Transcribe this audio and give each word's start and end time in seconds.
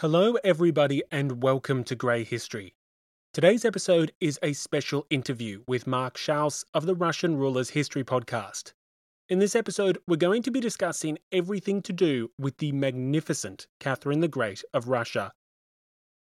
Hello, 0.00 0.34
everybody, 0.42 1.00
and 1.12 1.40
welcome 1.40 1.84
to 1.84 1.94
Grey 1.94 2.24
History. 2.24 2.74
Today's 3.32 3.64
episode 3.64 4.10
is 4.20 4.40
a 4.42 4.54
special 4.54 5.06
interview 5.08 5.62
with 5.68 5.86
Mark 5.86 6.16
Schauss 6.16 6.64
of 6.74 6.84
the 6.84 6.96
Russian 6.96 7.36
Rulers 7.36 7.70
History 7.70 8.02
podcast. 8.02 8.72
In 9.28 9.38
this 9.38 9.54
episode, 9.54 9.98
we're 10.08 10.16
going 10.16 10.42
to 10.42 10.50
be 10.50 10.58
discussing 10.58 11.16
everything 11.30 11.80
to 11.82 11.92
do 11.92 12.32
with 12.40 12.58
the 12.58 12.72
magnificent 12.72 13.68
Catherine 13.78 14.18
the 14.18 14.26
Great 14.26 14.64
of 14.74 14.88
Russia. 14.88 15.30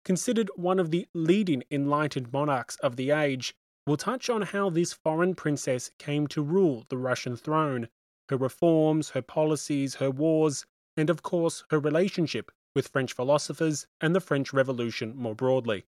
Considered 0.06 0.52
one 0.56 0.80
of 0.80 0.92
the 0.92 1.08
leading 1.16 1.64
enlightened 1.72 2.32
monarchs 2.32 2.76
of 2.76 2.96
the 2.96 3.10
age, 3.10 3.56
we'll 3.88 3.98
touch 3.98 4.30
on 4.30 4.44
how 4.44 4.70
this 4.70 4.94
foreign 4.94 5.34
princess 5.34 5.90
came 5.98 6.28
to 6.28 6.44
rule 6.44 6.86
the 6.90 6.98
Russian 7.00 7.36
throne, 7.36 7.88
her 8.30 8.38
reforms, 8.38 9.10
her 9.10 9.24
policies, 9.24 9.96
her 9.96 10.12
wars, 10.12 10.68
and 11.00 11.10
of 11.10 11.24
course 11.24 11.64
her 11.70 11.80
relationship 11.80 12.52
with 12.76 12.90
French 12.90 13.14
philosophers 13.14 13.88
and 14.02 14.16
the 14.16 14.20
French 14.20 14.54
Revolution 14.54 15.16
more 15.16 15.36
broadly. 15.36 15.86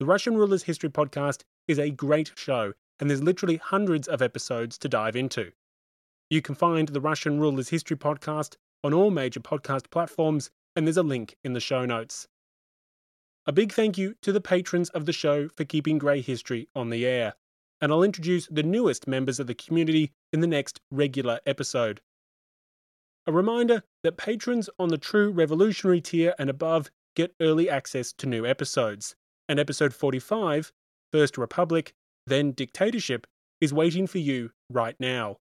The 0.00 0.06
Russian 0.06 0.36
Rulers 0.36 0.64
History 0.64 0.88
podcast 0.88 1.42
is 1.68 1.78
a 1.78 1.90
great 1.90 2.32
show, 2.34 2.72
and 2.98 3.08
there's 3.08 3.22
literally 3.22 3.58
hundreds 3.58 4.08
of 4.08 4.22
episodes 4.22 4.78
to 4.78 4.88
dive 4.88 5.14
into. 5.14 5.52
You 6.30 6.42
can 6.42 6.54
find 6.54 6.88
the 6.88 7.00
Russian 7.00 7.38
Rulers 7.38 7.68
History 7.68 7.96
podcast 7.96 8.56
on 8.82 8.92
all 8.92 9.10
major 9.10 9.40
podcast 9.40 9.90
platforms, 9.90 10.50
and 10.74 10.86
there's 10.86 10.96
a 10.96 11.02
link 11.02 11.36
in 11.44 11.52
the 11.52 11.60
show 11.60 11.84
notes. 11.84 12.26
A 13.46 13.52
big 13.52 13.72
thank 13.72 13.98
you 13.98 14.14
to 14.22 14.32
the 14.32 14.40
patrons 14.40 14.88
of 14.90 15.04
the 15.04 15.12
show 15.12 15.48
for 15.48 15.64
keeping 15.64 15.98
Grey 15.98 16.22
History 16.22 16.68
on 16.74 16.90
the 16.90 17.06
air, 17.06 17.34
and 17.80 17.92
I'll 17.92 18.02
introduce 18.02 18.46
the 18.46 18.62
newest 18.62 19.06
members 19.06 19.38
of 19.38 19.46
the 19.46 19.54
community 19.54 20.12
in 20.32 20.40
the 20.40 20.46
next 20.46 20.80
regular 20.90 21.40
episode. 21.46 22.00
A 23.26 23.32
reminder 23.32 23.82
that 24.02 24.18
patrons 24.18 24.68
on 24.78 24.90
the 24.90 24.98
True 24.98 25.30
Revolutionary 25.30 26.02
tier 26.02 26.34
and 26.38 26.50
above 26.50 26.90
get 27.16 27.34
early 27.40 27.70
access 27.70 28.12
to 28.12 28.26
new 28.26 28.44
episodes, 28.44 29.16
and 29.48 29.58
episode 29.58 29.94
45, 29.94 30.72
First 31.10 31.38
Republic, 31.38 31.94
then 32.26 32.52
Dictatorship, 32.52 33.26
is 33.62 33.72
waiting 33.72 34.06
for 34.06 34.18
you 34.18 34.50
right 34.68 34.96
now, 35.00 35.38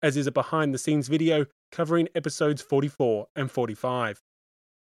as 0.00 0.16
is 0.16 0.28
a 0.28 0.32
behind 0.32 0.72
the 0.72 0.78
scenes 0.78 1.08
video 1.08 1.46
covering 1.72 2.08
episodes 2.14 2.62
44 2.62 3.26
and 3.34 3.50
45. 3.50 4.22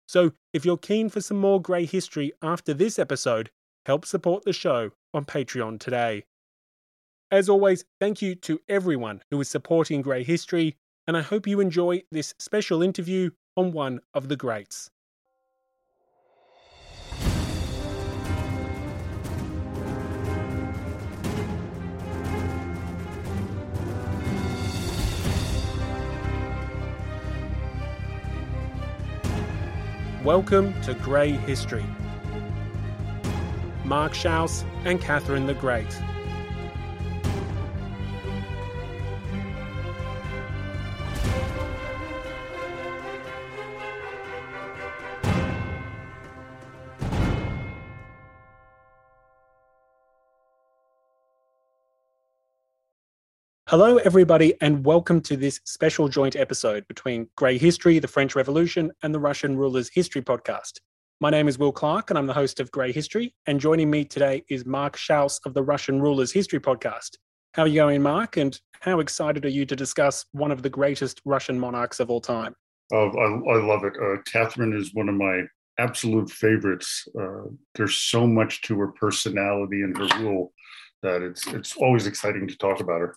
So, 0.07 0.33
if 0.53 0.67
you're 0.67 0.77
keen 0.77 1.09
for 1.09 1.23
some 1.23 1.39
more 1.39 1.63
grey 1.63 1.87
history 1.87 2.33
after 2.43 2.75
this 2.75 2.99
episode, 2.99 3.51
help 3.87 4.05
support 4.05 4.45
the 4.45 4.53
show 4.53 4.91
on 5.15 5.25
Patreon 5.25 5.81
today. 5.81 6.25
As 7.31 7.49
always, 7.49 7.87
thank 8.01 8.21
you 8.21 8.35
to 8.35 8.61
everyone 8.69 9.23
who 9.31 9.41
is 9.41 9.49
supporting 9.49 10.03
Grey 10.03 10.25
History 10.25 10.77
and 11.07 11.17
I 11.17 11.23
hope 11.23 11.47
you 11.47 11.61
enjoy 11.61 12.03
this 12.11 12.35
special 12.39 12.83
interview 12.83 13.31
on 13.57 13.73
one 13.73 14.01
of 14.15 14.29
the 14.29 14.37
greats. 14.37 14.91
Welcome 30.25 30.81
to 30.83 30.95
Grey 30.95 31.33
History. 31.33 31.85
Mark 33.85 34.15
Schauss 34.15 34.65
and 34.87 34.99
Catherine 34.99 35.47
the 35.47 35.53
Great. 35.53 35.87
Hello, 53.71 53.97
everybody, 53.97 54.53
and 54.61 54.85
welcome 54.85 55.23
to 55.23 55.39
this 55.39 55.59
special 55.65 56.07
joint 56.07 56.37
episode 56.37 56.87
between 56.87 57.27
Grey 57.35 57.57
History, 57.57 57.99
the 57.99 58.07
French 58.07 58.37
Revolution, 58.37 58.93
and 59.03 59.15
the 59.15 59.19
Russian 59.19 59.57
Rulers 59.57 59.89
History 59.91 60.21
podcast. 60.21 60.81
My 61.23 61.31
name 61.31 61.49
is 61.49 61.59
Will 61.59 61.73
Clark, 61.73 62.11
and 62.11 62.19
I'm 62.19 62.27
the 62.27 62.35
host 62.35 62.61
of 62.61 62.71
Grey 62.71 62.93
History. 62.93 63.35
And 63.47 63.59
joining 63.59 63.91
me 63.91 64.05
today 64.05 64.45
is 64.51 64.67
Mark 64.67 64.99
Schauss 64.99 65.41
of 65.47 65.55
the 65.55 65.63
Russian 65.63 66.03
Rulers 66.03 66.31
History 66.31 66.61
podcast. 66.61 67.17
How 67.55 67.63
are 67.63 67.67
you 67.67 67.77
going, 67.77 68.03
Mark? 68.03 68.37
And 68.37 68.61
how 68.81 69.01
excited 69.01 69.47
are 69.47 69.49
you 69.51 69.65
to 69.65 69.75
discuss 69.75 70.27
one 70.33 70.51
of 70.51 70.61
the 70.61 70.69
greatest 70.69 71.23
Russian 71.25 71.59
monarchs 71.59 72.01
of 72.01 72.11
all 72.11 72.21
time? 72.21 72.55
Oh, 72.93 73.09
I, 73.09 73.55
I 73.55 73.65
love 73.65 73.85
it. 73.85 73.95
Uh, 73.99 74.21
Catherine 74.31 74.75
is 74.75 74.93
one 74.93 75.09
of 75.09 75.15
my 75.15 75.41
absolute 75.79 76.29
favorites. 76.29 77.09
Uh, 77.19 77.45
there's 77.77 77.97
so 77.97 78.27
much 78.27 78.61
to 78.63 78.79
her 78.81 78.89
personality 78.89 79.81
and 79.81 79.97
her 79.97 80.23
rule 80.23 80.53
that 81.03 81.23
it's 81.23 81.47
it's 81.47 81.77
always 81.77 82.07
exciting 82.07 82.47
to 82.47 82.59
talk 82.59 82.81
about 82.81 83.01
her 83.01 83.15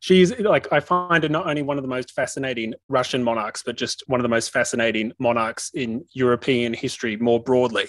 she's 0.00 0.38
like 0.38 0.72
I 0.72 0.80
find 0.80 1.22
her 1.22 1.28
not 1.28 1.46
only 1.46 1.62
one 1.62 1.78
of 1.78 1.82
the 1.82 1.88
most 1.88 2.12
fascinating 2.12 2.74
Russian 2.88 3.22
monarchs, 3.22 3.62
but 3.64 3.76
just 3.76 4.02
one 4.06 4.20
of 4.20 4.22
the 4.22 4.28
most 4.28 4.52
fascinating 4.52 5.12
monarchs 5.18 5.70
in 5.74 6.04
European 6.12 6.74
history 6.74 7.16
more 7.16 7.42
broadly. 7.42 7.88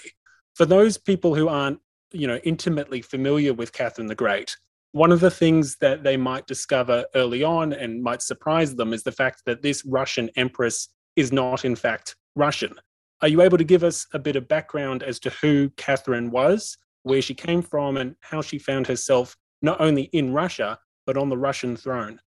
For 0.54 0.66
those 0.66 0.98
people 0.98 1.34
who 1.34 1.48
aren't, 1.48 1.78
you 2.12 2.26
know, 2.26 2.38
intimately 2.38 3.02
familiar 3.02 3.54
with 3.54 3.72
Catherine 3.72 4.08
the 4.08 4.14
Great, 4.14 4.56
one 4.92 5.12
of 5.12 5.20
the 5.20 5.30
things 5.30 5.76
that 5.80 6.02
they 6.02 6.16
might 6.16 6.46
discover 6.46 7.04
early 7.14 7.42
on 7.44 7.72
and 7.72 8.02
might 8.02 8.22
surprise 8.22 8.74
them 8.74 8.92
is 8.92 9.02
the 9.02 9.12
fact 9.12 9.42
that 9.46 9.62
this 9.62 9.84
Russian 9.84 10.30
empress 10.36 10.88
is 11.14 11.32
not, 11.32 11.64
in 11.64 11.76
fact, 11.76 12.16
Russian. 12.34 12.74
Are 13.20 13.28
you 13.28 13.42
able 13.42 13.58
to 13.58 13.64
give 13.64 13.84
us 13.84 14.06
a 14.14 14.18
bit 14.18 14.36
of 14.36 14.48
background 14.48 15.02
as 15.02 15.18
to 15.20 15.30
who 15.30 15.70
Catherine 15.76 16.30
was, 16.30 16.76
where 17.02 17.20
she 17.20 17.34
came 17.34 17.62
from, 17.62 17.96
and 17.96 18.14
how 18.20 18.40
she 18.40 18.58
found 18.58 18.86
herself 18.86 19.36
not 19.60 19.80
only 19.80 20.04
in 20.04 20.32
Russia, 20.32 20.78
but 21.08 21.16
on 21.16 21.30
the 21.30 21.38
Russian 21.38 21.74
throne? 21.74 22.20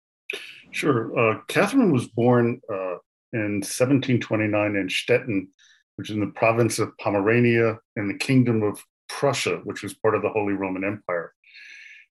Sure. 0.71 1.15
Uh, 1.15 1.41
Catherine 1.47 1.91
was 1.91 2.07
born 2.07 2.59
uh, 2.67 2.97
in 3.31 3.61
1729 3.61 4.75
in 4.75 4.89
Stettin, 4.89 5.49
which 5.97 6.09
is 6.09 6.15
in 6.15 6.21
the 6.21 6.31
province 6.31 6.79
of 6.79 6.97
Pomerania 6.97 7.77
in 7.95 8.07
the 8.07 8.17
kingdom 8.17 8.63
of 8.63 8.83
Prussia, 9.07 9.61
which 9.65 9.83
was 9.83 9.93
part 9.93 10.15
of 10.15 10.23
the 10.23 10.29
Holy 10.29 10.53
Roman 10.53 10.83
Empire. 10.83 11.31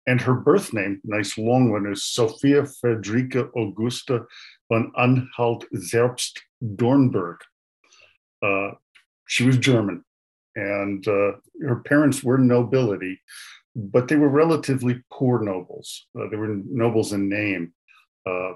And 0.09 0.21
her 0.21 0.34
birth 0.34 0.72
name, 0.72 1.00
nice 1.05 1.38
long 1.38 1.71
one, 1.71 1.87
is 1.87 2.05
Sophia 2.05 2.66
Frederica 2.66 3.49
Augusta 3.56 4.25
von 4.69 4.91
Anhalt 4.99 5.66
Zerbst 5.72 6.41
Dornburg. 6.65 7.37
Uh, 8.43 8.72
she 9.26 9.44
was 9.44 9.56
German, 9.56 10.05
and 10.56 11.06
uh, 11.06 11.32
her 11.62 11.82
parents 11.84 12.25
were 12.25 12.38
nobility, 12.38 13.21
but 13.76 14.09
they 14.09 14.16
were 14.16 14.28
relatively 14.28 15.03
poor 15.12 15.42
nobles. 15.42 16.06
Uh, 16.19 16.28
they 16.31 16.37
were 16.37 16.56
nobles 16.64 17.12
in 17.12 17.28
name. 17.28 17.75
Uh, 18.26 18.53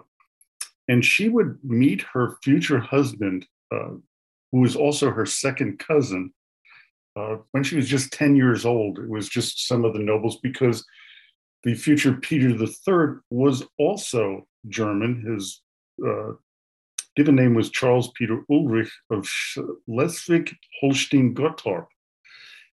and 0.88 1.04
she 1.04 1.28
would 1.28 1.58
meet 1.62 2.00
her 2.14 2.38
future 2.42 2.80
husband, 2.80 3.46
uh, 3.70 3.90
who 4.50 4.60
was 4.60 4.74
also 4.74 5.10
her 5.10 5.26
second 5.26 5.78
cousin, 5.78 6.32
uh, 7.16 7.36
when 7.50 7.62
she 7.62 7.76
was 7.76 7.86
just 7.86 8.12
10 8.14 8.34
years 8.34 8.64
old. 8.64 8.98
It 8.98 9.10
was 9.10 9.28
just 9.28 9.68
some 9.68 9.84
of 9.84 9.92
the 9.92 9.98
nobles 9.98 10.38
because 10.42 10.86
the 11.64 11.74
future 11.74 12.14
Peter 12.14 12.48
III 12.48 13.20
was 13.28 13.62
also 13.78 14.46
German. 14.68 15.22
His 15.30 15.60
uh, 16.04 16.32
given 17.14 17.36
name 17.36 17.54
was 17.54 17.68
Charles 17.68 18.10
Peter 18.16 18.42
Ulrich 18.50 18.90
of 19.10 19.26
Schleswig 19.28 20.56
Holstein 20.80 21.34
Gottorp. 21.34 21.86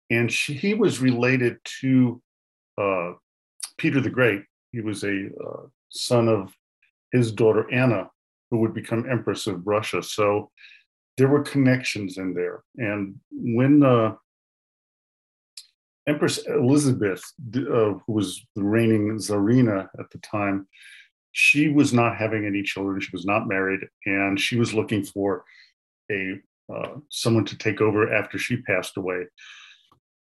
And 0.10 0.32
she, 0.32 0.56
he 0.56 0.74
was 0.74 1.00
related 1.00 1.58
to 1.82 2.22
uh, 2.78 3.14
Peter 3.78 4.02
the 4.02 4.10
Great. 4.10 4.44
He 4.72 4.82
was 4.82 5.04
a 5.04 5.28
uh, 5.28 5.64
son 5.90 6.28
of 6.28 6.54
his 7.12 7.32
daughter 7.32 7.72
Anna, 7.72 8.10
who 8.50 8.60
would 8.60 8.74
become 8.74 9.10
Empress 9.10 9.48
of 9.48 9.66
Russia. 9.68 10.02
So 10.02 10.52
there 11.18 11.28
were 11.28 11.44
connections 11.44 12.18
in 12.18 12.34
there. 12.34 12.64
And 12.78 13.20
when 13.32 13.84
uh, 13.84 14.16
Empress 16.08 16.40
Elizabeth, 16.48 17.24
uh, 17.56 17.60
who 17.60 18.02
was 18.08 18.46
the 18.56 18.64
reigning 18.64 19.18
Tsarina 19.18 19.88
at 20.00 20.10
the 20.12 20.20
time, 20.20 20.68
she 21.34 21.70
was 21.70 21.94
not 21.94 22.18
having 22.18 22.46
any 22.46 22.64
children. 22.64 23.00
She 23.00 23.12
was 23.14 23.26
not 23.26 23.48
married, 23.48 23.82
and 24.06 24.40
she 24.40 24.58
was 24.58 24.74
looking 24.74 25.04
for 25.04 25.46
a 26.12 26.40
uh, 26.74 26.96
someone 27.10 27.46
to 27.46 27.58
take 27.58 27.82
over 27.82 28.14
after 28.14 28.38
she 28.38 28.62
passed 28.62 28.98
away. 28.98 29.26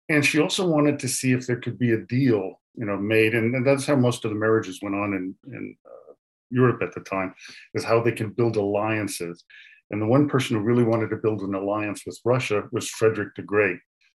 And 0.09 0.25
she 0.25 0.39
also 0.39 0.67
wanted 0.67 0.99
to 0.99 1.07
see 1.07 1.31
if 1.33 1.45
there 1.45 1.59
could 1.59 1.77
be 1.77 1.91
a 1.93 1.97
deal, 1.97 2.59
you 2.75 2.85
know, 2.85 2.97
made, 2.97 3.35
and, 3.35 3.55
and 3.55 3.65
that's 3.65 3.85
how 3.85 3.95
most 3.95 4.25
of 4.25 4.31
the 4.31 4.37
marriages 4.37 4.79
went 4.81 4.95
on 4.95 5.13
in, 5.13 5.35
in 5.53 5.75
uh, 5.85 6.13
Europe 6.49 6.81
at 6.81 6.93
the 6.93 7.01
time, 7.01 7.33
is 7.75 7.83
how 7.83 8.01
they 8.01 8.11
can 8.11 8.31
build 8.31 8.55
alliances. 8.55 9.43
And 9.91 10.01
the 10.01 10.07
one 10.07 10.27
person 10.27 10.55
who 10.55 10.63
really 10.63 10.83
wanted 10.83 11.09
to 11.11 11.17
build 11.17 11.41
an 11.41 11.53
alliance 11.53 12.03
with 12.05 12.19
Russia 12.25 12.63
was 12.71 12.89
Frederick 12.89 13.35
the 13.35 13.43
Great, 13.43 13.79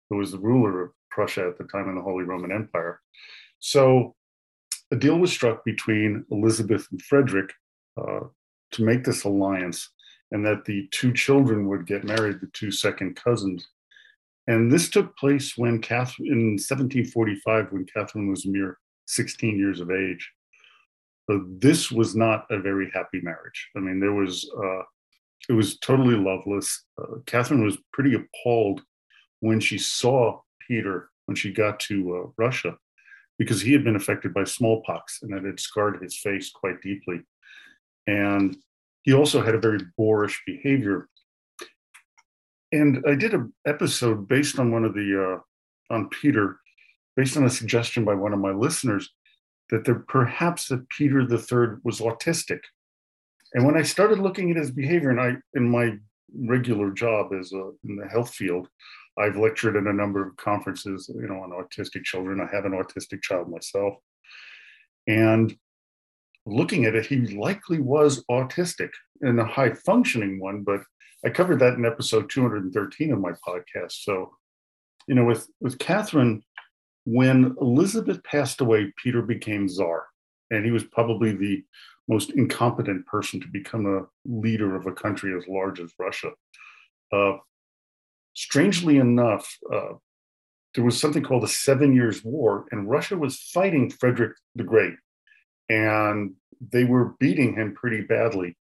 who 0.10 0.18
was 0.18 0.32
the 0.32 0.40
ruler 0.40 0.84
of 0.84 0.92
Prussia 1.10 1.48
at 1.48 1.58
the 1.58 1.66
time 1.66 1.90
in 1.90 1.96
the 1.96 2.02
Holy 2.02 2.24
Roman 2.24 2.52
Empire. 2.52 3.02
So 3.60 4.16
a 4.92 4.96
deal 4.96 5.18
was 5.18 5.32
struck 5.32 5.64
between 5.66 6.26
Elizabeth 6.32 6.88
and 6.92 7.02
Frederick 7.02 7.52
uh, 8.00 8.22
to 8.72 8.84
make 8.84 9.04
this 9.04 9.24
alliance, 9.24 9.90
and 10.32 10.46
that 10.46 10.66
the 10.66 10.88
two 10.92 11.14
children 11.14 11.68
would 11.68 11.88
get 11.88 12.04
married, 12.04 12.40
the 12.42 12.50
two 12.54 12.72
second 12.72 13.16
cousins. 13.16 13.68
And 14.50 14.72
this 14.72 14.90
took 14.90 15.16
place 15.16 15.56
when 15.56 15.80
Catherine, 15.80 16.28
in 16.28 16.40
1745, 16.54 17.68
when 17.72 17.86
Catherine 17.86 18.32
was 18.32 18.48
mere 18.48 18.80
16 19.06 19.58
years 19.58 19.80
of 19.80 19.92
age. 19.92 20.32
This 21.60 21.92
was 21.92 22.16
not 22.16 22.48
a 22.50 22.60
very 22.60 22.90
happy 22.92 23.22
marriage. 23.22 23.70
I 23.78 23.80
mean, 23.80 24.00
there 24.00 24.14
was, 24.14 24.50
uh, 24.58 24.82
it 25.48 25.54
was 25.54 25.78
totally 25.78 26.16
loveless. 26.16 26.86
Uh, 27.00 27.20
Catherine 27.28 27.64
was 27.64 27.78
pretty 27.94 28.16
appalled 28.16 28.82
when 29.42 29.60
she 29.60 29.78
saw 29.78 30.42
Peter 30.68 31.12
when 31.28 31.36
she 31.36 31.54
got 31.54 31.80
to 31.82 32.16
uh, 32.16 32.32
Russia 32.40 32.76
because 33.38 33.62
he 33.62 33.72
had 33.72 33.84
been 33.84 33.96
affected 33.96 34.34
by 34.34 34.44
smallpox 34.46 35.20
and 35.22 35.32
that 35.32 35.46
had 35.46 35.60
scarred 35.60 36.02
his 36.02 36.18
face 36.18 36.50
quite 36.52 36.82
deeply. 36.82 37.22
And 38.08 38.58
he 39.04 39.14
also 39.14 39.44
had 39.44 39.54
a 39.54 39.60
very 39.60 39.80
boorish 39.96 40.42
behavior. 40.48 41.08
And 42.72 43.04
I 43.08 43.16
did 43.16 43.34
an 43.34 43.54
episode 43.66 44.28
based 44.28 44.60
on 44.60 44.72
one 44.72 44.86
of 44.86 44.94
the, 44.94 45.40
uh, 45.92 45.94
on 45.94 46.10
Peter, 46.10 46.60
based 47.16 47.36
on 47.36 47.46
a 47.46 47.50
suggestion 47.50 48.06
by 48.06 48.14
one 48.14 48.34
of 48.34 48.40
my 48.40 48.52
listeners, 48.52 49.10
that 49.70 49.86
there 49.86 50.04
perhaps 50.08 50.68
that 50.68 50.88
Peter 50.90 51.22
III 51.22 51.80
was 51.84 52.00
autistic. 52.00 52.60
And 53.54 53.66
when 53.66 53.78
I 53.78 53.82
started 53.82 54.20
looking 54.20 54.52
at 54.52 54.58
his 54.58 54.72
behavior, 54.72 55.10
and 55.10 55.20
I, 55.20 55.36
in 55.56 55.70
my 55.70 55.94
regular 56.36 56.92
job 56.92 57.34
as 57.34 57.52
a, 57.54 57.72
in 57.88 57.96
the 57.96 58.08
health 58.08 58.34
field, 58.34 58.68
I've 59.18 59.36
lectured 59.36 59.76
at 59.76 59.84
a 59.84 59.94
number 59.94 60.26
of 60.26 60.38
conferences, 60.38 61.10
you 61.14 61.28
know, 61.28 61.42
on 61.42 61.52
autistic 61.52 62.04
children. 62.04 62.40
I 62.40 62.56
have 62.56 62.66
an 62.66 62.72
autistic 62.72 63.22
child 63.22 63.50
myself. 63.50 63.96
And 65.08 65.56
looking 66.46 66.86
at 66.86 66.96
it, 66.96 67.08
he 67.08 67.36
likely 67.36 67.80
was 67.80 68.24
autistic 68.30 68.90
and 69.22 69.40
a 69.40 69.46
high 69.46 69.74
functioning 69.74 70.40
one, 70.40 70.64
but 70.64 70.82
I 71.26 71.30
covered 71.30 71.60
that 71.60 71.74
in 71.74 71.86
episode 71.86 72.30
213 72.30 73.12
of 73.12 73.20
my 73.20 73.32
podcast. 73.46 73.92
So, 74.04 74.32
you 75.08 75.16
know, 75.16 75.26
with, 75.26 75.48
with 75.60 75.80
Catherine, 75.80 76.44
when 77.06 77.56
Elizabeth 77.60 78.24
passed 78.24 78.62
away, 78.62 78.94
Peter 79.02 79.22
became 79.22 79.68
czar, 79.68 80.06
and 80.50 80.64
he 80.64 80.72
was 80.72 80.84
probably 80.84 81.36
the 81.36 81.64
most 82.08 82.32
incompetent 82.32 83.06
person 83.06 83.40
to 83.42 83.48
become 83.48 83.86
a 83.86 84.06
leader 84.26 84.76
of 84.76 84.86
a 84.86 84.92
country 84.92 85.36
as 85.38 85.48
large 85.48 85.80
as 85.80 85.94
Russia. 86.00 86.32
Uh, 87.12 87.34
strangely 88.34 88.98
enough, 88.98 89.58
uh, 89.74 89.94
there 90.76 90.84
was 90.84 91.00
something 91.00 91.24
called 91.24 91.44
the 91.44 91.48
Seven 91.48 91.96
Years' 91.96 92.24
War, 92.24 92.66
and 92.72 92.90
Russia 92.90 93.18
was 93.18 93.40
fighting 93.40 93.90
Frederick 93.90 94.38
the 94.56 94.64
Great, 94.64 94.94
and 95.70 96.34
they 96.72 96.84
were 96.84 97.16
beating 97.20 97.56
him 97.56 97.74
pretty 97.74 98.02
badly. 98.02 98.56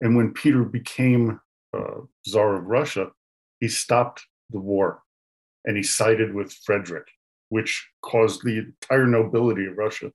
And 0.00 0.16
when 0.16 0.32
Peter 0.32 0.64
became 0.64 1.40
uh, 1.76 2.00
Tsar 2.26 2.56
of 2.56 2.66
Russia, 2.66 3.08
he 3.60 3.68
stopped 3.68 4.24
the 4.50 4.60
war 4.60 5.02
and 5.64 5.76
he 5.76 5.82
sided 5.82 6.34
with 6.34 6.52
Frederick, 6.64 7.06
which 7.48 7.88
caused 8.02 8.42
the 8.42 8.58
entire 8.58 9.06
nobility 9.06 9.66
of 9.66 9.76
Russia 9.76 10.12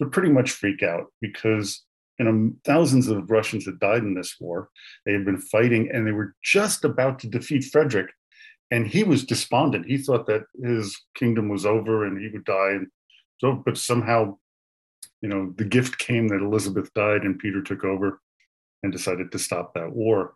to 0.00 0.08
pretty 0.08 0.30
much 0.30 0.50
freak 0.50 0.82
out 0.82 1.06
because 1.20 1.82
you 2.18 2.24
know, 2.24 2.52
thousands 2.64 3.08
of 3.08 3.30
Russians 3.30 3.64
had 3.64 3.80
died 3.80 4.02
in 4.02 4.14
this 4.14 4.36
war. 4.38 4.68
They 5.06 5.12
had 5.12 5.24
been 5.24 5.38
fighting 5.38 5.90
and 5.92 6.06
they 6.06 6.12
were 6.12 6.34
just 6.42 6.84
about 6.84 7.18
to 7.20 7.28
defeat 7.28 7.64
Frederick. 7.64 8.10
And 8.70 8.86
he 8.86 9.04
was 9.04 9.24
despondent. 9.24 9.86
He 9.86 9.98
thought 9.98 10.26
that 10.26 10.44
his 10.62 10.98
kingdom 11.14 11.48
was 11.48 11.66
over 11.66 12.06
and 12.06 12.20
he 12.20 12.28
would 12.28 12.44
die. 12.44 12.70
And 12.70 12.86
so, 13.38 13.52
but 13.52 13.76
somehow, 13.76 14.38
you 15.20 15.28
know, 15.28 15.52
the 15.56 15.64
gift 15.64 15.98
came 15.98 16.28
that 16.28 16.40
Elizabeth 16.40 16.92
died 16.94 17.22
and 17.22 17.38
Peter 17.38 17.62
took 17.62 17.84
over 17.84 18.20
and 18.82 18.92
decided 18.92 19.30
to 19.32 19.38
stop 19.38 19.74
that 19.74 19.92
war. 19.92 20.34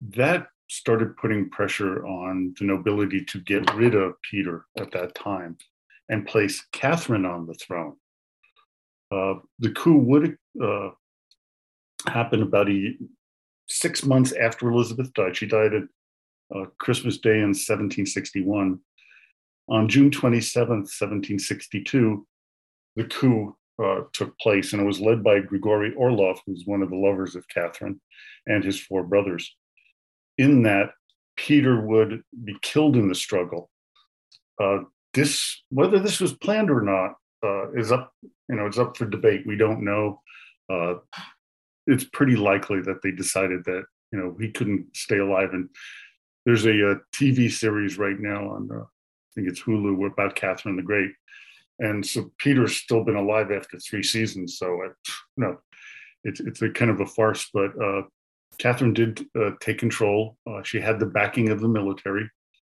That 0.00 0.48
started 0.68 1.16
putting 1.16 1.50
pressure 1.50 2.06
on 2.06 2.54
the 2.58 2.64
nobility 2.64 3.24
to 3.24 3.40
get 3.40 3.74
rid 3.74 3.94
of 3.94 4.20
Peter 4.30 4.66
at 4.78 4.92
that 4.92 5.14
time 5.14 5.56
and 6.08 6.26
place 6.26 6.66
Catherine 6.72 7.24
on 7.24 7.46
the 7.46 7.54
throne. 7.54 7.96
Uh, 9.10 9.34
the 9.58 9.70
coup 9.70 9.96
would 9.96 10.36
uh, 10.62 10.90
happen 12.06 12.42
about 12.42 12.68
a, 12.70 12.96
six 13.68 14.04
months 14.04 14.32
after 14.32 14.70
Elizabeth 14.70 15.12
died. 15.14 15.36
She 15.36 15.46
died 15.46 15.74
at 15.74 15.82
uh, 16.54 16.64
Christmas 16.78 17.18
Day 17.18 17.36
in 17.36 17.54
1761. 17.54 18.78
On 19.70 19.88
June 19.88 20.10
27th, 20.10 20.88
1762, 20.88 22.26
the 22.96 23.04
coup 23.04 23.56
uh, 23.82 24.00
took 24.12 24.36
place, 24.38 24.72
and 24.72 24.82
it 24.82 24.86
was 24.86 25.00
led 25.00 25.22
by 25.22 25.40
Grigory 25.40 25.94
Orlov, 25.94 26.40
who 26.44 26.52
was 26.52 26.64
one 26.66 26.82
of 26.82 26.90
the 26.90 26.96
lovers 26.96 27.36
of 27.36 27.46
Catherine, 27.48 28.00
and 28.46 28.64
his 28.64 28.80
four 28.80 29.02
brothers. 29.02 29.54
In 30.38 30.62
that, 30.62 30.90
Peter 31.36 31.80
would 31.80 32.22
be 32.44 32.56
killed 32.62 32.96
in 32.96 33.08
the 33.08 33.14
struggle. 33.14 33.70
Uh, 34.60 34.78
this, 35.14 35.62
whether 35.70 35.98
this 35.98 36.20
was 36.20 36.32
planned 36.32 36.70
or 36.70 36.82
not, 36.82 37.14
uh, 37.44 37.70
is 37.72 37.92
up. 37.92 38.12
You 38.22 38.56
know, 38.56 38.66
it's 38.66 38.78
up 38.78 38.96
for 38.96 39.06
debate. 39.06 39.46
We 39.46 39.56
don't 39.56 39.84
know. 39.84 40.20
Uh, 40.70 40.94
it's 41.86 42.04
pretty 42.04 42.36
likely 42.36 42.80
that 42.82 43.02
they 43.02 43.10
decided 43.10 43.64
that 43.64 43.84
you 44.12 44.18
know 44.18 44.36
he 44.40 44.50
couldn't 44.50 44.86
stay 44.94 45.18
alive. 45.18 45.50
And 45.52 45.68
there's 46.44 46.66
a, 46.66 46.70
a 46.70 46.96
TV 47.14 47.50
series 47.50 47.98
right 47.98 48.18
now 48.18 48.50
on 48.50 48.68
uh, 48.72 48.80
I 48.80 49.30
think 49.34 49.48
it's 49.48 49.62
Hulu 49.62 50.06
about 50.06 50.34
Catherine 50.34 50.76
the 50.76 50.82
Great, 50.82 51.12
and 51.78 52.04
so 52.04 52.30
Peter's 52.38 52.76
still 52.76 53.04
been 53.04 53.16
alive 53.16 53.50
after 53.52 53.78
three 53.78 54.02
seasons. 54.02 54.58
So 54.58 54.82
uh, 54.84 55.12
no, 55.36 55.58
it's 56.24 56.40
it's 56.40 56.62
a 56.62 56.70
kind 56.70 56.90
of 56.90 57.00
a 57.00 57.06
farce. 57.06 57.48
But 57.52 57.70
uh, 57.82 58.02
Catherine 58.58 58.92
did 58.92 59.24
uh, 59.38 59.50
take 59.60 59.78
control. 59.78 60.36
Uh, 60.48 60.62
she 60.62 60.80
had 60.80 60.98
the 60.98 61.06
backing 61.06 61.50
of 61.50 61.60
the 61.60 61.68
military, 61.68 62.28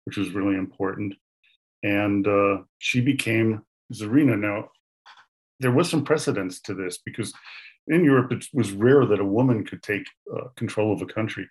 which 0.05 0.17
was 0.17 0.31
really 0.31 0.55
important, 0.55 1.13
and 1.84 2.27
uh, 2.27 2.60
she 2.79 3.01
became 3.01 3.62
Tsarina. 3.93 4.39
Now, 4.39 4.69
there 5.60 5.72
was 5.72 5.89
some 5.89 6.03
precedence 6.03 6.62
to 6.62 6.74
this 6.74 7.00
because 7.05 7.34
in 7.88 8.03
Europe 8.03 8.31
it 8.31 8.46
was 8.53 8.72
rare 8.72 9.05
that 9.05 9.19
a 9.19 9.25
woman 9.25 9.65
could 9.65 9.84
take 9.84 10.05
uh, 10.34 10.48
control 10.55 10.93
of 10.93 11.01
a 11.01 11.05
country. 11.05 11.48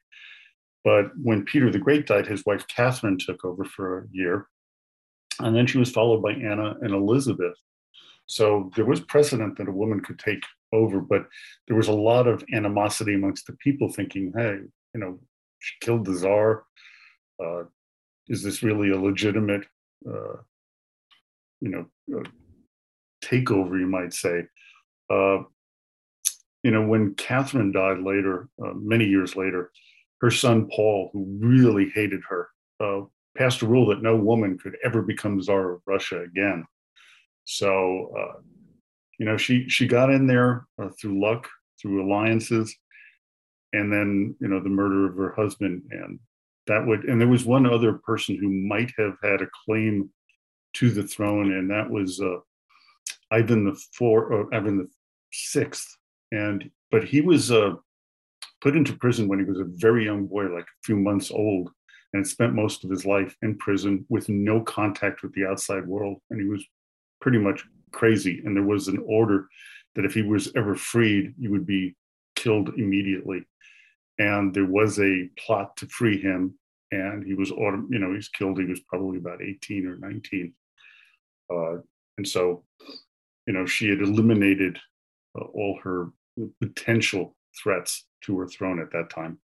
But 0.85 1.11
when 1.23 1.45
Peter 1.45 1.71
the 1.71 1.79
Great 1.79 2.07
died, 2.07 2.27
his 2.27 2.45
wife 2.45 2.67
Catherine 2.69 3.19
took 3.19 3.45
over 3.45 3.65
for 3.65 3.99
a 3.99 4.07
year, 4.11 4.49
and 5.39 5.55
then 5.55 5.67
she 5.67 5.79
was 5.79 5.91
followed 5.91 6.23
by 6.23 6.33
Anna 6.33 6.75
and 6.81 6.93
Elizabeth. 6.93 7.55
So 8.33 8.71
there 8.77 8.87
was 8.87 9.01
precedent 9.01 9.59
that 9.59 9.69
a 9.69 9.73
woman 9.73 10.01
could 10.01 10.19
take 10.19 10.43
over, 10.73 11.01
but 11.01 11.27
there 11.69 11.77
was 11.77 11.89
a 11.89 11.93
lot 11.93 12.27
of 12.27 12.43
animosity 12.55 13.15
amongst 13.15 13.47
the 13.47 13.53
people, 13.55 13.93
thinking, 13.93 14.33
"Hey, 14.35 14.59
you 14.95 15.01
know, 15.01 15.21
she 15.59 15.75
killed 15.81 16.07
the 16.07 16.15
czar. 16.15 16.65
Uh, 17.39 17.65
is 18.29 18.43
this 18.43 18.63
really 18.63 18.91
a 18.91 18.99
legitimate, 18.99 19.67
uh, 20.09 20.37
you 21.61 21.69
know, 21.69 21.87
uh, 22.17 22.25
takeover, 23.23 23.79
you 23.79 23.87
might 23.87 24.15
say. 24.15 24.47
Uh, 25.11 25.43
you 26.63 26.71
know, 26.71 26.87
when 26.87 27.15
Catherine 27.15 27.73
died 27.73 27.99
later, 27.99 28.49
uh, 28.65 28.73
many 28.75 29.05
years 29.05 29.37
later, 29.37 29.71
her 30.23 30.31
son 30.31 30.69
Paul, 30.75 31.11
who 31.13 31.39
really 31.39 31.91
hated 31.91 32.23
her, 32.29 32.49
uh, 32.81 33.03
passed 33.37 33.61
a 33.63 33.67
rule 33.67 33.87
that 33.89 34.03
no 34.03 34.17
woman 34.17 34.57
could 34.57 34.77
ever 34.83 35.03
become 35.03 35.43
czar 35.43 35.73
of 35.73 35.83
Russia 35.87 36.23
again. 36.23 36.65
So, 37.45 38.13
uh, 38.19 38.41
you 39.19 39.27
know, 39.27 39.37
she 39.37 39.69
she 39.69 39.87
got 39.87 40.11
in 40.11 40.27
there 40.27 40.67
uh, 40.81 40.89
through 41.01 41.21
luck, 41.21 41.49
through 41.81 42.05
alliances, 42.05 42.75
and 43.73 43.93
then 43.93 44.35
you 44.41 44.49
know 44.49 44.61
the 44.61 44.69
murder 44.69 45.07
of 45.07 45.17
her 45.17 45.33
husband, 45.35 45.83
and 45.91 46.19
that 46.67 46.87
would. 46.87 47.05
And 47.05 47.21
there 47.21 47.29
was 47.29 47.45
one 47.45 47.67
other 47.67 47.95
person 47.95 48.37
who 48.37 48.51
might 48.51 48.93
have 48.99 49.17
had 49.23 49.43
a 49.43 49.49
claim 49.67 50.11
to 50.75 50.91
the 50.91 51.03
throne, 51.03 51.53
and 51.53 51.71
that 51.71 51.89
was 51.89 52.21
uh, 52.21 52.39
Ivan 53.31 53.65
the 53.65 53.81
four, 53.97 54.33
uh, 54.33 54.57
Ivan 54.57 54.79
the 54.79 54.89
sixth, 55.33 55.97
and 56.31 56.71
but 56.91 57.05
he 57.05 57.21
was 57.21 57.51
uh, 57.51 57.75
put 58.61 58.77
into 58.77 58.97
prison 58.97 59.29
when 59.29 59.39
he 59.39 59.45
was 59.45 59.61
a 59.61 59.67
very 59.67 60.05
young 60.05 60.27
boy, 60.27 60.45
like 60.45 60.65
a 60.65 60.83
few 60.85 60.97
months 60.97 61.31
old, 61.31 61.71
and 62.13 62.27
spent 62.27 62.55
most 62.55 62.85
of 62.85 62.91
his 62.91 63.05
life 63.05 63.37
in 63.43 63.57
prison 63.59 64.07
with 64.09 64.29
no 64.29 64.61
contact 64.63 65.23
with 65.23 65.33
the 65.35 65.47
outside 65.47 65.87
world, 65.87 66.19
and 66.31 66.41
he 66.41 66.47
was 66.47 66.65
pretty 67.23 67.39
much 67.39 67.65
crazy. 67.93 68.43
And 68.45 68.55
there 68.55 68.65
was 68.65 68.89
an 68.89 69.03
order 69.07 69.49
that 69.95 70.05
if 70.05 70.13
he 70.13 70.23
was 70.23 70.53
ever 70.57 70.75
freed, 70.75 71.35
he 71.41 71.49
would 71.49 71.67
be 71.67 71.95
killed 72.37 72.71
immediately. 72.77 73.47
and 74.19 74.53
there 74.53 74.67
was 74.67 74.99
a 75.01 75.29
plot 75.39 75.77
to 75.79 75.87
free 75.87 76.21
him. 76.21 76.59
And 76.91 77.25
he 77.25 77.33
was, 77.33 77.49
you 77.49 77.99
know, 77.99 78.11
he 78.11 78.17
was 78.17 78.29
killed. 78.29 78.59
He 78.59 78.67
was 78.67 78.81
probably 78.81 79.17
about 79.17 79.41
18 79.41 79.87
or 79.87 79.97
19. 79.97 80.53
Uh, 81.51 81.77
and 82.19 82.29
so, 82.29 82.65
you 83.47 83.55
know, 83.55 83.65
she 83.65 83.89
had 83.89 84.01
eliminated 84.01 84.79
uh, 85.39 85.45
all 85.45 85.79
her 85.83 86.11
potential 86.61 87.35
threats 87.61 88.07
to 88.25 88.39
her 88.39 88.47
throne 88.47 88.79
at 88.79 88.93
that 88.93 89.09
time. 89.09 89.39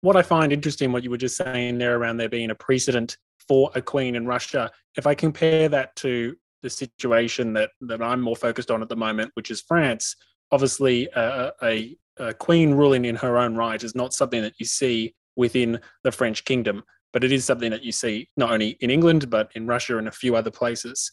What 0.00 0.16
I 0.16 0.22
find 0.22 0.52
interesting, 0.52 0.92
what 0.92 1.04
you 1.04 1.10
were 1.10 1.18
just 1.18 1.36
saying 1.36 1.78
there 1.78 1.96
around 1.98 2.16
there 2.16 2.28
being 2.28 2.50
a 2.50 2.54
precedent 2.54 3.18
for 3.48 3.70
a 3.74 3.82
queen 3.82 4.16
in 4.16 4.26
Russia, 4.26 4.70
if 4.96 5.06
I 5.06 5.14
compare 5.14 5.68
that 5.68 5.94
to 5.96 6.36
the 6.62 6.70
situation 6.70 7.52
that, 7.54 7.70
that 7.82 8.02
I'm 8.02 8.20
more 8.20 8.36
focused 8.36 8.70
on 8.70 8.82
at 8.82 8.88
the 8.88 8.96
moment, 8.96 9.30
which 9.34 9.50
is 9.50 9.60
France, 9.60 10.16
obviously 10.50 11.10
uh, 11.12 11.50
a, 11.62 11.96
a 12.18 12.34
queen 12.34 12.72
ruling 12.72 13.04
in 13.04 13.16
her 13.16 13.36
own 13.36 13.54
right 13.54 13.82
is 13.82 13.94
not 13.94 14.14
something 14.14 14.42
that 14.42 14.54
you 14.58 14.66
see 14.66 15.14
within 15.36 15.78
the 16.02 16.12
French 16.12 16.44
kingdom, 16.44 16.82
but 17.12 17.22
it 17.22 17.32
is 17.32 17.44
something 17.44 17.70
that 17.70 17.84
you 17.84 17.92
see 17.92 18.28
not 18.36 18.50
only 18.50 18.70
in 18.80 18.90
England, 18.90 19.30
but 19.30 19.50
in 19.54 19.66
Russia 19.66 19.98
and 19.98 20.08
a 20.08 20.12
few 20.12 20.34
other 20.34 20.50
places 20.50 21.12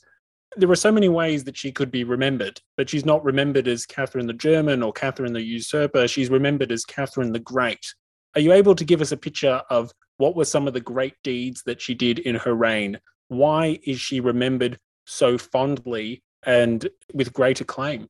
there 0.55 0.69
are 0.69 0.75
so 0.75 0.91
many 0.91 1.09
ways 1.09 1.43
that 1.43 1.57
she 1.57 1.71
could 1.71 1.91
be 1.91 2.03
remembered, 2.03 2.61
but 2.77 2.89
she's 2.89 3.05
not 3.05 3.23
remembered 3.23 3.67
as 3.67 3.85
Catherine 3.85 4.27
the 4.27 4.33
German 4.33 4.83
or 4.83 4.93
Catherine 4.93 5.33
the 5.33 5.41
Usurper. 5.41 6.07
She's 6.07 6.29
remembered 6.29 6.71
as 6.71 6.85
Catherine 6.85 7.31
the 7.31 7.39
Great. 7.39 7.93
Are 8.35 8.41
you 8.41 8.51
able 8.53 8.75
to 8.75 8.85
give 8.85 9.01
us 9.01 9.11
a 9.11 9.17
picture 9.17 9.61
of 9.69 9.91
what 10.17 10.35
were 10.35 10.45
some 10.45 10.67
of 10.67 10.73
the 10.73 10.81
great 10.81 11.15
deeds 11.23 11.63
that 11.65 11.81
she 11.81 11.93
did 11.93 12.19
in 12.19 12.35
her 12.35 12.53
reign? 12.53 12.99
Why 13.27 13.79
is 13.83 13.99
she 13.99 14.19
remembered 14.19 14.79
so 15.05 15.37
fondly 15.37 16.23
and 16.45 16.87
with 17.13 17.33
great 17.33 17.61
acclaim? 17.61 18.07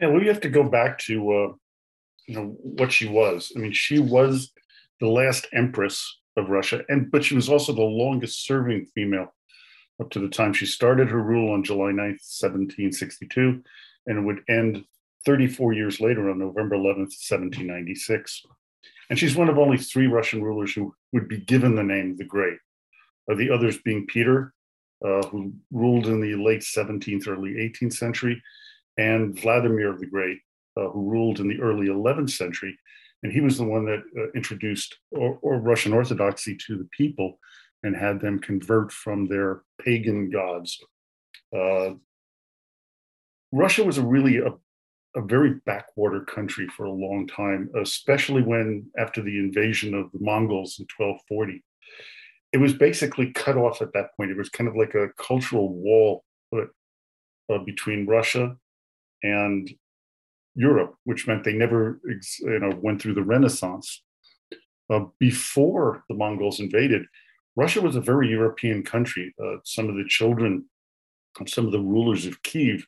Yeah, 0.00 0.08
well, 0.08 0.22
you 0.22 0.28
have 0.28 0.40
to 0.40 0.48
go 0.48 0.64
back 0.64 0.98
to 1.00 1.32
uh, 1.32 1.52
you 2.26 2.34
know 2.34 2.56
what 2.60 2.92
she 2.92 3.06
was. 3.06 3.52
I 3.54 3.58
mean, 3.58 3.72
she 3.72 3.98
was 3.98 4.50
the 5.00 5.08
last 5.08 5.46
empress 5.52 6.20
of 6.36 6.48
Russia, 6.48 6.82
and 6.88 7.10
but 7.10 7.24
she 7.24 7.34
was 7.34 7.48
also 7.48 7.72
the 7.72 7.82
longest 7.82 8.44
serving 8.46 8.86
female 8.94 9.32
up 10.00 10.10
to 10.10 10.18
the 10.18 10.28
time 10.28 10.52
she 10.52 10.66
started 10.66 11.08
her 11.08 11.22
rule 11.22 11.52
on 11.52 11.62
July 11.62 11.92
9th, 11.92 12.22
1762, 12.40 13.62
and 14.06 14.26
would 14.26 14.40
end 14.48 14.84
34 15.24 15.72
years 15.72 16.00
later 16.00 16.30
on 16.30 16.38
November 16.38 16.76
11th, 16.76 17.14
1796. 17.14 18.42
And 19.10 19.18
she's 19.18 19.36
one 19.36 19.48
of 19.48 19.58
only 19.58 19.78
three 19.78 20.06
Russian 20.06 20.42
rulers 20.42 20.72
who 20.72 20.94
would 21.12 21.28
be 21.28 21.38
given 21.38 21.74
the 21.74 21.82
name 21.82 22.16
the 22.16 22.24
Great, 22.24 22.58
uh, 23.30 23.34
the 23.34 23.50
others 23.50 23.78
being 23.78 24.06
Peter, 24.06 24.52
uh, 25.04 25.22
who 25.24 25.52
ruled 25.70 26.06
in 26.06 26.20
the 26.20 26.34
late 26.34 26.62
17th, 26.62 27.28
early 27.28 27.52
18th 27.52 27.94
century, 27.94 28.42
and 28.96 29.38
Vladimir 29.38 29.96
the 29.98 30.06
Great, 30.06 30.38
uh, 30.76 30.88
who 30.88 31.10
ruled 31.10 31.40
in 31.40 31.48
the 31.48 31.60
early 31.60 31.88
11th 31.88 32.30
century. 32.30 32.78
And 33.22 33.32
he 33.32 33.40
was 33.40 33.58
the 33.58 33.64
one 33.64 33.84
that 33.86 34.02
uh, 34.18 34.30
introduced 34.34 34.96
or, 35.10 35.38
or 35.42 35.58
Russian 35.58 35.92
Orthodoxy 35.92 36.56
to 36.66 36.76
the 36.76 36.88
people 36.96 37.38
and 37.82 37.96
had 37.96 38.20
them 38.20 38.38
convert 38.38 38.92
from 38.92 39.26
their 39.26 39.62
pagan 39.84 40.30
gods. 40.30 40.78
Uh, 41.54 41.94
Russia 43.52 43.84
was 43.84 43.98
a 43.98 44.02
really 44.02 44.38
a, 44.38 44.52
a 45.16 45.22
very 45.22 45.54
backwater 45.66 46.20
country 46.20 46.66
for 46.68 46.84
a 46.84 46.92
long 46.92 47.26
time, 47.26 47.70
especially 47.80 48.42
when 48.42 48.86
after 48.98 49.22
the 49.22 49.38
invasion 49.38 49.94
of 49.94 50.10
the 50.12 50.18
Mongols 50.20 50.78
in 50.78 50.86
1240. 50.96 51.62
It 52.52 52.58
was 52.58 52.72
basically 52.72 53.32
cut 53.32 53.56
off 53.56 53.82
at 53.82 53.92
that 53.94 54.16
point. 54.16 54.30
It 54.30 54.36
was 54.36 54.48
kind 54.48 54.68
of 54.68 54.76
like 54.76 54.94
a 54.94 55.08
cultural 55.18 55.72
wall 55.74 56.24
uh, 56.52 57.58
between 57.58 58.06
Russia 58.06 58.56
and 59.22 59.70
Europe, 60.54 60.94
which 61.04 61.26
meant 61.26 61.44
they 61.44 61.52
never, 61.52 62.00
you 62.04 62.58
know, 62.60 62.72
went 62.80 63.02
through 63.02 63.14
the 63.14 63.22
Renaissance. 63.22 64.02
Uh, 64.90 65.06
before 65.18 66.04
the 66.08 66.14
Mongols 66.14 66.60
invaded, 66.60 67.06
Russia 67.56 67.80
was 67.80 67.96
a 67.96 68.00
very 68.00 68.28
European 68.28 68.82
country. 68.82 69.34
Uh, 69.42 69.56
some 69.64 69.88
of 69.88 69.96
the 69.96 70.04
children, 70.06 70.64
some 71.46 71.66
of 71.66 71.72
the 71.72 71.80
rulers 71.80 72.26
of 72.26 72.42
Kiev 72.42 72.86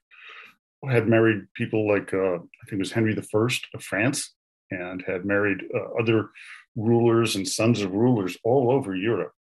had 0.90 1.08
married 1.08 1.46
people 1.54 1.88
like, 1.88 2.12
uh, 2.12 2.36
I 2.36 2.62
think 2.64 2.72
it 2.72 2.78
was 2.78 2.92
Henry 2.92 3.14
I 3.16 3.48
of 3.74 3.82
France, 3.82 4.34
and 4.70 5.02
had 5.06 5.24
married 5.24 5.62
uh, 5.74 6.00
other 6.00 6.30
rulers 6.74 7.36
and 7.36 7.46
sons 7.46 7.82
of 7.82 7.92
rulers 7.92 8.36
all 8.44 8.70
over 8.70 8.94
Europe. 8.94 9.32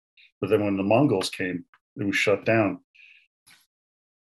But 0.40 0.50
then 0.50 0.64
when 0.64 0.76
the 0.76 0.82
Mongols 0.82 1.30
came, 1.30 1.64
it 1.96 2.04
was 2.04 2.16
shut 2.16 2.44
down. 2.44 2.80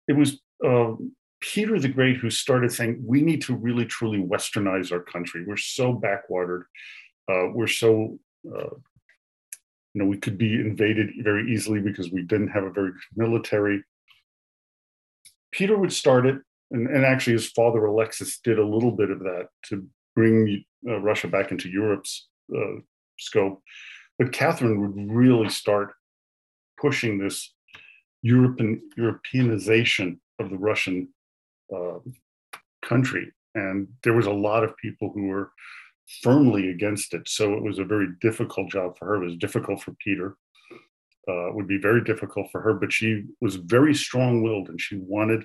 It 0.07 0.13
was 0.13 0.39
uh, 0.65 0.93
Peter 1.39 1.79
the 1.79 1.89
Great 1.89 2.17
who 2.17 2.29
started 2.29 2.71
saying, 2.71 3.03
we 3.05 3.21
need 3.21 3.41
to 3.43 3.55
really 3.55 3.85
truly 3.85 4.19
westernize 4.19 4.91
our 4.91 5.01
country. 5.01 5.43
We're 5.45 5.57
so 5.57 5.93
backwatered. 5.93 6.63
Uh, 7.29 7.51
we're 7.53 7.67
so 7.67 8.17
uh, 8.47 8.75
you 9.97 10.03
know, 10.03 10.09
we 10.09 10.17
could 10.17 10.37
be 10.37 10.53
invaded 10.53 11.09
very 11.23 11.51
easily 11.51 11.79
because 11.79 12.11
we 12.11 12.21
didn't 12.21 12.49
have 12.49 12.63
a 12.63 12.69
very 12.69 12.91
good 12.91 13.01
military. 13.15 13.83
Peter 15.51 15.75
would 15.75 15.91
start 15.91 16.27
it, 16.27 16.39
and, 16.71 16.87
and 16.87 17.05
actually 17.05 17.33
his 17.33 17.49
father 17.49 17.85
Alexis 17.85 18.39
did 18.43 18.59
a 18.59 18.65
little 18.65 18.91
bit 18.91 19.09
of 19.09 19.19
that 19.19 19.49
to 19.65 19.87
bring 20.15 20.63
uh, 20.87 20.99
Russia 20.99 21.27
back 21.27 21.51
into 21.51 21.69
Europe's 21.69 22.27
uh, 22.55 22.79
scope. 23.19 23.61
But 24.19 24.33
Catherine 24.33 24.81
would 24.81 25.15
really 25.15 25.49
start 25.49 25.93
pushing 26.79 27.17
this 27.17 27.53
European 28.23 28.81
Europeanization 28.97 30.19
of 30.39 30.49
the 30.49 30.57
Russian 30.57 31.09
uh, 31.73 31.99
country, 32.83 33.31
and 33.55 33.87
there 34.03 34.13
was 34.13 34.25
a 34.25 34.31
lot 34.31 34.63
of 34.63 34.77
people 34.77 35.11
who 35.13 35.27
were 35.27 35.51
firmly 36.23 36.69
against 36.69 37.13
it. 37.13 37.27
So 37.27 37.53
it 37.53 37.63
was 37.63 37.79
a 37.79 37.83
very 37.83 38.07
difficult 38.21 38.71
job 38.71 38.97
for 38.97 39.05
her. 39.05 39.15
It 39.21 39.25
was 39.25 39.37
difficult 39.37 39.81
for 39.81 39.93
Peter. 40.03 40.37
Uh, 41.29 41.51
would 41.51 41.67
be 41.67 41.77
very 41.77 42.01
difficult 42.01 42.49
for 42.51 42.61
her, 42.61 42.73
but 42.73 42.93
she 42.93 43.23
was 43.41 43.55
very 43.55 43.93
strong-willed 43.93 44.69
and 44.69 44.79
she 44.79 44.95
wanted 44.95 45.43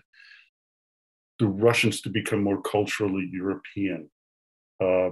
the 1.39 1.47
Russians 1.47 2.01
to 2.03 2.09
become 2.09 2.43
more 2.43 2.61
culturally 2.63 3.29
European. 3.33 4.11
Uh, 4.81 5.11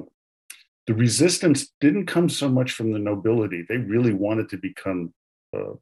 the 0.87 0.95
resistance 0.95 1.73
didn't 1.81 2.07
come 2.07 2.29
so 2.29 2.49
much 2.49 2.73
from 2.73 2.93
the 2.93 2.99
nobility; 2.99 3.65
they 3.69 3.77
really 3.77 4.13
wanted 4.13 4.49
to 4.51 4.57
become, 4.57 5.13
uh, 5.55 5.75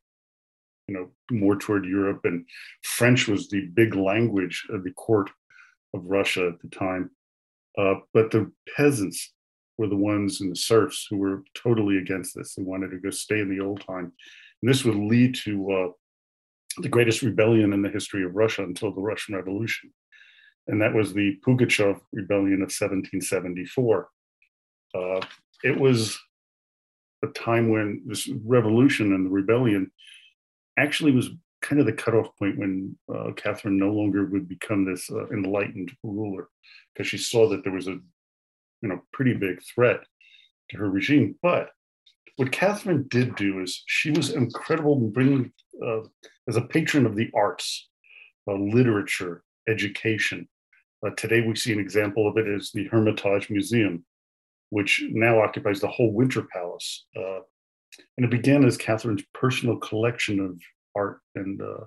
you 0.86 0.94
know, 0.94 1.10
more 1.30 1.56
toward 1.56 1.84
Europe. 1.84 2.20
And 2.24 2.46
French 2.82 3.28
was 3.28 3.48
the 3.48 3.66
big 3.66 3.94
language 3.94 4.66
of 4.70 4.84
the 4.84 4.92
court 4.92 5.30
of 5.94 6.06
Russia 6.06 6.48
at 6.48 6.60
the 6.60 6.68
time. 6.76 7.10
Uh, 7.76 7.94
but 8.12 8.30
the 8.30 8.50
peasants 8.76 9.32
were 9.78 9.86
the 9.86 9.96
ones 9.96 10.40
and 10.40 10.50
the 10.50 10.56
serfs 10.56 11.06
who 11.08 11.16
were 11.16 11.42
totally 11.54 11.98
against 11.98 12.34
this. 12.34 12.54
They 12.54 12.62
wanted 12.62 12.90
to 12.90 12.98
go 12.98 13.10
stay 13.10 13.40
in 13.40 13.48
the 13.48 13.64
old 13.64 13.80
time. 13.80 14.12
And 14.62 14.68
this 14.68 14.84
would 14.84 14.96
lead 14.96 15.36
to 15.44 15.72
uh, 15.72 15.88
the 16.78 16.88
greatest 16.88 17.22
rebellion 17.22 17.72
in 17.72 17.82
the 17.82 17.88
history 17.88 18.24
of 18.24 18.34
Russia 18.34 18.64
until 18.64 18.92
the 18.92 19.00
Russian 19.00 19.36
Revolution. 19.36 19.92
And 20.68 20.80
that 20.82 20.94
was 20.94 21.12
the 21.12 21.38
Pugachev 21.46 22.00
Rebellion 22.12 22.62
of 22.62 22.70
1774. 22.70 24.08
Uh, 24.94 25.20
it 25.64 25.78
was 25.78 26.18
a 27.24 27.28
time 27.28 27.70
when 27.70 28.02
this 28.06 28.28
revolution 28.44 29.12
and 29.12 29.26
the 29.26 29.30
rebellion 29.30 29.90
actually 30.78 31.12
was 31.12 31.30
kind 31.62 31.80
of 31.80 31.86
the 31.86 31.92
cutoff 31.92 32.28
point 32.38 32.58
when 32.58 32.96
uh, 33.12 33.32
Catherine 33.32 33.78
no 33.78 33.92
longer 33.92 34.26
would 34.26 34.48
become 34.48 34.84
this 34.84 35.10
uh, 35.10 35.26
enlightened 35.28 35.92
ruler 36.02 36.48
because 36.94 37.08
she 37.08 37.18
saw 37.18 37.48
that 37.48 37.64
there 37.64 37.72
was 37.72 37.88
a 37.88 37.98
you 38.80 38.88
know 38.88 39.00
pretty 39.12 39.34
big 39.34 39.60
threat 39.62 40.00
to 40.70 40.78
her 40.78 40.88
regime. 40.88 41.34
But 41.42 41.70
what 42.36 42.52
Catherine 42.52 43.06
did 43.08 43.34
do 43.34 43.60
is 43.60 43.82
she 43.86 44.12
was 44.12 44.30
incredible 44.30 44.96
in 44.98 45.10
bringing 45.10 45.52
uh, 45.84 46.02
as 46.48 46.56
a 46.56 46.62
patron 46.62 47.06
of 47.06 47.16
the 47.16 47.30
arts, 47.34 47.88
uh, 48.48 48.54
literature, 48.54 49.42
education. 49.68 50.48
Uh, 51.06 51.10
today 51.16 51.40
we 51.40 51.54
see 51.54 51.72
an 51.72 51.78
example 51.78 52.28
of 52.28 52.36
it 52.36 52.46
as 52.48 52.70
the 52.72 52.86
Hermitage 52.88 53.50
Museum, 53.50 54.04
which 54.70 55.04
now 55.10 55.40
occupies 55.40 55.80
the 55.80 55.88
whole 55.88 56.12
Winter 56.12 56.42
Palace. 56.42 57.06
Uh, 57.16 57.40
and 58.16 58.24
it 58.26 58.30
began 58.30 58.64
as 58.64 58.76
Catherine's 58.76 59.24
personal 59.34 59.76
collection 59.76 60.40
of 60.40 60.60
art 60.96 61.20
and 61.34 61.60
uh, 61.60 61.84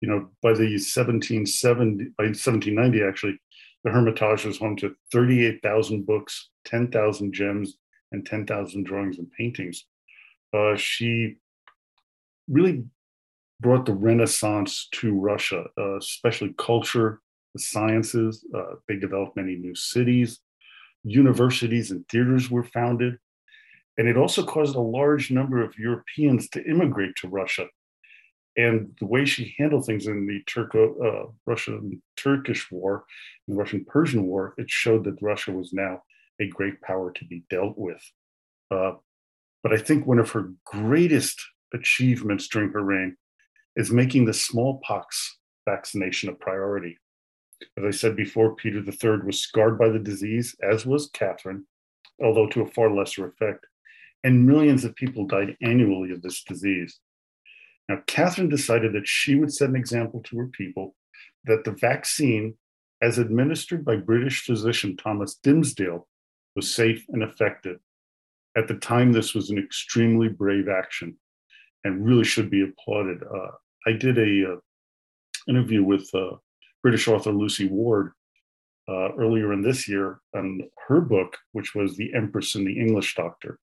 you 0.00 0.08
know 0.08 0.28
by 0.42 0.52
the 0.52 0.64
1770 0.64 2.04
by 2.16 2.24
1790 2.24 3.02
actually 3.02 3.38
the 3.84 3.90
Hermitage 3.90 4.44
was 4.44 4.58
home 4.58 4.76
to 4.76 4.94
38,000 5.12 6.04
books, 6.04 6.50
10,000 6.64 7.32
gems, 7.32 7.78
and 8.10 8.26
10,000 8.26 8.84
drawings 8.84 9.18
and 9.18 9.30
paintings. 9.32 9.84
Uh, 10.52 10.76
she 10.76 11.36
really 12.48 12.84
brought 13.60 13.86
the 13.86 13.94
Renaissance 13.94 14.88
to 14.92 15.12
Russia, 15.12 15.64
uh, 15.78 15.96
especially 15.96 16.54
culture, 16.58 17.20
the 17.58 17.64
sciences. 17.64 18.44
Uh, 18.54 18.76
they 18.86 18.96
developed 18.96 19.36
many 19.36 19.56
new 19.56 19.74
cities, 19.74 20.40
universities 21.04 21.90
and 21.90 22.06
theaters 22.08 22.50
were 22.50 22.64
founded. 22.64 23.18
And 23.96 24.08
it 24.08 24.16
also 24.16 24.44
caused 24.44 24.76
a 24.76 24.80
large 24.80 25.30
number 25.30 25.62
of 25.62 25.76
Europeans 25.78 26.48
to 26.50 26.64
immigrate 26.64 27.14
to 27.16 27.28
Russia 27.28 27.66
and 28.58 28.92
the 28.98 29.06
way 29.06 29.24
she 29.24 29.54
handled 29.56 29.86
things 29.86 30.08
in 30.08 30.26
the 30.26 30.42
Turco 30.52 30.98
uh, 31.00 31.30
Russian 31.46 32.02
Turkish 32.16 32.70
War, 32.72 33.04
the 33.46 33.54
Russian 33.54 33.84
Persian 33.84 34.26
War, 34.26 34.54
it 34.58 34.68
showed 34.68 35.04
that 35.04 35.22
Russia 35.22 35.52
was 35.52 35.72
now 35.72 36.02
a 36.40 36.48
great 36.48 36.80
power 36.82 37.12
to 37.12 37.24
be 37.26 37.44
dealt 37.48 37.78
with. 37.78 38.02
Uh, 38.70 38.94
but 39.62 39.72
I 39.72 39.78
think 39.78 40.06
one 40.06 40.18
of 40.18 40.32
her 40.32 40.52
greatest 40.64 41.40
achievements 41.72 42.48
during 42.48 42.72
her 42.72 42.82
reign 42.82 43.16
is 43.76 43.92
making 43.92 44.24
the 44.24 44.34
smallpox 44.34 45.38
vaccination 45.64 46.28
a 46.28 46.32
priority. 46.32 46.98
As 47.76 47.84
I 47.84 47.90
said 47.90 48.16
before, 48.16 48.54
Peter 48.54 48.78
III 48.78 49.24
was 49.24 49.40
scarred 49.40 49.78
by 49.78 49.88
the 49.88 49.98
disease, 49.98 50.54
as 50.62 50.86
was 50.86 51.10
Catherine, 51.12 51.66
although 52.22 52.48
to 52.48 52.62
a 52.62 52.66
far 52.66 52.90
lesser 52.90 53.26
effect. 53.26 53.66
And 54.24 54.46
millions 54.46 54.84
of 54.84 54.96
people 54.96 55.26
died 55.26 55.56
annually 55.62 56.12
of 56.12 56.22
this 56.22 56.42
disease. 56.42 56.98
Now, 57.88 58.02
Catherine 58.06 58.48
decided 58.48 58.92
that 58.92 59.08
she 59.08 59.34
would 59.34 59.52
set 59.52 59.70
an 59.70 59.76
example 59.76 60.20
to 60.24 60.38
her 60.38 60.48
people 60.48 60.94
that 61.44 61.64
the 61.64 61.72
vaccine, 61.72 62.54
as 63.00 63.18
administered 63.18 63.84
by 63.84 63.96
British 63.96 64.44
physician 64.44 64.96
Thomas 64.96 65.36
Dimsdale, 65.42 66.06
was 66.54 66.74
safe 66.74 67.04
and 67.08 67.22
effective. 67.22 67.78
At 68.56 68.68
the 68.68 68.74
time, 68.74 69.12
this 69.12 69.34
was 69.34 69.50
an 69.50 69.58
extremely 69.58 70.28
brave 70.28 70.68
action 70.68 71.16
and 71.84 72.04
really 72.04 72.24
should 72.24 72.50
be 72.50 72.62
applauded. 72.62 73.22
Uh, 73.22 73.52
I 73.86 73.92
did 73.92 74.18
a 74.18 74.52
uh, 74.52 74.56
interview 75.48 75.84
with 75.84 76.10
uh, 76.12 76.36
British 76.88 77.06
author 77.06 77.32
Lucy 77.32 77.68
Ward 77.68 78.12
uh, 78.88 79.12
earlier 79.18 79.52
in 79.52 79.60
this 79.60 79.86
year 79.86 80.20
on 80.34 80.62
her 80.86 81.02
book, 81.02 81.36
which 81.52 81.74
was 81.74 81.98
The 81.98 82.14
Empress 82.14 82.54
and 82.54 82.66
the 82.66 82.80
English 82.80 83.14
Doctor. 83.14 83.58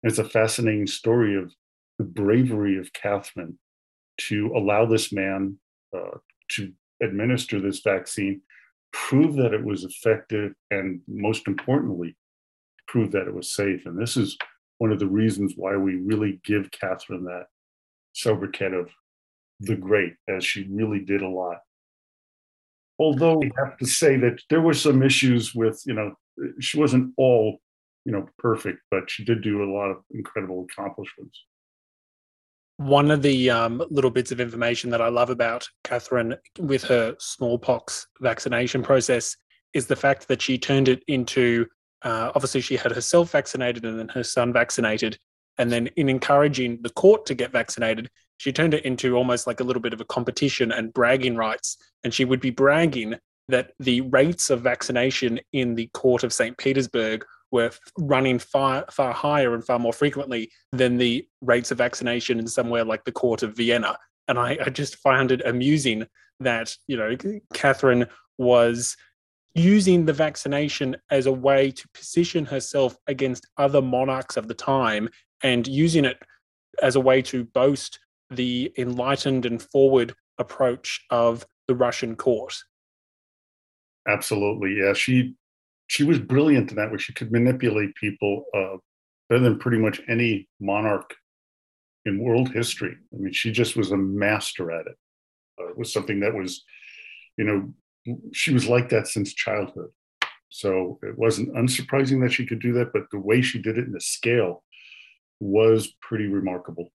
And 0.00 0.08
it's 0.08 0.20
a 0.20 0.24
fascinating 0.24 0.86
story 0.86 1.36
of 1.36 1.52
the 1.98 2.04
bravery 2.04 2.78
of 2.78 2.92
Catherine 2.92 3.58
to 4.28 4.52
allow 4.54 4.86
this 4.86 5.12
man 5.12 5.58
uh, 5.92 6.18
to 6.52 6.72
administer 7.02 7.60
this 7.60 7.80
vaccine, 7.80 8.42
prove 8.92 9.34
that 9.34 9.52
it 9.52 9.64
was 9.64 9.82
effective, 9.82 10.52
and 10.70 11.00
most 11.08 11.48
importantly, 11.48 12.16
prove 12.86 13.10
that 13.10 13.26
it 13.26 13.34
was 13.34 13.52
safe. 13.52 13.86
And 13.86 14.00
this 14.00 14.16
is 14.16 14.38
one 14.78 14.92
of 14.92 15.00
the 15.00 15.08
reasons 15.08 15.54
why 15.56 15.76
we 15.76 15.96
really 15.96 16.40
give 16.44 16.70
Catherine 16.70 17.24
that 17.24 17.46
sobriquet 18.12 18.72
of 18.72 18.88
the 19.58 19.74
great, 19.74 20.14
as 20.28 20.44
she 20.44 20.68
really 20.70 21.00
did 21.00 21.22
a 21.22 21.28
lot. 21.28 21.58
Although 22.98 23.38
we 23.38 23.52
have 23.56 23.76
to 23.78 23.86
say 23.86 24.16
that 24.16 24.40
there 24.50 24.60
were 24.60 24.74
some 24.74 25.02
issues 25.02 25.54
with, 25.54 25.80
you 25.86 25.94
know, 25.94 26.14
she 26.60 26.78
wasn't 26.78 27.12
all, 27.16 27.60
you 28.04 28.12
know, 28.12 28.26
perfect, 28.38 28.80
but 28.90 29.08
she 29.08 29.24
did 29.24 29.42
do 29.42 29.62
a 29.62 29.70
lot 29.72 29.90
of 29.90 29.98
incredible 30.10 30.66
accomplishments. 30.70 31.44
One 32.78 33.10
of 33.10 33.22
the 33.22 33.50
um, 33.50 33.82
little 33.90 34.10
bits 34.10 34.30
of 34.30 34.40
information 34.40 34.90
that 34.90 35.00
I 35.00 35.08
love 35.08 35.30
about 35.30 35.68
Catherine 35.84 36.36
with 36.58 36.84
her 36.84 37.16
smallpox 37.18 38.06
vaccination 38.20 38.82
process 38.82 39.36
is 39.74 39.86
the 39.86 39.96
fact 39.96 40.28
that 40.28 40.40
she 40.40 40.58
turned 40.58 40.88
it 40.88 41.02
into 41.08 41.66
uh, 42.02 42.30
obviously 42.34 42.60
she 42.60 42.76
had 42.76 42.92
herself 42.92 43.32
vaccinated 43.32 43.84
and 43.84 43.98
then 43.98 44.08
her 44.08 44.22
son 44.22 44.52
vaccinated 44.52 45.18
and 45.58 45.70
then 45.70 45.88
in 45.96 46.08
encouraging 46.08 46.78
the 46.82 46.90
court 46.90 47.26
to 47.26 47.34
get 47.34 47.50
vaccinated 47.50 48.08
she 48.38 48.52
turned 48.52 48.74
it 48.74 48.84
into 48.84 49.16
almost 49.16 49.46
like 49.46 49.60
a 49.60 49.64
little 49.64 49.82
bit 49.82 49.92
of 49.92 50.00
a 50.00 50.04
competition 50.06 50.72
and 50.72 50.92
bragging 50.92 51.36
rights 51.36 51.76
and 52.04 52.14
she 52.14 52.24
would 52.24 52.40
be 52.40 52.50
bragging 52.50 53.14
that 53.48 53.72
the 53.78 54.00
rates 54.02 54.50
of 54.50 54.62
vaccination 54.62 55.38
in 55.52 55.74
the 55.74 55.88
court 55.94 56.24
of 56.24 56.32
st 56.32 56.56
petersburg 56.56 57.24
were 57.50 57.70
running 57.98 58.38
far 58.38 58.84
far 58.90 59.12
higher 59.12 59.54
and 59.54 59.64
far 59.64 59.78
more 59.78 59.92
frequently 59.92 60.50
than 60.72 60.96
the 60.96 61.26
rates 61.40 61.70
of 61.70 61.78
vaccination 61.78 62.38
in 62.38 62.46
somewhere 62.46 62.84
like 62.84 63.04
the 63.04 63.12
court 63.12 63.42
of 63.42 63.56
vienna. 63.56 63.96
And 64.28 64.38
i, 64.38 64.58
I 64.64 64.70
just 64.70 64.96
found 64.96 65.32
it 65.32 65.44
amusing 65.46 66.06
that 66.40 66.76
you 66.86 66.96
know 66.96 67.16
catherine 67.54 68.06
was 68.36 68.96
using 69.54 70.04
the 70.04 70.12
vaccination 70.12 70.96
as 71.10 71.26
a 71.26 71.32
way 71.32 71.70
to 71.70 71.88
position 71.88 72.44
herself 72.44 72.96
against 73.06 73.46
other 73.56 73.82
monarchs 73.82 74.36
of 74.36 74.46
the 74.46 74.54
time 74.54 75.08
and 75.42 75.66
using 75.66 76.04
it 76.04 76.18
as 76.82 76.94
a 76.94 77.00
way 77.00 77.22
to 77.22 77.44
boast 77.44 77.98
the 78.30 78.72
enlightened 78.76 79.46
and 79.46 79.62
forward 79.62 80.14
approach 80.38 81.04
of 81.10 81.46
the 81.66 81.74
Russian 81.74 82.16
court. 82.16 82.54
Absolutely, 84.06 84.76
yeah. 84.78 84.92
She 84.94 85.34
she 85.86 86.04
was 86.04 86.18
brilliant 86.18 86.70
in 86.70 86.76
that 86.76 86.90
way. 86.90 86.98
She 86.98 87.12
could 87.14 87.32
manipulate 87.32 87.94
people 87.94 88.44
uh, 88.54 88.76
better 89.28 89.42
than 89.42 89.58
pretty 89.58 89.78
much 89.78 90.00
any 90.08 90.48
monarch 90.60 91.14
in 92.04 92.22
world 92.22 92.50
history. 92.52 92.96
I 93.12 93.16
mean, 93.16 93.32
she 93.32 93.50
just 93.50 93.76
was 93.76 93.90
a 93.90 93.96
master 93.96 94.70
at 94.70 94.86
it. 94.86 94.96
Uh, 95.60 95.68
it 95.68 95.78
was 95.78 95.92
something 95.92 96.20
that 96.20 96.34
was, 96.34 96.64
you 97.36 97.44
know, 97.44 98.16
she 98.32 98.52
was 98.52 98.66
like 98.66 98.90
that 98.90 99.08
since 99.08 99.32
childhood. 99.34 99.90
So 100.50 100.98
it 101.02 101.18
wasn't 101.18 101.54
unsurprising 101.54 102.22
that 102.22 102.32
she 102.32 102.46
could 102.46 102.60
do 102.60 102.72
that, 102.74 102.92
but 102.92 103.10
the 103.10 103.18
way 103.18 103.42
she 103.42 103.60
did 103.60 103.78
it 103.78 103.86
in 103.86 103.92
the 103.92 104.00
scale 104.00 104.64
was 105.40 105.92
pretty 106.00 106.26
remarkable. 106.26 106.90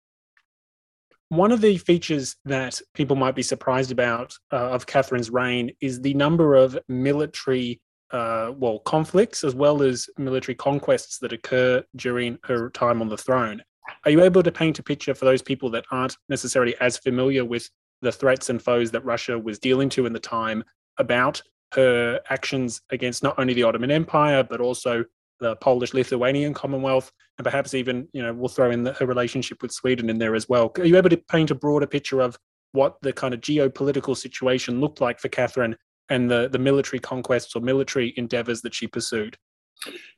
One 1.29 1.51
of 1.51 1.61
the 1.61 1.77
features 1.77 2.35
that 2.45 2.79
people 2.93 3.15
might 3.15 3.35
be 3.35 3.41
surprised 3.41 3.91
about 3.91 4.35
uh, 4.51 4.69
of 4.69 4.85
Catherine's 4.85 5.31
reign 5.31 5.71
is 5.81 6.01
the 6.01 6.13
number 6.13 6.55
of 6.55 6.77
military, 6.87 7.81
uh, 8.11 8.51
well, 8.55 8.79
conflicts 8.79 9.43
as 9.43 9.55
well 9.55 9.81
as 9.81 10.07
military 10.17 10.55
conquests 10.55 11.17
that 11.19 11.33
occur 11.33 11.83
during 11.95 12.37
her 12.43 12.69
time 12.69 13.01
on 13.01 13.09
the 13.09 13.17
throne. 13.17 13.63
Are 14.05 14.11
you 14.11 14.23
able 14.23 14.43
to 14.43 14.51
paint 14.51 14.79
a 14.79 14.83
picture 14.83 15.15
for 15.15 15.25
those 15.25 15.41
people 15.41 15.69
that 15.71 15.85
aren't 15.91 16.17
necessarily 16.29 16.75
as 16.79 16.97
familiar 16.97 17.43
with 17.43 17.69
the 18.01 18.11
threats 18.11 18.49
and 18.49 18.61
foes 18.61 18.91
that 18.91 19.05
Russia 19.05 19.39
was 19.39 19.59
dealing 19.59 19.89
to 19.89 20.05
in 20.05 20.13
the 20.13 20.19
time 20.19 20.63
about 20.97 21.41
her 21.73 22.19
actions 22.29 22.81
against 22.91 23.23
not 23.23 23.39
only 23.39 23.53
the 23.53 23.63
Ottoman 23.63 23.91
Empire, 23.91 24.43
but 24.43 24.61
also 24.61 25.03
the 25.39 25.55
Polish 25.57 25.93
Lithuanian 25.93 26.53
Commonwealth, 26.53 27.11
and 27.37 27.43
perhaps 27.45 27.73
even, 27.73 28.07
you 28.13 28.21
know, 28.21 28.33
we'll 28.33 28.49
throw 28.49 28.71
in 28.71 28.83
the, 28.83 28.93
her 28.93 29.05
relationship 29.05 29.61
with 29.61 29.71
Sweden 29.71 30.09
in 30.09 30.17
there 30.17 30.35
as 30.35 30.47
well. 30.47 30.71
Are 30.77 30.85
you 30.85 30.97
able 30.97 31.09
to 31.09 31.17
paint 31.17 31.51
a 31.51 31.55
broader 31.55 31.87
picture 31.87 32.21
of 32.21 32.37
what 32.71 32.97
the 33.01 33.13
kind 33.13 33.33
of 33.33 33.41
geopolitical 33.41 34.15
situation 34.15 34.79
looked 34.79 35.01
like 35.01 35.19
for 35.19 35.29
Catherine 35.29 35.75
and 36.09 36.29
the, 36.29 36.49
the 36.49 36.59
military 36.59 36.99
conquests 36.99 37.55
or 37.55 37.61
military 37.61 38.13
endeavors 38.17 38.61
that 38.61 38.73
she 38.73 38.87
pursued? 38.87 39.37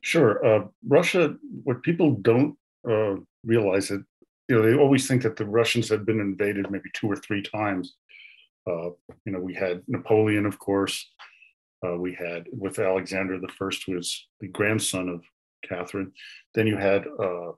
Sure. 0.02 0.44
Uh, 0.44 0.66
Russia, 0.86 1.34
what 1.64 1.82
people 1.82 2.12
don't 2.22 2.56
uh, 2.88 3.14
realize 3.44 3.90
it, 3.90 4.02
you 4.48 4.56
know, 4.56 4.62
they 4.62 4.76
always 4.76 5.08
think 5.08 5.22
that 5.22 5.36
the 5.36 5.44
Russians 5.44 5.88
had 5.88 6.06
been 6.06 6.20
invaded 6.20 6.70
maybe 6.70 6.90
two 6.94 7.10
or 7.10 7.16
three 7.16 7.42
times. 7.42 7.94
Uh, 8.68 8.90
you 9.24 9.32
know, 9.32 9.40
we 9.40 9.54
had 9.54 9.82
Napoleon, 9.88 10.46
of 10.46 10.58
course, 10.58 11.10
uh, 11.84 11.96
we 11.96 12.14
had 12.14 12.46
with 12.52 12.78
Alexander 12.78 13.38
the 13.38 13.48
First, 13.48 13.84
who 13.86 13.94
was 13.94 14.26
the 14.40 14.48
grandson 14.48 15.08
of 15.08 15.24
Catherine. 15.64 16.12
Then 16.54 16.66
you 16.66 16.76
had 16.76 17.06
uh, 17.06 17.52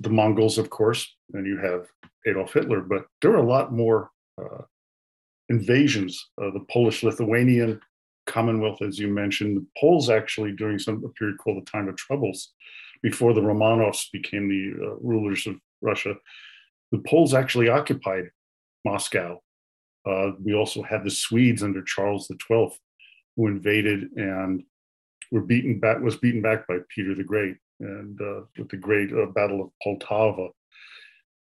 the 0.00 0.10
Mongols, 0.10 0.58
of 0.58 0.70
course, 0.70 1.14
and 1.34 1.46
you 1.46 1.58
have 1.58 1.86
Adolf 2.26 2.52
Hitler. 2.52 2.80
But 2.80 3.06
there 3.20 3.30
were 3.30 3.36
a 3.36 3.46
lot 3.46 3.72
more 3.72 4.10
uh, 4.40 4.62
invasions. 5.48 6.30
the 6.38 6.64
Polish-Lithuanian 6.70 7.80
Commonwealth, 8.26 8.82
as 8.82 8.98
you 8.98 9.08
mentioned, 9.08 9.56
the 9.56 9.66
Poles 9.78 10.08
actually 10.08 10.52
during 10.52 10.78
some 10.78 11.02
period 11.18 11.38
called 11.38 11.60
the 11.60 11.70
Time 11.70 11.88
of 11.88 11.96
Troubles, 11.96 12.52
before 13.02 13.34
the 13.34 13.40
Romanovs 13.40 14.10
became 14.12 14.48
the 14.48 14.86
uh, 14.86 14.94
rulers 15.00 15.46
of 15.46 15.56
Russia. 15.80 16.14
The 16.92 17.02
Poles 17.06 17.34
actually 17.34 17.68
occupied 17.68 18.30
Moscow. 18.84 19.40
Uh, 20.06 20.32
we 20.42 20.54
also 20.54 20.82
had 20.82 21.04
the 21.04 21.10
Swedes 21.10 21.62
under 21.62 21.82
Charles 21.82 22.28
XII 22.28 22.70
who 23.36 23.48
invaded 23.48 24.10
and 24.16 24.62
were 25.30 25.40
beaten 25.40 25.80
back 25.80 26.00
was 26.00 26.16
beaten 26.16 26.42
back 26.42 26.66
by 26.66 26.78
Peter 26.94 27.14
the 27.14 27.24
Great 27.24 27.56
and 27.80 28.20
uh, 28.20 28.42
with 28.58 28.68
the 28.68 28.76
great 28.76 29.12
uh, 29.12 29.26
Battle 29.26 29.62
of 29.62 29.70
Poltava. 29.84 30.50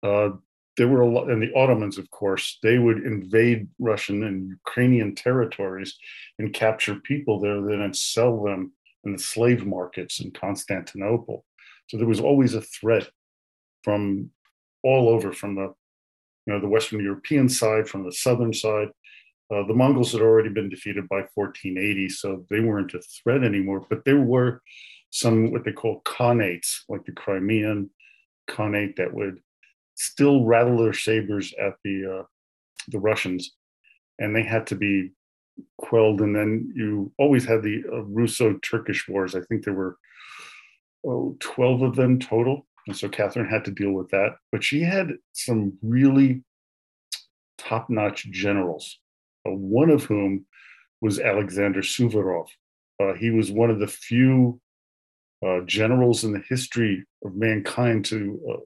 Uh, 0.02 0.38
there 0.78 0.88
were 0.88 1.02
a 1.02 1.10
lot, 1.10 1.30
and 1.30 1.42
the 1.42 1.54
Ottomans, 1.56 1.98
of 1.98 2.10
course, 2.10 2.58
they 2.64 2.80
would 2.80 3.00
invade 3.00 3.68
Russian 3.80 4.24
and 4.24 4.48
Ukrainian 4.48 5.14
territories 5.14 5.98
and 6.38 6.54
capture 6.54 6.96
people 6.96 7.40
there, 7.40 7.62
then 7.62 7.94
sell 7.94 8.42
them 8.42 8.72
in 9.04 9.14
the 9.14 9.20
slave 9.20 9.66
markets 9.66 10.22
in 10.22 10.32
Constantinople. 10.32 11.46
So 11.88 11.98
there 11.98 12.08
was 12.08 12.22
always 12.22 12.54
a 12.54 12.62
threat 12.62 13.10
from 13.84 14.30
all 14.84 15.10
over, 15.10 15.34
from 15.34 15.56
the 15.56 15.74
you 16.46 16.54
know 16.54 16.62
the 16.62 16.68
Western 16.68 17.04
European 17.04 17.50
side, 17.50 17.90
from 17.90 18.06
the 18.06 18.14
southern 18.14 18.54
side, 18.54 18.90
uh, 19.52 19.64
the 19.64 19.74
Mongols 19.74 20.12
had 20.12 20.22
already 20.22 20.50
been 20.50 20.70
defeated 20.70 21.10
by 21.10 21.24
1480, 21.34 22.10
so 22.10 22.46
they 22.50 22.60
weren't 22.60 22.94
a 22.94 23.02
threat 23.02 23.44
anymore. 23.44 23.86
But 23.90 24.06
there 24.06 24.20
were 24.20 24.62
some 25.10 25.52
what 25.52 25.64
they 25.64 25.72
call 25.72 26.02
khanates, 26.06 26.82
like 26.88 27.04
the 27.06 27.12
Crimean 27.14 27.90
Khanate, 28.48 28.96
that 28.98 29.14
would 29.14 29.40
still 29.96 30.46
rattle 30.46 30.78
their 30.78 30.94
sabers 30.94 31.54
at 31.60 31.74
the 31.84 32.20
uh, 32.20 32.24
the 32.90 33.00
Russians, 33.00 33.56
and 34.20 34.36
they 34.36 34.44
had 34.44 34.68
to 34.68 34.76
be 34.76 35.12
quelled. 35.78 36.22
And 36.22 36.36
then 36.36 36.72
you 36.76 37.12
always 37.18 37.46
had 37.46 37.64
the 37.64 37.84
uh, 37.92 38.04
Russo-Turkish 38.04 39.08
wars. 39.08 39.34
I 39.34 39.42
think 39.42 39.64
there 39.64 39.74
were 39.74 39.98
oh, 41.06 41.36
12 41.40 41.82
of 41.82 41.96
them 41.96 42.20
total, 42.20 42.68
and 42.86 42.96
so 42.96 43.10
Catherine 43.10 43.50
had 43.50 43.66
to 43.66 43.72
deal 43.72 43.94
with 43.94 44.10
that. 44.10 44.36
But 44.52 44.64
she 44.64 44.82
had 44.82 45.14
some 45.34 45.74
really 45.82 46.44
top-notch 47.58 48.30
generals 48.30 49.00
uh, 49.09 49.09
one 49.52 49.90
of 49.90 50.04
whom 50.04 50.46
was 51.02 51.20
Alexander 51.20 51.82
Suvorov. 51.82 52.48
Uh, 53.02 53.14
he 53.14 53.32
was 53.32 53.52
one 53.52 53.70
of 53.70 53.80
the 53.80 53.88
few 53.88 54.60
uh, 55.46 55.62
generals 55.66 56.24
in 56.24 56.34
the 56.34 56.44
history 56.50 57.06
of 57.24 57.36
mankind 57.36 58.06
to 58.06 58.40
uh, 58.50 58.58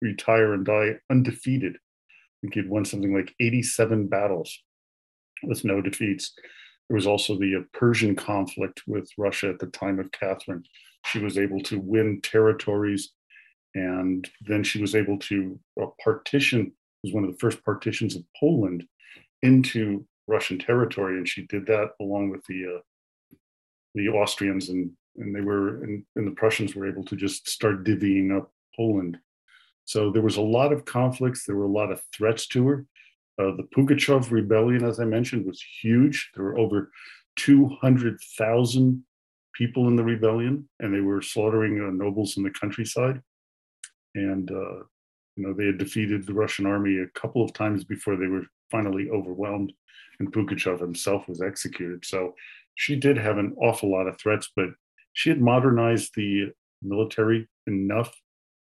retire 0.00 0.54
and 0.54 0.66
die 0.66 0.94
undefeated. 1.10 1.76
I 1.76 2.36
think 2.42 2.54
he'd 2.54 2.68
won 2.68 2.84
something 2.84 3.14
like 3.14 3.34
87 3.40 4.08
battles 4.08 4.58
with 5.42 5.64
no 5.64 5.80
defeats. 5.80 6.34
There 6.88 6.96
was 6.96 7.06
also 7.06 7.38
the 7.38 7.56
uh, 7.56 7.78
Persian 7.78 8.16
conflict 8.16 8.82
with 8.86 9.08
Russia 9.16 9.50
at 9.50 9.58
the 9.58 9.66
time 9.66 9.98
of 9.98 10.10
Catherine. 10.12 10.64
She 11.06 11.18
was 11.20 11.38
able 11.38 11.60
to 11.64 11.78
win 11.78 12.20
territories, 12.22 13.12
and 13.74 14.28
then 14.46 14.64
she 14.64 14.80
was 14.80 14.94
able 14.94 15.18
to 15.20 15.58
uh, 15.80 15.86
partition. 16.02 16.72
Was 17.04 17.12
one 17.12 17.24
of 17.24 17.30
the 17.30 17.38
first 17.38 17.64
partitions 17.64 18.16
of 18.16 18.24
Poland 18.40 18.84
into 19.42 20.04
Russian 20.28 20.58
territory, 20.58 21.16
and 21.16 21.28
she 21.28 21.46
did 21.46 21.66
that 21.66 21.90
along 22.00 22.30
with 22.30 22.44
the 22.46 22.76
uh, 22.76 23.36
the 23.94 24.08
Austrians, 24.08 24.68
and 24.68 24.90
and 25.16 25.34
they 25.34 25.40
were 25.40 25.82
and, 25.82 26.04
and 26.16 26.26
the 26.26 26.32
Prussians 26.32 26.74
were 26.74 26.88
able 26.88 27.04
to 27.04 27.16
just 27.16 27.48
start 27.48 27.84
divvying 27.84 28.36
up 28.36 28.52
Poland. 28.76 29.18
So 29.84 30.10
there 30.10 30.22
was 30.22 30.36
a 30.36 30.42
lot 30.42 30.72
of 30.72 30.84
conflicts. 30.84 31.44
There 31.44 31.56
were 31.56 31.64
a 31.64 31.68
lot 31.68 31.90
of 31.90 32.02
threats 32.14 32.46
to 32.48 32.68
her. 32.68 32.86
Uh, 33.40 33.56
the 33.56 33.68
Pugachev 33.74 34.30
rebellion, 34.30 34.84
as 34.84 35.00
I 35.00 35.04
mentioned, 35.04 35.46
was 35.46 35.62
huge. 35.80 36.30
There 36.34 36.44
were 36.44 36.58
over 36.58 36.90
200,000 37.36 39.04
people 39.54 39.88
in 39.88 39.96
the 39.96 40.04
rebellion, 40.04 40.68
and 40.80 40.92
they 40.92 41.00
were 41.00 41.22
slaughtering 41.22 41.80
uh, 41.80 41.90
nobles 41.90 42.36
in 42.36 42.42
the 42.42 42.50
countryside. 42.50 43.22
And 44.14 44.50
uh, 44.50 44.82
you 45.36 45.46
know 45.46 45.54
they 45.54 45.66
had 45.66 45.78
defeated 45.78 46.26
the 46.26 46.34
Russian 46.34 46.66
army 46.66 46.98
a 46.98 47.18
couple 47.18 47.44
of 47.44 47.52
times 47.52 47.84
before 47.84 48.16
they 48.16 48.26
were 48.26 48.44
finally 48.70 49.08
overwhelmed, 49.10 49.72
and 50.20 50.32
Pugachev 50.32 50.80
himself 50.80 51.28
was 51.28 51.40
executed. 51.40 52.04
So 52.04 52.34
she 52.74 52.96
did 52.96 53.16
have 53.18 53.38
an 53.38 53.54
awful 53.60 53.90
lot 53.90 54.06
of 54.06 54.18
threats, 54.18 54.50
but 54.54 54.68
she 55.12 55.30
had 55.30 55.40
modernized 55.40 56.12
the 56.14 56.52
military 56.82 57.48
enough 57.66 58.14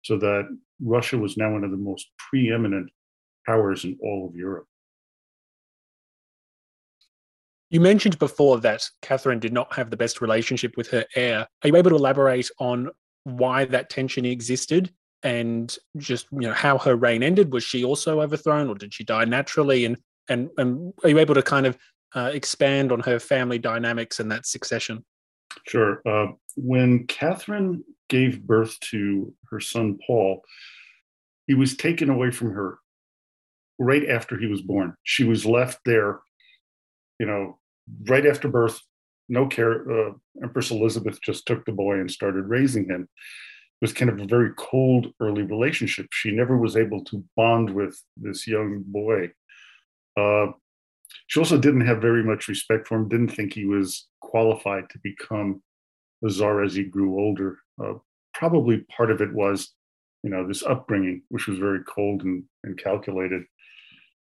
so 0.02 0.16
that 0.18 0.48
Russia 0.80 1.18
was 1.18 1.36
now 1.36 1.52
one 1.52 1.64
of 1.64 1.70
the 1.70 1.76
most 1.76 2.08
preeminent 2.18 2.90
powers 3.46 3.84
in 3.84 3.98
all 4.02 4.26
of 4.28 4.34
Europe. 4.34 4.66
You 7.70 7.80
mentioned 7.80 8.18
before 8.18 8.60
that 8.60 8.88
Catherine 9.02 9.40
did 9.40 9.52
not 9.52 9.74
have 9.74 9.90
the 9.90 9.96
best 9.96 10.22
relationship 10.22 10.76
with 10.76 10.88
her 10.88 11.04
heir. 11.14 11.46
Are 11.62 11.68
you 11.68 11.76
able 11.76 11.90
to 11.90 11.96
elaborate 11.96 12.48
on 12.58 12.88
why 13.24 13.66
that 13.66 13.90
tension 13.90 14.24
existed 14.24 14.90
and 15.22 15.76
just 15.96 16.26
you 16.32 16.40
know 16.40 16.52
how 16.52 16.78
her 16.78 16.96
reign 16.96 17.22
ended? 17.22 17.52
Was 17.52 17.64
she 17.64 17.84
also 17.84 18.20
overthrown, 18.20 18.68
or 18.68 18.74
did 18.74 18.94
she 18.94 19.04
die 19.04 19.24
naturally? 19.24 19.84
And 19.84 19.96
and 20.28 20.50
and 20.58 20.92
are 21.02 21.10
you 21.10 21.18
able 21.18 21.34
to 21.34 21.42
kind 21.42 21.66
of 21.66 21.76
uh, 22.14 22.30
expand 22.32 22.92
on 22.92 23.00
her 23.00 23.18
family 23.18 23.58
dynamics 23.58 24.20
and 24.20 24.30
that 24.30 24.46
succession? 24.46 25.04
Sure. 25.66 26.02
Uh, 26.06 26.32
when 26.56 27.06
Catherine 27.06 27.84
gave 28.08 28.42
birth 28.42 28.78
to 28.80 29.34
her 29.50 29.60
son 29.60 29.98
Paul, 30.06 30.42
he 31.46 31.54
was 31.54 31.76
taken 31.76 32.10
away 32.10 32.30
from 32.30 32.52
her 32.52 32.78
right 33.78 34.08
after 34.08 34.38
he 34.38 34.46
was 34.46 34.62
born. 34.62 34.94
She 35.04 35.24
was 35.24 35.46
left 35.46 35.80
there, 35.84 36.20
you 37.18 37.26
know, 37.26 37.58
right 38.08 38.26
after 38.26 38.48
birth, 38.48 38.80
no 39.28 39.46
care. 39.46 39.90
Uh, 39.90 40.12
Empress 40.42 40.70
Elizabeth 40.70 41.20
just 41.22 41.46
took 41.46 41.64
the 41.64 41.72
boy 41.72 42.00
and 42.00 42.10
started 42.10 42.42
raising 42.42 42.88
him. 42.88 43.08
Was 43.80 43.92
kind 43.92 44.10
of 44.10 44.20
a 44.20 44.26
very 44.26 44.50
cold 44.56 45.12
early 45.20 45.42
relationship. 45.42 46.08
She 46.10 46.32
never 46.32 46.58
was 46.58 46.76
able 46.76 47.04
to 47.04 47.24
bond 47.36 47.70
with 47.70 48.00
this 48.16 48.46
young 48.46 48.82
boy. 48.84 49.30
Uh, 50.16 50.48
she 51.28 51.38
also 51.38 51.58
didn't 51.58 51.86
have 51.86 52.02
very 52.02 52.24
much 52.24 52.48
respect 52.48 52.88
for 52.88 52.96
him, 52.96 53.08
didn't 53.08 53.28
think 53.28 53.52
he 53.52 53.66
was 53.66 54.08
qualified 54.20 54.90
to 54.90 54.98
become 55.02 55.62
a 56.24 56.30
czar 56.30 56.64
as 56.64 56.74
he 56.74 56.84
grew 56.84 57.20
older. 57.20 57.58
Uh, 57.82 57.94
probably 58.34 58.78
part 58.96 59.10
of 59.10 59.20
it 59.20 59.32
was, 59.32 59.74
you 60.22 60.30
know, 60.30 60.46
this 60.46 60.64
upbringing, 60.64 61.22
which 61.28 61.46
was 61.46 61.58
very 61.58 61.80
cold 61.84 62.22
and, 62.22 62.44
and 62.64 62.78
calculated. 62.78 63.44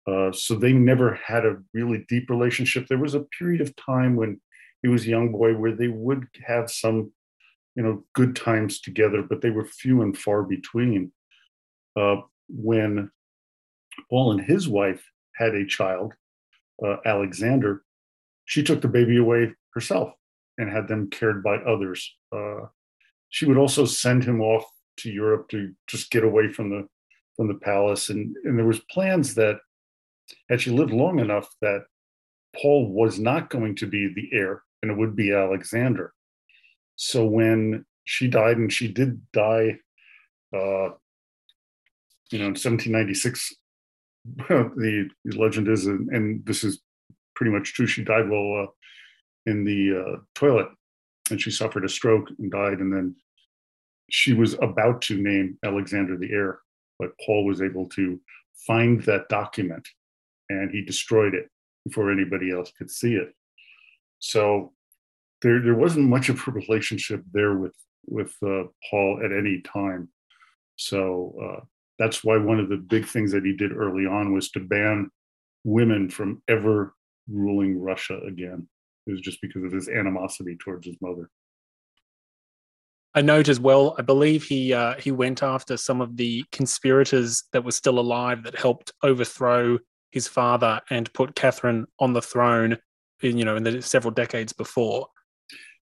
Uh, 0.07 0.31
so 0.31 0.55
they 0.55 0.73
never 0.73 1.19
had 1.25 1.45
a 1.45 1.57
really 1.73 2.05
deep 2.09 2.29
relationship. 2.29 2.87
There 2.87 2.97
was 2.97 3.13
a 3.13 3.25
period 3.37 3.61
of 3.61 3.75
time 3.75 4.15
when 4.15 4.39
he 4.81 4.87
was 4.87 5.05
a 5.05 5.09
young 5.09 5.31
boy 5.31 5.55
where 5.55 5.75
they 5.75 5.87
would 5.87 6.25
have 6.45 6.71
some, 6.71 7.11
you 7.75 7.83
know, 7.83 8.03
good 8.13 8.35
times 8.35 8.81
together, 8.81 9.23
but 9.23 9.41
they 9.41 9.49
were 9.49 9.65
few 9.65 10.01
and 10.01 10.17
far 10.17 10.43
between. 10.43 11.11
Uh, 11.95 12.17
when 12.49 13.09
Paul 14.09 14.31
and 14.31 14.41
his 14.41 14.67
wife 14.67 15.03
had 15.35 15.55
a 15.55 15.65
child, 15.65 16.13
uh, 16.85 16.97
Alexander, 17.05 17.83
she 18.45 18.63
took 18.63 18.81
the 18.81 18.87
baby 18.87 19.17
away 19.17 19.53
herself 19.73 20.13
and 20.57 20.69
had 20.69 20.87
them 20.87 21.09
cared 21.09 21.43
by 21.43 21.55
others. 21.57 22.13
Uh, 22.35 22.67
she 23.29 23.45
would 23.45 23.57
also 23.57 23.85
send 23.85 24.23
him 24.23 24.41
off 24.41 24.65
to 24.97 25.09
Europe 25.09 25.47
to 25.49 25.73
just 25.87 26.11
get 26.11 26.23
away 26.23 26.51
from 26.51 26.69
the 26.69 26.87
from 27.37 27.47
the 27.47 27.55
palace, 27.55 28.09
and 28.09 28.35
and 28.43 28.57
there 28.57 28.65
was 28.65 28.79
plans 28.91 29.33
that 29.35 29.59
had 30.49 30.61
she 30.61 30.69
lived 30.69 30.91
long 30.91 31.19
enough 31.19 31.47
that 31.61 31.85
Paul 32.55 32.91
was 32.91 33.19
not 33.19 33.49
going 33.49 33.75
to 33.77 33.87
be 33.87 34.13
the 34.13 34.29
heir, 34.33 34.63
and 34.81 34.91
it 34.91 34.97
would 34.97 35.15
be 35.15 35.31
Alexander. 35.31 36.13
So 36.95 37.25
when 37.25 37.85
she 38.05 38.27
died, 38.27 38.57
and 38.57 38.71
she 38.71 38.87
did 38.87 39.21
die, 39.31 39.77
uh, 40.53 40.89
you 42.31 42.39
know, 42.39 42.47
in 42.47 42.55
1796, 42.55 43.55
the, 44.25 45.09
legend 45.25 45.67
is, 45.67 45.87
and, 45.87 46.09
and, 46.09 46.45
this 46.45 46.63
is 46.63 46.81
pretty 47.35 47.51
much 47.51 47.73
true, 47.73 47.87
she 47.87 48.03
died 48.03 48.29
while 48.29 48.63
uh, 48.63 48.71
in 49.45 49.63
the 49.63 49.99
uh, 49.99 50.19
toilet 50.35 50.67
and 51.31 51.41
she 51.41 51.49
suffered 51.49 51.85
a 51.85 51.89
stroke 51.89 52.29
and 52.37 52.51
died. 52.51 52.79
And 52.79 52.93
then 52.93 53.15
she 54.09 54.33
was 54.33 54.53
about 54.61 55.01
to 55.03 55.21
name 55.21 55.57
Alexander 55.65 56.17
the 56.17 56.31
heir, 56.31 56.59
but 56.99 57.11
Paul 57.25 57.45
was 57.45 57.61
able 57.61 57.87
to 57.89 58.19
find 58.67 59.01
that 59.03 59.29
document 59.29 59.87
and 60.49 60.69
he 60.69 60.83
destroyed 60.83 61.33
it 61.33 61.49
before 61.85 62.11
anybody 62.11 62.51
else 62.51 62.71
could 62.77 62.91
see 62.91 63.15
it. 63.15 63.33
So 64.19 64.73
there, 65.41 65.61
there 65.61 65.75
wasn't 65.75 66.09
much 66.09 66.29
of 66.29 66.41
a 66.47 66.51
relationship 66.51 67.23
there 67.33 67.55
with 67.55 67.75
with 68.07 68.33
uh, 68.45 68.63
Paul 68.89 69.21
at 69.23 69.31
any 69.31 69.61
time. 69.61 70.09
So 70.75 71.35
uh, 71.41 71.65
that's 71.99 72.23
why 72.23 72.37
one 72.37 72.59
of 72.59 72.69
the 72.69 72.77
big 72.77 73.05
things 73.05 73.31
that 73.31 73.45
he 73.45 73.55
did 73.55 73.71
early 73.71 74.05
on 74.05 74.33
was 74.33 74.49
to 74.51 74.59
ban 74.59 75.11
women 75.63 76.09
from 76.09 76.41
ever 76.47 76.95
ruling 77.29 77.79
Russia 77.79 78.19
again. 78.27 78.67
It 79.05 79.11
was 79.11 79.21
just 79.21 79.39
because 79.41 79.63
of 79.63 79.71
his 79.71 79.87
animosity 79.87 80.57
towards 80.59 80.87
his 80.87 80.95
mother. 81.01 81.29
I 83.13 83.21
note 83.21 83.49
as 83.49 83.59
well. 83.59 83.95
I 83.99 84.03
believe 84.03 84.43
he 84.43 84.73
uh, 84.73 84.95
he 84.95 85.11
went 85.11 85.43
after 85.43 85.77
some 85.77 86.01
of 86.01 86.17
the 86.17 86.45
conspirators 86.51 87.43
that 87.51 87.63
were 87.63 87.71
still 87.71 87.99
alive 87.99 88.43
that 88.43 88.55
helped 88.55 88.93
overthrow 89.03 89.77
his 90.11 90.27
father 90.27 90.81
and 90.89 91.11
put 91.13 91.35
Catherine 91.35 91.85
on 91.99 92.13
the 92.13 92.21
throne. 92.21 92.77
In, 93.21 93.37
you 93.37 93.45
know, 93.45 93.55
in 93.55 93.63
the 93.63 93.81
several 93.83 94.11
decades 94.11 94.53
before. 94.53 95.07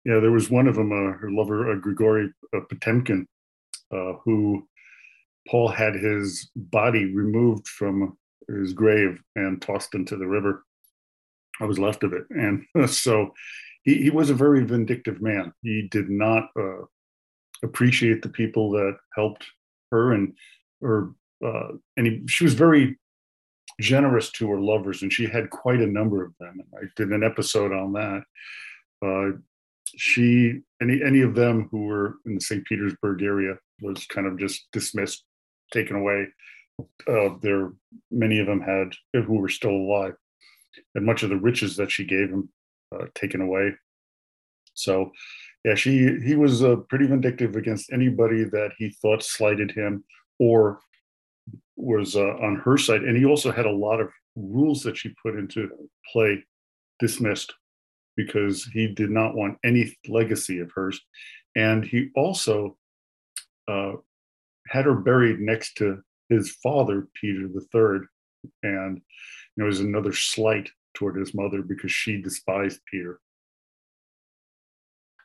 Yeah, 0.09 0.21
there 0.21 0.33
was 0.33 0.49
one 0.49 0.66
of 0.66 0.75
them, 0.75 0.90
uh, 0.90 1.18
her 1.18 1.31
lover 1.31 1.71
uh, 1.71 1.75
Grigory 1.75 2.33
uh, 2.57 2.61
Potemkin, 2.61 3.27
uh, 3.92 4.14
who 4.25 4.66
Paul 5.47 5.68
had 5.68 5.94
his 5.97 6.51
body 6.57 7.14
removed 7.14 7.68
from 7.68 8.16
his 8.49 8.73
grave 8.73 9.21
and 9.37 9.61
tossed 9.61 9.94
into 9.94 10.16
the 10.16 10.27
river. 10.27 10.64
I 11.61 11.66
was 11.66 11.79
left 11.79 12.05
of 12.05 12.14
it, 12.14 12.23
and 12.31 12.64
so 12.90 13.35
he, 13.83 14.05
he 14.05 14.09
was 14.09 14.31
a 14.31 14.35
very 14.35 14.64
vindictive 14.64 15.21
man. 15.21 15.53
He 15.61 15.88
did 15.90 16.09
not 16.09 16.49
uh, 16.59 16.87
appreciate 17.62 18.23
the 18.23 18.31
people 18.31 18.71
that 18.71 18.97
helped 19.14 19.44
her, 19.92 20.14
and 20.14 20.33
or 20.81 21.12
uh, 21.44 21.73
and 21.99 22.07
he, 22.07 22.23
she 22.29 22.44
was 22.44 22.55
very 22.55 22.99
generous 23.79 24.31
to 24.33 24.49
her 24.49 24.59
lovers, 24.59 25.03
and 25.03 25.12
she 25.12 25.27
had 25.27 25.51
quite 25.51 25.83
a 25.83 25.87
number 25.87 26.25
of 26.25 26.33
them. 26.40 26.61
And 26.61 26.83
I 26.83 26.87
did 26.97 27.11
an 27.11 27.23
episode 27.23 27.73
on 27.73 27.92
that. 27.92 28.23
Uh, 29.05 29.38
she 29.96 30.61
any 30.83 31.03
any 31.03 31.22
of 31.22 31.35
them 31.35 31.68
who 31.70 31.87
were 31.87 32.16
in 32.27 32.35
the 32.35 32.40
St. 32.40 32.64
Petersburg 32.66 33.22
area 33.22 33.55
was 33.81 34.07
kind 34.07 34.27
of 34.27 34.38
just 34.38 34.68
dismissed, 34.72 35.24
taken 35.72 35.96
away. 35.96 36.27
Uh, 37.09 37.31
there, 37.42 37.72
many 38.11 38.38
of 38.38 38.46
them 38.46 38.61
had 38.61 38.92
who 39.12 39.38
were 39.38 39.48
still 39.48 39.72
alive, 39.72 40.14
and 40.94 41.05
much 41.05 41.22
of 41.22 41.31
the 41.31 41.37
riches 41.37 41.77
that 41.77 41.90
she 41.90 42.05
gave 42.05 42.31
him 42.31 42.48
uh, 42.94 43.07
taken 43.14 43.40
away. 43.40 43.72
So, 44.74 45.11
yeah, 45.64 45.74
she 45.74 46.18
he 46.24 46.37
was 46.37 46.62
uh, 46.62 46.77
pretty 46.88 47.07
vindictive 47.07 47.57
against 47.57 47.92
anybody 47.92 48.44
that 48.44 48.70
he 48.79 48.90
thought 49.03 49.22
slighted 49.22 49.72
him 49.72 50.05
or 50.38 50.79
was 51.77 52.16
uh, 52.16 52.35
on 52.42 52.57
her 52.64 52.77
side, 52.77 53.03
and 53.03 53.16
he 53.16 53.24
also 53.24 53.51
had 53.51 53.66
a 53.66 53.70
lot 53.70 54.01
of 54.01 54.11
rules 54.37 54.83
that 54.83 54.96
she 54.96 55.14
put 55.22 55.37
into 55.37 55.68
play 56.12 56.44
dismissed 57.01 57.55
because 58.19 58.65
he 58.65 58.89
did 58.89 59.11
not 59.11 59.37
want 59.37 59.57
any 59.65 59.97
legacy 60.09 60.59
of 60.59 60.73
hers, 60.75 61.01
and 61.55 61.85
he 61.85 62.09
also 62.17 62.77
uh, 63.69 63.93
had 64.67 64.87
her 64.87 64.95
buried 64.95 65.39
next 65.39 65.77
to 65.77 66.03
his 66.29 66.51
father, 66.61 67.07
Peter 67.15 67.43
III, 67.43 68.01
and 68.65 68.97
you 68.97 69.57
know, 69.57 69.65
it 69.65 69.69
was 69.69 69.79
another 69.79 70.13
slight 70.13 70.69
toward 70.95 71.17
his 71.17 71.33
mother 71.33 71.63
because 71.63 71.93
she 71.93 72.21
despised 72.21 72.81
Peter. 72.91 73.21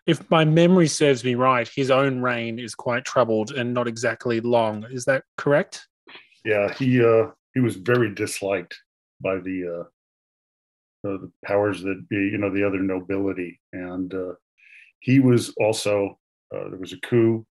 if 0.06 0.30
my 0.30 0.46
memory 0.46 0.88
serves 0.88 1.24
me 1.24 1.34
right, 1.34 1.68
his 1.68 1.90
own 1.90 2.22
reign 2.22 2.60
is 2.60 2.76
quite 2.76 3.06
troubled 3.06 3.52
and 3.52 3.74
not 3.74 3.88
exactly 3.88 4.40
long. 4.40 4.86
Is 4.92 5.06
that 5.06 5.24
correct? 5.38 5.88
Yeah, 6.46 6.72
he 6.74 7.04
uh, 7.04 7.32
he 7.56 7.60
was 7.60 7.76
very 7.76 8.14
disliked 8.14 8.78
by 9.20 9.38
the 9.38 9.80
uh, 9.80 9.84
the 11.04 11.32
powers 11.46 11.82
that 11.84 12.08
be, 12.10 12.16
you 12.16 12.38
know, 12.38 12.50
the 12.50 12.66
other 12.66 12.80
nobility, 12.80 13.60
and 13.74 14.14
uh, 14.14 14.34
he 15.00 15.20
was 15.20 15.54
also 15.60 16.18
uh, 16.54 16.70
there 16.70 16.80
was 16.80 16.94
a 16.94 17.00
coup, 17.00 17.46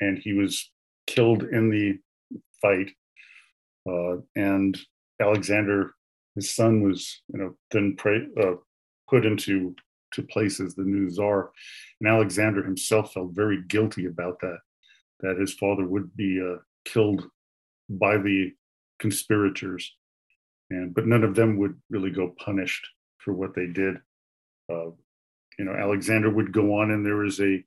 and 0.00 0.18
he 0.18 0.32
was 0.32 0.70
killed 1.06 1.44
in 1.44 1.70
the 1.70 1.98
fight, 2.60 2.90
uh, 3.88 4.16
and 4.36 4.78
Alexander, 5.20 5.94
his 6.34 6.54
son, 6.54 6.82
was 6.82 7.22
you 7.32 7.38
know 7.38 7.56
then 7.70 7.96
uh, 8.40 8.54
put 9.08 9.24
into 9.24 9.74
to 10.12 10.22
place 10.22 10.60
as 10.60 10.74
the 10.74 10.82
new 10.82 11.10
czar, 11.10 11.50
and 12.00 12.08
Alexander 12.08 12.62
himself 12.62 13.12
felt 13.12 13.34
very 13.34 13.62
guilty 13.68 14.06
about 14.06 14.38
that, 14.40 14.58
that 15.20 15.38
his 15.38 15.54
father 15.54 15.84
would 15.86 16.14
be 16.16 16.40
uh, 16.40 16.58
killed 16.84 17.24
by 17.88 18.16
the 18.16 18.52
conspirators, 18.98 19.94
and 20.70 20.94
but 20.94 21.06
none 21.06 21.24
of 21.24 21.34
them 21.34 21.56
would 21.58 21.78
really 21.90 22.10
go 22.10 22.34
punished 22.38 22.86
for 23.18 23.32
what 23.32 23.54
they 23.54 23.66
did. 23.66 23.96
Uh, 24.70 24.90
you 25.58 25.64
know, 25.64 25.74
Alexander 25.74 26.30
would 26.30 26.52
go 26.52 26.80
on, 26.80 26.90
and 26.90 27.04
there 27.04 27.16
was 27.16 27.40
a 27.40 27.62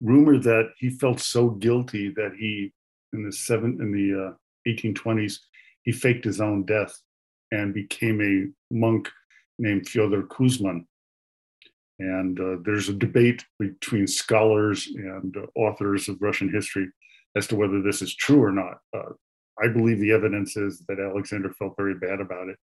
rumor 0.00 0.38
that 0.38 0.70
he 0.78 0.90
felt 0.90 1.20
so 1.20 1.50
guilty 1.50 2.10
that 2.10 2.32
he, 2.38 2.72
in 3.12 3.24
the 3.24 3.32
seven 3.32 3.78
in 3.80 3.92
the 3.92 4.28
uh, 4.28 4.70
1820s, 4.70 5.38
he 5.82 5.92
faked 5.92 6.24
his 6.24 6.40
own 6.40 6.64
death 6.64 7.00
and 7.52 7.72
became 7.72 8.20
a 8.20 8.74
monk 8.74 9.08
named 9.58 9.88
Fyodor 9.88 10.24
Kuzman. 10.24 10.84
And 11.98 12.38
uh, 12.38 12.56
there's 12.62 12.88
a 12.88 12.94
debate 12.94 13.44
between 13.58 14.06
scholars 14.06 14.88
and 14.94 15.34
uh, 15.36 15.46
authors 15.58 16.08
of 16.08 16.20
Russian 16.20 16.52
history 16.52 16.88
as 17.36 17.46
to 17.46 17.56
whether 17.56 17.80
this 17.80 18.02
is 18.02 18.14
true 18.14 18.42
or 18.42 18.52
not. 18.52 18.78
Uh, 18.94 19.12
I 19.62 19.68
believe 19.68 20.00
the 20.00 20.12
evidence 20.12 20.56
is 20.56 20.84
that 20.88 21.00
Alexander 21.00 21.50
felt 21.50 21.76
very 21.76 21.94
bad 21.94 22.20
about 22.20 22.48
it 22.48 22.58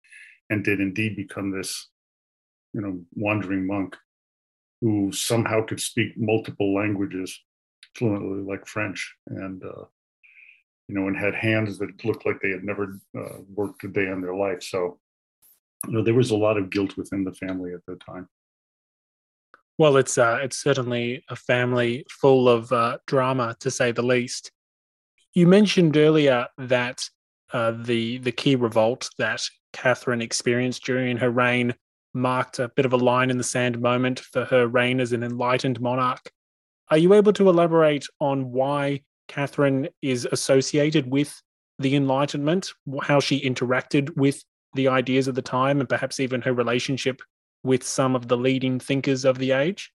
and 0.49 0.63
did 0.63 0.79
indeed 0.79 1.15
become 1.15 1.51
this, 1.51 1.89
you 2.73 2.81
know, 2.81 3.01
wandering 3.13 3.67
monk 3.67 3.95
who 4.81 5.11
somehow 5.11 5.65
could 5.65 5.79
speak 5.79 6.17
multiple 6.17 6.73
languages 6.73 7.37
fluently, 7.95 8.41
like 8.41 8.65
French, 8.65 9.15
and 9.27 9.63
uh, 9.63 9.85
you 10.87 10.95
know, 10.95 11.07
and 11.07 11.17
had 11.17 11.35
hands 11.35 11.77
that 11.77 12.03
looked 12.03 12.25
like 12.25 12.39
they 12.41 12.49
had 12.49 12.63
never 12.63 12.99
uh, 13.17 13.37
worked 13.53 13.83
a 13.83 13.87
day 13.87 14.07
in 14.07 14.21
their 14.21 14.35
life. 14.35 14.63
So, 14.63 14.99
you 15.85 15.93
know, 15.93 16.03
there 16.03 16.13
was 16.13 16.31
a 16.31 16.37
lot 16.37 16.57
of 16.57 16.69
guilt 16.69 16.97
within 16.97 17.23
the 17.23 17.33
family 17.33 17.73
at 17.73 17.85
the 17.85 17.95
time. 17.97 18.27
Well, 19.77 19.97
it's 19.97 20.17
uh, 20.17 20.39
it's 20.41 20.57
certainly 20.57 21.23
a 21.29 21.35
family 21.35 22.05
full 22.09 22.49
of 22.49 22.71
uh, 22.71 22.97
drama, 23.05 23.55
to 23.59 23.71
say 23.71 23.91
the 23.91 24.01
least. 24.01 24.51
You 25.33 25.47
mentioned 25.47 25.95
earlier 25.97 26.47
that 26.57 27.03
uh, 27.53 27.71
the 27.71 28.17
the 28.19 28.31
key 28.31 28.55
revolt 28.55 29.09
that 29.17 29.43
Catherine 29.73 30.21
experienced 30.21 30.83
during 30.83 31.17
her 31.17 31.29
reign 31.29 31.75
marked 32.13 32.59
a 32.59 32.69
bit 32.69 32.85
of 32.85 32.93
a 32.93 32.97
line 32.97 33.29
in 33.29 33.37
the 33.37 33.43
sand 33.43 33.79
moment 33.79 34.19
for 34.19 34.45
her 34.45 34.67
reign 34.67 34.99
as 34.99 35.11
an 35.13 35.23
enlightened 35.23 35.79
monarch. 35.79 36.31
Are 36.89 36.97
you 36.97 37.13
able 37.13 37.33
to 37.33 37.49
elaborate 37.49 38.05
on 38.19 38.51
why 38.51 39.01
Catherine 39.27 39.89
is 40.01 40.27
associated 40.31 41.09
with 41.09 41.39
the 41.77 41.95
Enlightenment, 41.95 42.73
how 43.03 43.19
she 43.19 43.39
interacted 43.39 44.15
with 44.17 44.43
the 44.73 44.87
ideas 44.87 45.27
of 45.27 45.35
the 45.35 45.41
time, 45.41 45.79
and 45.79 45.87
perhaps 45.87 46.19
even 46.19 46.41
her 46.41 46.53
relationship 46.53 47.21
with 47.63 47.83
some 47.83 48.15
of 48.15 48.27
the 48.27 48.37
leading 48.37 48.79
thinkers 48.79 49.23
of 49.23 49.37
the 49.37 49.51
age? 49.51 49.91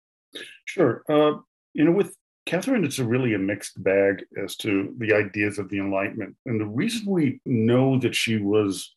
Sure. 0.65 1.03
Uh, 1.09 1.39
you 1.73 1.85
know, 1.85 1.91
with 1.91 2.15
Catherine, 2.45 2.83
it's 2.83 2.99
a 2.99 3.05
really 3.05 3.33
a 3.33 3.39
mixed 3.39 3.81
bag 3.83 4.23
as 4.41 4.55
to 4.57 4.93
the 4.97 5.13
ideas 5.13 5.59
of 5.59 5.69
the 5.69 5.77
Enlightenment. 5.77 6.35
And 6.45 6.59
the 6.59 6.65
reason 6.65 7.05
we 7.11 7.39
know 7.45 7.99
that 7.99 8.15
she 8.15 8.37
was 8.37 8.95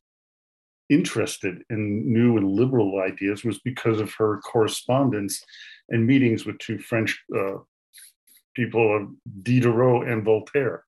interested 0.88 1.62
in 1.70 2.12
new 2.12 2.36
and 2.36 2.50
liberal 2.50 3.00
ideas 3.00 3.44
was 3.44 3.58
because 3.60 4.00
of 4.00 4.12
her 4.14 4.40
correspondence 4.40 5.42
and 5.88 6.06
meetings 6.06 6.46
with 6.46 6.58
two 6.58 6.78
French 6.78 7.22
uh, 7.36 7.58
people, 8.54 9.08
Diderot 9.42 10.08
and 10.08 10.24
Voltaire. 10.24 10.84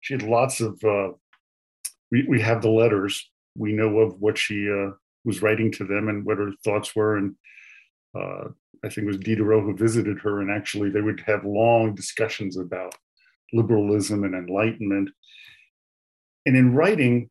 She 0.00 0.14
had 0.14 0.22
lots 0.22 0.60
of, 0.60 0.82
uh, 0.84 1.10
we, 2.10 2.24
we 2.28 2.40
have 2.40 2.62
the 2.62 2.70
letters. 2.70 3.30
We 3.56 3.72
know 3.72 3.98
of 3.98 4.20
what 4.20 4.38
she 4.38 4.68
uh, 4.68 4.92
was 5.24 5.42
writing 5.42 5.70
to 5.72 5.84
them 5.84 6.08
and 6.08 6.24
what 6.24 6.38
her 6.38 6.52
thoughts 6.64 6.96
were. 6.96 7.16
And 7.16 7.36
uh, 8.14 8.48
I 8.84 8.88
think 8.88 9.04
it 9.04 9.06
was 9.06 9.18
Diderot 9.18 9.62
who 9.62 9.76
visited 9.76 10.18
her, 10.20 10.40
and 10.40 10.50
actually 10.50 10.90
they 10.90 11.00
would 11.00 11.22
have 11.26 11.44
long 11.44 11.94
discussions 11.94 12.56
about 12.56 12.94
liberalism 13.52 14.24
and 14.24 14.34
enlightenment. 14.34 15.10
And 16.46 16.56
in 16.56 16.74
writing, 16.74 17.30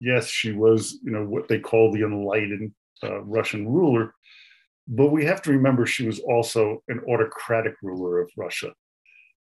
yes, 0.00 0.28
she 0.28 0.52
was, 0.52 0.98
you 1.02 1.10
know, 1.10 1.24
what 1.24 1.48
they 1.48 1.58
call 1.58 1.92
the 1.92 2.02
enlightened 2.02 2.72
uh, 3.02 3.22
Russian 3.22 3.68
ruler, 3.68 4.14
but 4.86 5.08
we 5.08 5.24
have 5.24 5.42
to 5.42 5.52
remember 5.52 5.86
she 5.86 6.06
was 6.06 6.20
also 6.20 6.82
an 6.88 7.00
autocratic 7.08 7.74
ruler 7.82 8.20
of 8.20 8.30
Russia. 8.36 8.72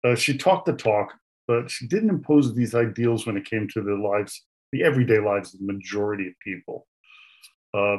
Uh, 0.05 0.15
she 0.15 0.37
talked 0.37 0.67
the 0.67 0.73
talk, 0.73 1.15
but 1.47 1.71
she 1.71 1.87
didn't 1.87 2.11
impose 2.11 2.55
these 2.55 2.75
ideals 2.75 3.27
when 3.27 3.37
it 3.37 3.45
came 3.45 3.69
to 3.69 3.83
the 3.83 3.95
lives, 3.95 4.45
the 4.73 4.83
everyday 4.83 5.19
lives 5.19 5.55
of 5.55 5.61
the 5.61 5.73
majority 5.73 6.29
of 6.29 6.35
people. 6.43 6.87
Uh, 7.73 7.99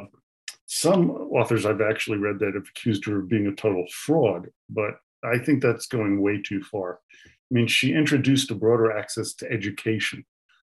some 0.66 1.10
authors 1.10 1.64
I've 1.64 1.80
actually 1.80 2.18
read 2.18 2.38
that 2.40 2.54
have 2.54 2.68
accused 2.68 3.04
her 3.06 3.20
of 3.20 3.28
being 3.28 3.46
a 3.46 3.54
total 3.54 3.86
fraud, 3.90 4.48
but 4.68 4.96
I 5.24 5.38
think 5.38 5.62
that's 5.62 5.86
going 5.86 6.20
way 6.20 6.42
too 6.42 6.62
far. 6.62 7.00
I 7.16 7.54
mean, 7.54 7.68
she 7.68 7.92
introduced 7.92 8.50
a 8.50 8.54
broader 8.54 8.90
access 8.92 9.32
to 9.34 9.50
education. 9.50 10.24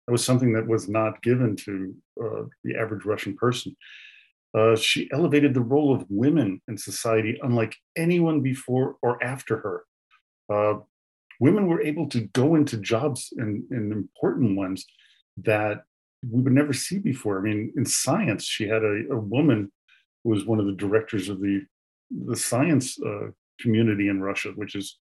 That 0.08 0.14
was 0.14 0.24
something 0.24 0.54
that 0.54 0.68
was 0.68 0.88
not 0.88 1.22
given 1.22 1.56
to 1.58 1.96
uh, 2.22 2.44
the 2.64 2.78
average 2.78 3.06
Russian 3.06 3.36
person. 3.36 3.76
Uh, 4.58 4.76
she 4.76 5.10
elevated 5.12 5.54
the 5.54 5.62
role 5.62 5.94
of 5.94 6.06
women 6.10 6.62
in 6.68 6.78
society 6.78 7.38
unlike 7.44 7.76
anyone 7.96 8.42
before 8.42 8.96
or 9.02 9.22
after 9.24 9.58
her. 9.58 9.84
Uh, 10.52 10.80
women 11.40 11.68
were 11.68 11.82
able 11.82 12.08
to 12.10 12.22
go 12.22 12.56
into 12.56 12.78
jobs 12.78 13.32
and, 13.38 13.64
and 13.70 13.92
important 13.92 14.58
ones 14.58 14.86
that 15.38 15.84
we 16.28 16.42
would 16.42 16.54
never 16.54 16.74
see 16.74 16.98
before. 16.98 17.38
I 17.38 17.42
mean, 17.42 17.72
in 17.78 17.86
science, 17.86 18.46
she 18.46 18.68
had 18.68 18.84
a, 18.84 19.04
a 19.12 19.20
woman 19.20 19.72
was 20.24 20.46
one 20.46 20.60
of 20.60 20.66
the 20.66 20.74
directors 20.74 21.30
of 21.30 21.40
the 21.40 21.62
the 22.12 22.36
science 22.36 23.00
uh, 23.02 23.28
community 23.60 24.10
in 24.10 24.22
Russia, 24.22 24.50
which 24.56 24.76
is, 24.76 24.98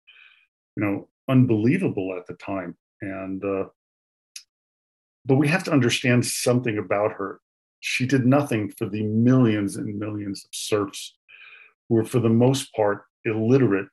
you 0.76 0.84
know, 0.84 1.08
unbelievable 1.30 2.16
at 2.18 2.28
the 2.28 2.34
time. 2.34 2.76
And 3.02 3.44
uh, 3.44 3.66
but 5.26 5.36
we 5.36 5.48
have 5.48 5.64
to 5.66 5.72
understand 5.72 6.26
something 6.26 6.78
about 6.78 7.14
her. 7.14 7.40
She 7.80 8.06
did 8.06 8.26
nothing 8.26 8.72
for 8.72 8.88
the 8.90 9.04
millions 9.04 9.76
and 9.76 10.00
millions 10.00 10.44
of 10.46 10.50
serfs 10.54 11.18
who 11.88 11.96
were, 11.96 12.06
for 12.06 12.20
the 12.20 12.30
most 12.30 12.74
part, 12.74 13.04
illiterate, 13.26 13.88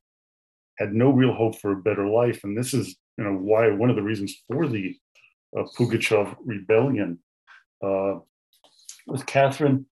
had 0.78 0.94
no 0.94 1.10
real 1.10 1.34
hope 1.34 1.58
for 1.60 1.72
a 1.72 1.82
better 1.82 2.06
life. 2.06 2.44
And 2.44 2.56
this 2.56 2.72
is, 2.72 2.96
you 3.18 3.24
know, 3.24 3.34
why 3.34 3.70
one 3.70 3.90
of 3.90 3.96
the 3.96 4.02
reasons 4.02 4.42
for 4.48 4.66
the 4.66 4.96
uh, 5.56 5.64
Pugachev 5.76 6.34
rebellion. 6.44 7.18
Uh, 7.82 8.20
Catherine, 9.26 9.86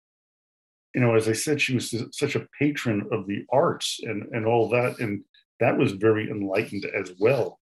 you 0.98 1.04
know, 1.04 1.14
as 1.14 1.28
I 1.28 1.32
said, 1.32 1.60
she 1.60 1.76
was 1.76 1.94
such 2.10 2.34
a 2.34 2.48
patron 2.58 3.06
of 3.12 3.28
the 3.28 3.44
arts 3.52 4.00
and, 4.02 4.24
and 4.32 4.44
all 4.44 4.68
that. 4.70 4.98
And 4.98 5.22
that 5.60 5.78
was 5.78 5.92
very 5.92 6.28
enlightened 6.28 6.86
as 6.86 7.12
well. 7.20 7.60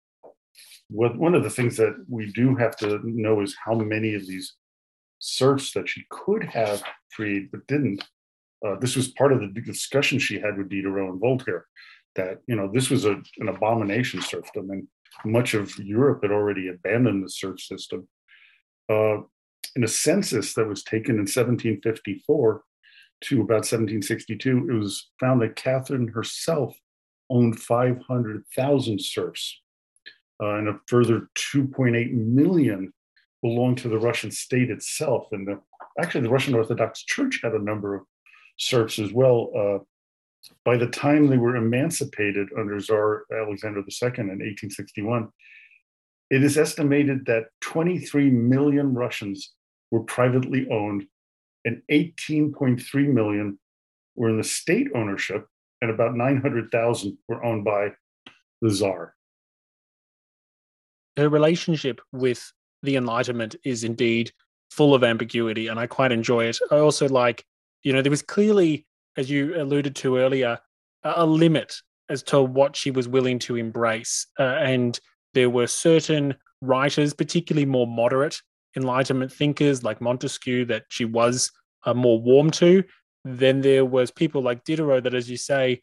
What, 0.90 1.16
one 1.16 1.34
of 1.34 1.42
the 1.42 1.48
things 1.48 1.78
that 1.78 1.96
we 2.10 2.30
do 2.30 2.54
have 2.56 2.76
to 2.76 3.00
know 3.02 3.40
is 3.40 3.56
how 3.64 3.72
many 3.72 4.14
of 4.14 4.26
these 4.26 4.52
serfs 5.18 5.72
that 5.72 5.88
she 5.88 6.04
could 6.10 6.44
have 6.44 6.82
freed 7.08 7.50
but 7.50 7.66
didn't. 7.68 8.04
Uh, 8.62 8.74
this 8.78 8.96
was 8.96 9.08
part 9.12 9.32
of 9.32 9.40
the 9.40 9.60
discussion 9.62 10.18
she 10.18 10.38
had 10.38 10.58
with 10.58 10.68
Diderot 10.68 11.12
and 11.12 11.18
Voltaire 11.18 11.64
that 12.14 12.36
you 12.46 12.54
know 12.54 12.70
this 12.70 12.90
was 12.90 13.06
a, 13.06 13.12
an 13.38 13.48
abomination 13.48 14.20
serfdom 14.20 14.68
and 14.70 14.86
much 15.24 15.54
of 15.54 15.74
Europe 15.78 16.20
had 16.22 16.32
already 16.32 16.68
abandoned 16.68 17.24
the 17.24 17.30
serf 17.30 17.58
system. 17.58 18.06
Uh, 18.90 19.20
in 19.74 19.84
a 19.84 19.88
census 19.88 20.52
that 20.52 20.68
was 20.68 20.84
taken 20.84 21.14
in 21.14 21.22
1754 21.22 22.62
to 23.22 23.40
about 23.40 23.64
1762, 23.64 24.70
it 24.70 24.72
was 24.72 25.10
found 25.20 25.42
that 25.42 25.56
Catherine 25.56 26.08
herself 26.08 26.76
owned 27.30 27.58
500,000 27.60 29.00
serfs, 29.00 29.60
uh, 30.42 30.56
and 30.56 30.68
a 30.68 30.78
further 30.86 31.28
2.8 31.36 32.12
million 32.12 32.92
belonged 33.42 33.78
to 33.78 33.88
the 33.88 33.98
Russian 33.98 34.30
state 34.30 34.70
itself. 34.70 35.28
And 35.32 35.46
the, 35.46 35.60
actually, 36.00 36.22
the 36.22 36.30
Russian 36.30 36.54
Orthodox 36.54 37.04
Church 37.04 37.40
had 37.42 37.52
a 37.52 37.62
number 37.62 37.94
of 37.94 38.02
serfs 38.58 38.98
as 38.98 39.12
well. 39.12 39.50
Uh, 39.56 39.78
by 40.64 40.76
the 40.76 40.88
time 40.88 41.26
they 41.28 41.38
were 41.38 41.56
emancipated 41.56 42.48
under 42.58 42.80
Tsar 42.80 43.24
Alexander 43.32 43.80
II 43.80 44.08
in 44.18 44.38
1861, 44.40 45.28
it 46.30 46.42
is 46.42 46.58
estimated 46.58 47.26
that 47.26 47.44
23 47.60 48.30
million 48.30 48.94
Russians 48.94 49.52
were 49.90 50.02
privately 50.02 50.66
owned 50.70 51.06
and 51.64 51.82
18.3 51.90 53.08
million 53.08 53.58
were 54.14 54.28
in 54.28 54.38
the 54.38 54.44
state 54.44 54.88
ownership, 54.94 55.46
and 55.80 55.90
about 55.90 56.14
900,000 56.14 57.18
were 57.28 57.44
owned 57.44 57.64
by 57.64 57.90
the 58.60 58.70
Tsar. 58.70 59.14
Her 61.16 61.28
relationship 61.28 62.00
with 62.12 62.52
the 62.82 62.96
Enlightenment 62.96 63.56
is 63.64 63.84
indeed 63.84 64.32
full 64.70 64.94
of 64.94 65.04
ambiguity, 65.04 65.68
and 65.68 65.78
I 65.78 65.86
quite 65.86 66.12
enjoy 66.12 66.46
it. 66.46 66.58
I 66.70 66.78
also 66.78 67.08
like, 67.08 67.44
you 67.82 67.92
know, 67.92 68.02
there 68.02 68.10
was 68.10 68.22
clearly, 68.22 68.86
as 69.16 69.30
you 69.30 69.60
alluded 69.60 69.94
to 69.96 70.16
earlier, 70.16 70.58
a 71.04 71.26
limit 71.26 71.76
as 72.08 72.22
to 72.22 72.42
what 72.42 72.76
she 72.76 72.90
was 72.90 73.08
willing 73.08 73.38
to 73.40 73.56
embrace. 73.56 74.26
Uh, 74.38 74.56
and 74.60 74.98
there 75.34 75.50
were 75.50 75.66
certain 75.66 76.34
writers, 76.60 77.12
particularly 77.12 77.66
more 77.66 77.86
moderate 77.86 78.40
Enlightenment 78.76 79.32
thinkers 79.32 79.82
like 79.82 80.00
Montesquieu, 80.00 80.64
that 80.66 80.84
she 80.88 81.04
was 81.04 81.50
uh, 81.84 81.94
more 81.94 82.20
warm 82.20 82.50
to. 82.52 82.82
Then 83.24 83.60
there 83.60 83.84
was 83.84 84.10
people 84.10 84.42
like 84.42 84.64
Diderot 84.64 85.04
that, 85.04 85.14
as 85.14 85.30
you 85.30 85.36
say, 85.36 85.82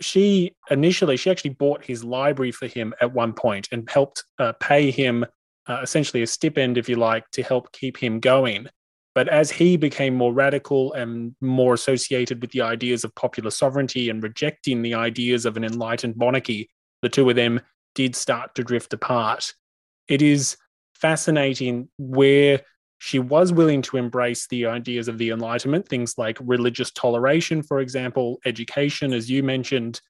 she 0.00 0.54
initially 0.70 1.16
she 1.16 1.30
actually 1.30 1.50
bought 1.50 1.84
his 1.84 2.02
library 2.02 2.50
for 2.50 2.66
him 2.66 2.92
at 3.00 3.12
one 3.12 3.32
point 3.32 3.68
and 3.70 3.88
helped 3.88 4.24
uh, 4.38 4.52
pay 4.54 4.90
him 4.90 5.24
uh, 5.68 5.80
essentially 5.82 6.22
a 6.22 6.26
stipend, 6.26 6.78
if 6.78 6.88
you 6.88 6.96
like, 6.96 7.30
to 7.30 7.42
help 7.42 7.70
keep 7.72 7.96
him 7.96 8.20
going. 8.20 8.68
But 9.14 9.28
as 9.28 9.50
he 9.50 9.76
became 9.76 10.14
more 10.14 10.32
radical 10.32 10.92
and 10.92 11.34
more 11.40 11.74
associated 11.74 12.40
with 12.40 12.52
the 12.52 12.62
ideas 12.62 13.04
of 13.04 13.14
popular 13.14 13.50
sovereignty 13.50 14.10
and 14.10 14.22
rejecting 14.22 14.82
the 14.82 14.94
ideas 14.94 15.44
of 15.44 15.56
an 15.56 15.64
enlightened 15.64 16.16
monarchy, 16.16 16.70
the 17.02 17.08
two 17.08 17.28
of 17.28 17.36
them 17.36 17.60
did 17.94 18.14
start 18.14 18.54
to 18.54 18.64
drift 18.64 18.92
apart. 18.92 19.52
It 20.06 20.22
is 20.22 20.56
fascinating 21.00 21.88
where 21.98 22.60
she 22.98 23.18
was 23.18 23.52
willing 23.52 23.82
to 23.82 23.96
embrace 23.96 24.46
the 24.48 24.66
ideas 24.66 25.08
of 25.08 25.18
the 25.18 25.30
Enlightenment, 25.30 25.88
things 25.88 26.18
like 26.18 26.36
religious 26.40 26.90
toleration, 26.90 27.62
for 27.62 27.80
example, 27.80 28.40
education, 28.44 29.12
as 29.12 29.30
you 29.30 29.42
mentioned, 29.42 30.00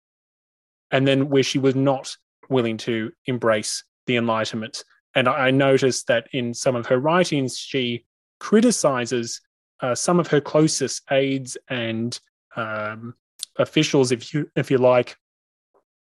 and 0.91 1.07
then 1.07 1.29
where 1.29 1.43
she 1.43 1.59
was 1.59 1.75
not 1.75 2.17
willing 2.49 2.79
to 2.79 3.13
embrace 3.27 3.85
the 4.07 4.17
Enlightenment. 4.17 4.85
And 5.15 5.29
I 5.29 5.51
noticed 5.51 6.07
that 6.07 6.29
in 6.33 6.55
some 6.55 6.77
of 6.77 6.87
her 6.87 6.99
writings, 6.99 7.59
she 7.59 8.07
criticizes 8.41 9.41
uh, 9.81 9.95
some 9.95 10.19
of 10.19 10.29
her 10.29 10.41
closest 10.41 11.03
aides 11.11 11.57
and 11.69 12.19
um, 12.57 13.15
officials, 13.57 14.13
if 14.13 14.33
you 14.33 14.51
if 14.57 14.71
you 14.71 14.79
like, 14.79 15.17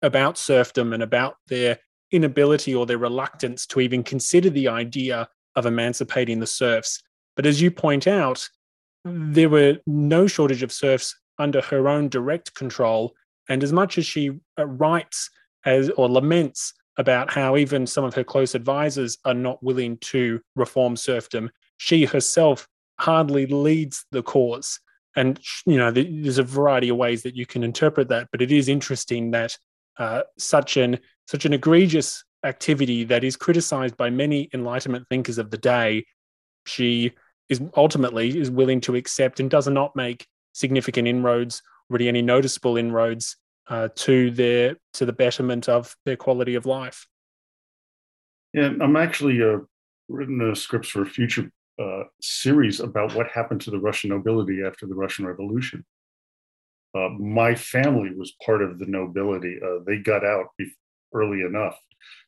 about 0.03 0.37
serfdom 0.37 0.93
and 0.93 1.03
about 1.03 1.37
their 1.47 1.79
inability 2.15 2.75
or 2.75 2.87
their 2.87 2.99
reluctance 2.99 3.67
to 3.67 3.81
even 3.81 4.03
consider 4.03 4.51
the 4.51 4.69
idea 4.69 5.29
of 5.57 5.67
emancipating 5.67 6.41
the 6.41 6.47
serfs. 6.47 7.03
But 7.37 7.47
as 7.47 7.61
you 7.61 7.71
point 7.71 8.07
out, 8.07 8.49
there 9.05 9.49
were 9.49 9.79
no 9.87 10.27
shortage 10.27 10.63
of 10.63 10.73
serfs 10.73 11.15
under 11.39 11.61
her 11.61 11.89
own 11.89 12.09
direct 12.09 12.55
control. 12.55 13.15
And 13.49 13.63
as 13.63 13.73
much 13.73 13.99
as 13.99 14.07
she 14.07 14.31
uh, 14.59 14.67
writes 14.67 15.31
as 15.65 15.91
or 15.91 16.09
laments 16.09 16.73
about 16.97 17.31
how 17.31 17.57
even 17.57 17.87
some 17.87 18.05
of 18.05 18.15
her 18.15 18.25
close 18.25 18.55
advisors 18.55 19.19
are 19.25 19.35
not 19.35 19.63
willing 19.63 19.99
to 19.99 20.41
reform 20.55 20.97
serfdom, 20.97 21.51
she 21.77 22.05
herself 22.05 22.69
hardly 23.01 23.47
leads 23.47 24.05
the 24.13 24.23
cause. 24.23 24.79
And 25.17 25.41
you 25.67 25.77
know, 25.77 25.91
there's 25.91 26.39
a 26.39 26.45
variety 26.45 26.89
of 26.89 26.97
ways 26.97 27.23
that 27.23 27.37
you 27.37 27.47
can 27.47 27.63
interpret 27.63 28.09
that, 28.09 28.29
but 28.31 28.43
it 28.43 28.53
is 28.53 28.69
interesting 28.69 29.33
that 29.33 29.57
uh, 29.99 30.23
such 30.39 30.77
an 30.77 30.99
such 31.27 31.45
an 31.45 31.53
egregious 31.53 32.25
activity 32.45 33.05
that 33.05 33.25
is 33.25 33.37
criticized 33.37 33.97
by 33.97 34.11
many 34.11 34.49
Enlightenment 34.53 35.07
thinkers 35.09 35.39
of 35.39 35.51
the 35.51 35.59
day, 35.59 36.05
she 36.67 37.13
is 37.49 37.61
ultimately 37.77 38.39
is 38.39 38.51
willing 38.51 38.81
to 38.81 38.95
accept 38.95 39.41
and 39.41 39.51
does 39.51 39.69
not 39.69 39.95
make 39.97 40.27
significant 40.53 41.09
inroads, 41.09 41.63
really 41.91 42.09
any 42.09 42.23
noticeable 42.23 42.77
inroads 42.77 43.37
uh, 43.69 43.89
to 43.97 44.31
their 44.31 44.77
to 44.95 45.07
the 45.07 45.13
betterment 45.13 45.69
of 45.69 45.95
their 46.05 46.17
quality 46.17 46.55
of 46.55 46.67
life. 46.67 47.07
Yeah, 48.53 48.71
I'm 48.81 48.97
actually 48.97 49.43
uh, 49.43 49.59
written 50.09 50.39
the 50.39 50.55
scripts 50.55 50.89
for 50.89 51.03
a 51.03 51.07
future 51.07 51.51
uh, 51.83 52.05
series 52.21 52.81
about 52.81 53.15
what 53.15 53.29
happened 53.29 53.61
to 53.63 53.71
the 53.71 53.81
Russian 53.81 54.11
nobility 54.11 54.63
after 54.65 54.87
the 54.87 54.95
Russian 54.95 55.27
Revolution. 55.27 55.85
Uh, 56.95 57.09
my 57.09 57.55
family 57.55 58.15
was 58.15 58.33
part 58.45 58.63
of 58.63 58.79
the 58.79 58.87
nobility. 58.87 59.59
Uh, 59.61 59.81
they 59.85 59.99
got 59.99 60.25
out 60.25 60.47
early 61.15 61.43
enough 61.43 61.79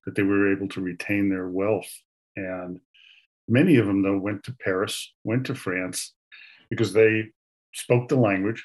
that 0.05 0.14
they 0.14 0.22
were 0.22 0.53
able 0.53 0.68
to 0.68 0.81
retain 0.81 1.29
their 1.29 1.49
wealth. 1.49 1.90
And 2.37 2.81
many 3.49 3.77
of 3.77 3.87
them, 3.87 4.03
though, 4.03 4.18
went 4.18 4.44
to 4.44 4.57
Paris, 4.64 5.12
went 5.25 5.46
to 5.46 5.55
France, 5.55 6.14
because 6.70 6.92
they 6.92 7.27
spoke 7.75 8.09
the 8.09 8.16
language. 8.16 8.64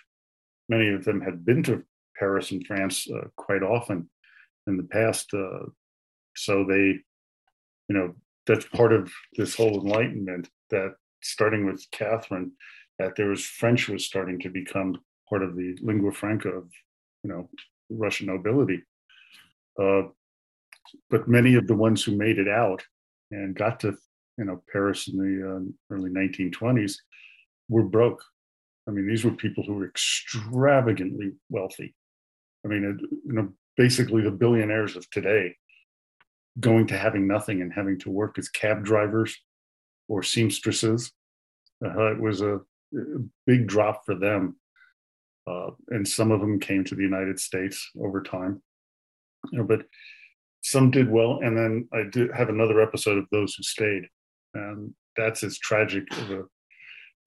Many 0.69 0.89
of 0.89 1.03
them 1.03 1.21
had 1.21 1.43
been 1.45 1.63
to 1.63 1.84
Paris 2.17 2.51
and 2.51 2.65
France 2.65 3.07
uh, 3.10 3.27
quite 3.36 3.63
often 3.63 4.10
in 4.67 4.77
the 4.77 4.84
past. 4.84 5.34
Uh, 5.34 5.65
so 6.36 6.63
they, 6.63 6.99
you 7.88 7.95
know, 7.95 8.15
that's 8.47 8.65
part 8.67 8.93
of 8.93 9.12
this 9.38 9.55
whole 9.55 9.81
enlightenment 9.81 10.49
that 10.69 10.95
starting 11.21 11.65
with 11.65 11.86
Catherine, 11.91 12.51
that 12.99 13.15
there 13.15 13.27
was 13.27 13.45
French 13.45 13.88
was 13.88 14.05
starting 14.05 14.39
to 14.39 14.49
become 14.49 14.99
part 15.29 15.43
of 15.43 15.55
the 15.55 15.77
lingua 15.81 16.12
franca 16.12 16.49
of, 16.49 16.69
you 17.23 17.29
know, 17.29 17.49
Russian 17.89 18.27
nobility. 18.27 18.81
Uh, 19.79 20.03
but 21.10 21.27
many 21.27 21.55
of 21.55 21.67
the 21.67 21.75
ones 21.75 22.03
who 22.03 22.17
made 22.17 22.38
it 22.38 22.47
out 22.47 22.84
and 23.31 23.55
got 23.55 23.79
to, 23.81 23.95
you 24.38 24.45
know, 24.45 24.62
Paris 24.71 25.07
in 25.07 25.17
the 25.17 25.47
uh, 25.47 25.95
early 25.95 26.10
1920s 26.10 26.95
were 27.69 27.84
broke. 27.84 28.23
I 28.88 28.91
mean, 28.91 29.07
these 29.07 29.23
were 29.23 29.31
people 29.31 29.63
who 29.63 29.73
were 29.73 29.88
extravagantly 29.88 31.31
wealthy. 31.49 31.95
I 32.65 32.67
mean, 32.67 32.99
you 33.25 33.34
know, 33.34 33.53
basically 33.77 34.21
the 34.21 34.31
billionaires 34.31 34.95
of 34.95 35.10
today 35.10 35.55
going 36.60 36.88
to 36.88 36.97
having 36.97 37.27
nothing 37.27 37.62
and 37.62 37.71
having 37.73 37.97
to 37.99 38.10
work 38.10 38.38
as 38.38 38.49
cab 38.49 38.84
drivers 38.84 39.38
or 40.07 40.21
seamstresses. 40.21 41.12
Uh, 41.84 42.12
it 42.12 42.19
was 42.19 42.41
a, 42.41 42.55
a, 42.55 43.19
big 43.47 43.67
drop 43.67 44.05
for 44.05 44.15
them. 44.15 44.57
Uh, 45.47 45.71
and 45.89 46.07
some 46.07 46.29
of 46.29 46.41
them 46.41 46.60
came 46.60 46.84
to 46.84 46.93
the 46.93 47.01
United 47.01 47.39
States 47.39 47.89
over 47.99 48.21
time. 48.21 48.62
You 49.51 49.60
know, 49.60 49.63
but 49.63 49.86
some 50.62 50.91
did 50.91 51.10
well. 51.10 51.39
And 51.43 51.58
then 51.58 51.88
I 51.93 52.04
did 52.12 52.32
have 52.34 52.49
another 52.49 52.82
episode 52.82 53.17
of 53.17 53.25
Those 53.32 53.56
Who 53.56 53.63
Stayed. 53.63 54.04
And 54.54 54.93
that's 55.17 55.43
as 55.43 55.58
tragic 55.58 56.04
a, 56.13 56.43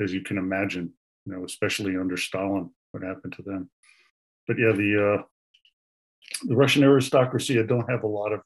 as 0.03 0.12
you 0.12 0.22
can 0.22 0.38
imagine, 0.38 0.92
you 1.27 1.33
know, 1.33 1.44
especially 1.44 1.96
under 1.96 2.16
Stalin, 2.16 2.70
what 2.92 3.03
happened 3.03 3.35
to 3.37 3.42
them. 3.42 3.70
But 4.46 4.59
yeah, 4.59 4.72
the 4.72 5.16
uh, 5.18 5.22
the 6.44 6.57
Russian 6.57 6.85
aristocracy, 6.85 7.59
I 7.59 7.62
don't 7.62 7.90
have 7.90 8.05
a 8.05 8.09
lot 8.09 8.33
of 8.33 8.40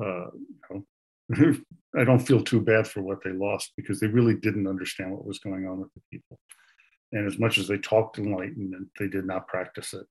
uh, 0.00 0.30
you 0.70 0.86
know, 1.30 1.56
I 1.96 2.04
don't 2.04 2.20
feel 2.20 2.42
too 2.42 2.60
bad 2.60 2.86
for 2.86 3.02
what 3.02 3.22
they 3.24 3.32
lost 3.32 3.72
because 3.76 4.00
they 4.00 4.06
really 4.06 4.34
didn't 4.34 4.66
understand 4.66 5.12
what 5.12 5.26
was 5.26 5.38
going 5.38 5.66
on 5.66 5.80
with 5.80 5.92
the 5.94 6.00
people. 6.12 6.38
And 7.12 7.26
as 7.26 7.38
much 7.38 7.58
as 7.58 7.68
they 7.68 7.78
talked 7.78 8.18
enlightenment, 8.18 8.88
they 8.98 9.08
did 9.08 9.24
not 9.24 9.48
practice 9.48 9.94
it. 9.94 10.06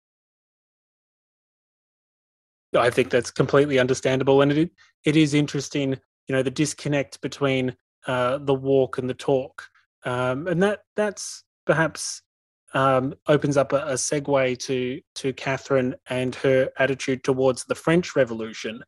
I 2.75 2.89
think 2.89 3.09
that's 3.09 3.31
completely 3.31 3.79
understandable, 3.79 4.41
and 4.41 4.51
it 4.51 4.71
it 5.05 5.15
is 5.15 5.33
interesting, 5.33 5.91
you 6.27 6.35
know, 6.35 6.43
the 6.43 6.51
disconnect 6.51 7.21
between 7.21 7.75
uh, 8.07 8.39
the 8.39 8.53
walk 8.53 8.97
and 8.97 9.09
the 9.09 9.13
talk, 9.13 9.67
um, 10.03 10.47
and 10.47 10.61
that 10.63 10.81
that's 10.95 11.43
perhaps 11.65 12.21
um, 12.73 13.13
opens 13.27 13.57
up 13.57 13.71
a, 13.73 13.77
a 13.77 13.93
segue 13.93 14.57
to 14.59 15.01
to 15.15 15.33
Catherine 15.33 15.95
and 16.09 16.35
her 16.35 16.69
attitude 16.77 17.23
towards 17.23 17.65
the 17.65 17.75
French 17.75 18.15
Revolution. 18.15 18.83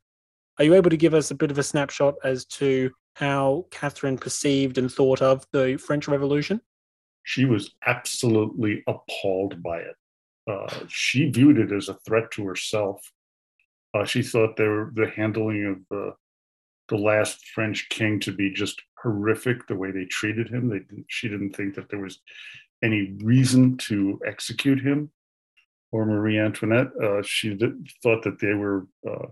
Are 0.60 0.66
you 0.66 0.74
able 0.74 0.90
to 0.90 0.98
give 0.98 1.13
us 1.13 1.32
a 1.32 1.36
bit 1.36 1.52
of 1.52 1.58
a 1.58 1.63
snapshot 1.63 2.16
as 2.24 2.46
to 2.46 2.92
how 3.16 3.66
Catherine 3.72 4.18
perceived 4.18 4.78
and 4.78 4.92
thought 4.92 5.22
of 5.22 5.46
the 5.54 5.78
French 5.78 6.08
Revolution? 6.08 6.62
She 7.24 7.46
was 7.46 7.76
absolutely 7.86 8.84
appalled 8.88 9.62
by 9.62 9.80
it. 9.80 9.96
Uh, 10.50 10.86
she 10.88 11.30
viewed 11.30 11.58
it 11.58 11.72
as 11.72 11.89
a 11.89 11.97
threat 12.06 12.32
to 12.32 12.45
herself. 12.45 13.01
Uh, 13.98 14.06
she 14.06 14.22
thought 14.22 14.56
were, 14.56 14.91
the 14.93 15.10
handling 15.10 15.66
of 15.66 15.78
the, 15.89 16.14
the 16.89 16.98
last 16.98 17.45
French 17.48 17.89
king 17.89 18.20
to 18.20 18.32
be 18.32 18.52
just 18.52 18.82
horrific, 19.02 19.68
the 19.68 19.76
way 19.76 19.91
they 19.91 20.06
treated 20.06 20.50
him. 20.50 20.70
They, 20.70 20.82
she 21.08 21.28
didn't 21.28 21.56
think 21.56 21.76
that 21.76 21.89
there 21.89 22.00
was 22.00 22.20
any 22.84 23.18
reason 23.24 23.78
to 23.78 24.20
execute 24.26 24.80
him 24.80 25.12
or 25.91 26.06
Marie 26.06 26.39
Antoinette. 26.39 26.91
Uh, 27.02 27.22
she 27.24 27.54
did, 27.54 27.88
thought 28.04 28.24
that 28.24 28.39
they 28.39 28.54
were 28.54 28.88
uh, 29.10 29.28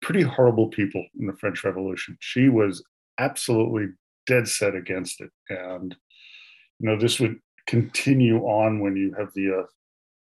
pretty 0.00 0.22
horrible 0.22 0.68
people 0.68 1.04
in 1.18 1.26
the 1.26 1.36
French 1.36 1.64
Revolution. 1.64 2.16
She 2.20 2.48
was 2.48 2.84
absolutely 3.18 3.88
dead 4.26 4.48
set 4.48 4.74
against 4.74 5.20
it. 5.20 5.30
And, 5.48 5.96
you 6.78 6.88
know, 6.88 6.98
this 6.98 7.18
would 7.20 7.38
continue 7.66 8.38
on 8.44 8.80
when 8.80 8.96
you 8.96 9.14
have 9.18 9.32
the 9.34 9.60
uh, 9.60 9.66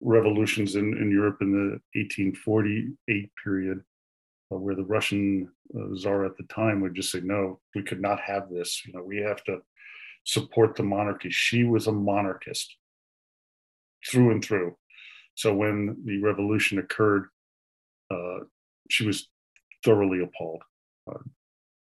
revolutions 0.00 0.76
in, 0.76 0.96
in 0.96 1.10
Europe 1.10 1.38
in 1.40 1.52
the 1.52 1.80
1848 1.98 3.30
period, 3.42 3.80
uh, 4.52 4.56
where 4.56 4.74
the 4.74 4.84
Russian 4.84 5.48
uh, 5.76 5.94
czar 5.96 6.24
at 6.24 6.36
the 6.36 6.44
time 6.44 6.80
would 6.80 6.94
just 6.94 7.12
say, 7.12 7.20
no, 7.20 7.60
we 7.74 7.82
could 7.82 8.00
not 8.00 8.20
have 8.20 8.50
this. 8.50 8.82
You 8.86 8.92
know, 8.92 9.02
we 9.02 9.18
have 9.18 9.44
to 9.44 9.58
support 10.24 10.76
the 10.76 10.82
monarchy. 10.82 11.30
She 11.30 11.64
was 11.64 11.86
a 11.86 11.92
monarchist 11.92 12.76
through 14.08 14.30
and 14.30 14.44
through. 14.44 14.76
So 15.34 15.54
when 15.54 15.96
the 16.04 16.18
revolution 16.18 16.78
occurred, 16.78 17.28
uh, 18.10 18.40
she 18.88 19.06
was 19.06 19.28
thoroughly 19.84 20.22
appalled. 20.22 20.62
Uh, 21.10 21.18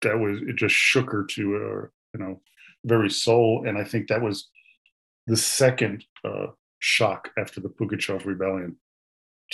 that 0.01 0.17
was 0.17 0.39
it. 0.41 0.55
Just 0.55 0.75
shook 0.75 1.11
her 1.11 1.23
to 1.23 1.51
her, 1.51 1.91
you 2.13 2.19
know, 2.19 2.41
very 2.85 3.09
soul. 3.09 3.65
And 3.67 3.77
I 3.77 3.83
think 3.83 4.07
that 4.07 4.21
was 4.21 4.49
the 5.27 5.37
second 5.37 6.05
uh, 6.23 6.47
shock 6.85 7.31
after 7.35 7.59
the 7.59 7.67
Pugachev 7.67 8.25
rebellion 8.25 8.75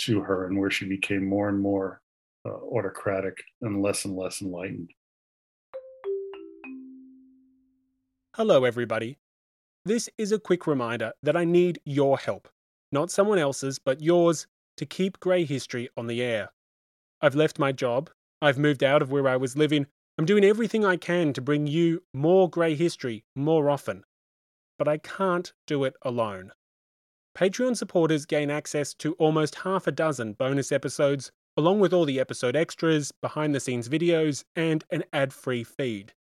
to 0.00 0.20
her, 0.20 0.46
and 0.46 0.58
where 0.58 0.70
she 0.70 0.84
became 0.84 1.26
more 1.26 1.48
and 1.48 1.58
more 1.58 2.02
uh, 2.44 2.50
autocratic 2.50 3.42
and 3.62 3.80
less 3.80 4.04
and 4.04 4.14
less 4.14 4.42
enlightened. 4.42 4.90
Hello, 8.36 8.64
everybody. 8.64 9.18
This 9.86 10.10
is 10.18 10.30
a 10.30 10.38
quick 10.38 10.66
reminder 10.66 11.12
that 11.22 11.34
I 11.34 11.46
need 11.46 11.80
your 11.86 12.18
help, 12.18 12.50
not 12.92 13.10
someone 13.10 13.38
else's, 13.38 13.78
but 13.78 14.02
yours, 14.02 14.46
to 14.76 14.84
keep 14.84 15.18
Grey 15.18 15.46
History 15.46 15.88
on 15.96 16.08
the 16.08 16.22
air. 16.22 16.50
I've 17.22 17.34
left 17.34 17.58
my 17.58 17.72
job, 17.72 18.10
I've 18.42 18.58
moved 18.58 18.84
out 18.84 19.00
of 19.00 19.10
where 19.10 19.26
I 19.26 19.38
was 19.38 19.56
living, 19.56 19.86
I'm 20.18 20.26
doing 20.26 20.44
everything 20.44 20.84
I 20.84 20.98
can 20.98 21.32
to 21.32 21.40
bring 21.40 21.66
you 21.66 22.02
more 22.12 22.50
Grey 22.50 22.74
History 22.74 23.24
more 23.34 23.70
often. 23.70 24.04
But 24.78 24.86
I 24.86 24.98
can't 24.98 25.50
do 25.66 25.84
it 25.84 25.94
alone. 26.02 26.52
Patreon 27.36 27.76
supporters 27.76 28.26
gain 28.26 28.50
access 28.50 28.92
to 28.94 29.14
almost 29.14 29.56
half 29.56 29.86
a 29.86 29.92
dozen 29.92 30.34
bonus 30.34 30.70
episodes, 30.70 31.32
along 31.56 31.80
with 31.80 31.92
all 31.92 32.04
the 32.04 32.20
episode 32.20 32.56
extras, 32.56 33.10
behind 33.10 33.54
the 33.54 33.60
scenes 33.60 33.88
videos, 33.88 34.44
and 34.54 34.84
an 34.90 35.04
ad 35.12 35.32
free 35.32 35.64
feed. 35.64 36.12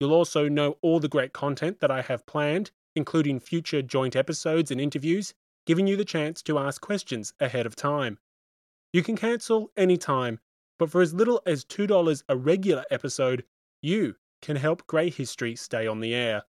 You'll 0.00 0.14
also 0.14 0.48
know 0.48 0.76
all 0.82 1.00
the 1.00 1.08
great 1.08 1.32
content 1.32 1.80
that 1.80 1.90
I 1.90 2.02
have 2.02 2.26
planned, 2.26 2.70
including 2.94 3.40
future 3.40 3.82
joint 3.82 4.16
episodes 4.16 4.70
and 4.70 4.80
interviews, 4.80 5.34
giving 5.66 5.86
you 5.86 5.96
the 5.96 6.04
chance 6.04 6.42
to 6.42 6.58
ask 6.58 6.80
questions 6.80 7.32
ahead 7.40 7.66
of 7.66 7.76
time. 7.76 8.18
You 8.92 9.02
can 9.02 9.16
cancel 9.16 9.70
anytime, 9.76 10.40
but 10.78 10.90
for 10.90 11.02
as 11.02 11.12
little 11.12 11.42
as 11.46 11.64
$2 11.64 12.22
a 12.28 12.36
regular 12.36 12.84
episode, 12.90 13.44
you 13.82 14.16
can 14.40 14.56
help 14.56 14.86
Grey 14.86 15.10
History 15.10 15.56
stay 15.56 15.86
on 15.86 16.00
the 16.00 16.14
air. 16.14 16.42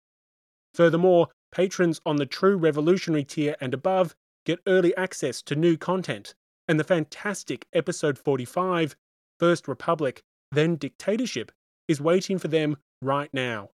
Furthermore, 0.74 1.28
patrons 1.56 2.02
on 2.04 2.16
the 2.16 2.26
True 2.26 2.58
Revolutionary 2.58 3.24
tier 3.24 3.56
and 3.62 3.72
above 3.72 4.14
get 4.44 4.60
early 4.66 4.94
access 4.94 5.40
to 5.40 5.56
new 5.56 5.78
content, 5.78 6.34
and 6.68 6.78
the 6.78 6.84
fantastic 6.84 7.66
episode 7.72 8.18
45, 8.18 8.94
First 9.40 9.66
Republic, 9.66 10.22
then 10.52 10.76
Dictatorship, 10.76 11.50
is 11.88 11.98
waiting 11.98 12.38
for 12.38 12.48
them 12.48 12.76
right 13.00 13.32
now. 13.32 13.70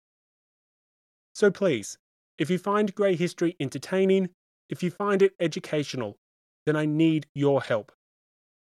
So 1.37 1.53
please, 1.53 1.97
if 2.37 2.51
you 2.51 2.59
find 2.59 2.93
Grey 2.97 3.14
History 3.14 3.55
entertaining, 3.61 4.31
if 4.68 4.83
you 4.83 4.91
find 4.91 5.22
it 5.22 5.37
educational, 5.39 6.18
then 6.66 6.74
I 6.74 6.85
need 6.85 7.29
your 7.33 7.62
help. 7.62 7.93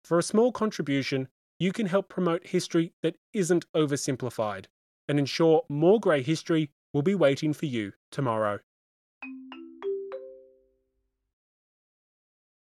For 0.02 0.18
a 0.18 0.22
small 0.22 0.50
contribution, 0.50 1.28
you 1.60 1.72
can 1.72 1.86
help 1.86 2.08
promote 2.08 2.44
history 2.44 2.92
that 3.04 3.14
isn't 3.32 3.72
oversimplified 3.72 4.64
and 5.06 5.20
ensure 5.20 5.62
more 5.68 6.00
grey 6.00 6.22
history 6.22 6.70
will 6.92 7.02
be 7.02 7.14
waiting 7.14 7.52
for 7.52 7.66
you 7.66 7.92
tomorrow. 8.10 8.58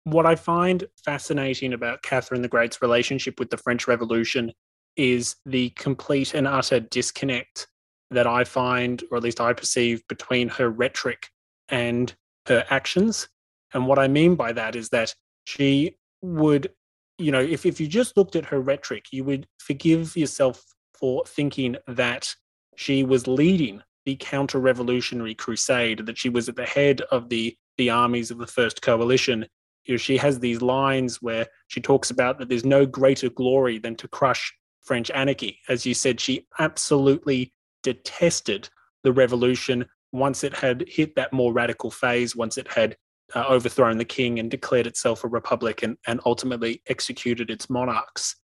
What 0.05 0.27
I 0.27 0.35
find 0.35 0.85
fascinating 1.05 1.73
about 1.73 2.03
Catherine 2.03 2.43
the 2.43 2.49
Great's 2.49 2.83
relationship 2.83 3.39
with 3.39 3.51
the 3.51 3.57
French 3.57 3.87
Revolution 3.87 4.53
is 4.97 5.37
the 5.47 5.71
complete 5.71 6.35
and 6.35 6.47
utter 6.47 6.81
disconnect 6.81 7.69
that 8.11 8.27
I 8.27 8.45
find, 8.45 9.03
or 9.11 9.17
at 9.17 9.23
least 9.23 9.41
I 9.41 9.53
perceive, 9.53 10.07
between 10.09 10.49
her 10.49 10.69
rhetoric 10.69 11.29
and 11.69 12.15
her 12.47 12.65
actions. 12.69 13.29
And 13.73 13.87
what 13.87 13.99
I 13.99 14.09
mean 14.09 14.35
by 14.35 14.53
that 14.53 14.77
is 14.77 14.91
that 14.91 15.15
she 15.45 15.97
would 16.21 16.71
you 17.19 17.31
know, 17.31 17.41
if, 17.41 17.65
if 17.65 17.81
you 17.81 17.87
just 17.87 18.17
looked 18.17 18.37
at 18.37 18.47
her 18.47 18.61
rhetoric, 18.61 19.07
you 19.13 19.25
would 19.25 19.47
forgive 19.59 20.17
yourself 20.17 20.65
for 20.95 21.25
thinking 21.25 21.77
that 21.87 22.35
she 22.77 23.05
was 23.05 23.27
leading 23.27 23.83
the 24.05 24.17
counter 24.17 24.59
revolutionary 24.59 25.35
crusade, 25.35 26.07
that 26.07 26.19
she 26.19 26.29
was 26.29 26.49
at 26.49 26.57
the 26.57 26.67
head 26.67 27.01
of 27.13 27.29
the, 27.29 27.57
the 27.79 27.91
armies 27.91 28.31
of 28.31 28.39
the 28.39 28.47
First 28.47 28.83
Coalition. 28.83 29.47
You 29.85 29.95
know, 29.95 29.99
she 29.99 30.17
has 30.17 30.39
these 30.39 30.63
lines 30.63 31.21
where 31.21 31.47
she 31.69 31.81
talks 31.81 32.11
about 32.11 32.39
that 32.39 32.49
there's 32.49 32.65
no 32.65 32.87
greater 32.87 33.29
glory 33.29 33.79
than 33.79 33.97
to 33.97 34.09
crush 34.09 34.53
French 34.83 35.11
anarchy. 35.11 35.59
As 35.69 35.87
you 35.87 35.95
said, 35.95 36.21
she 36.21 36.47
absolutely 36.59 37.53
detested 37.83 38.69
the 39.03 39.13
revolution 39.13 39.87
once 40.13 40.45
it 40.45 40.55
had 40.55 40.85
hit 40.89 41.15
that 41.17 41.33
more 41.33 41.53
radical 41.53 41.91
phase, 41.91 42.37
once 42.37 42.59
it 42.59 42.69
had 42.69 42.97
uh, 43.35 43.45
overthrown 43.49 43.99
the 43.99 44.05
king 44.05 44.39
and 44.39 44.51
declared 44.51 44.87
itself 44.87 45.25
a 45.25 45.29
republic 45.29 45.83
and, 45.83 45.97
and 46.07 46.21
ultimately 46.27 46.83
executed 46.89 47.51
its 47.51 47.71
monarchs. 47.71 48.37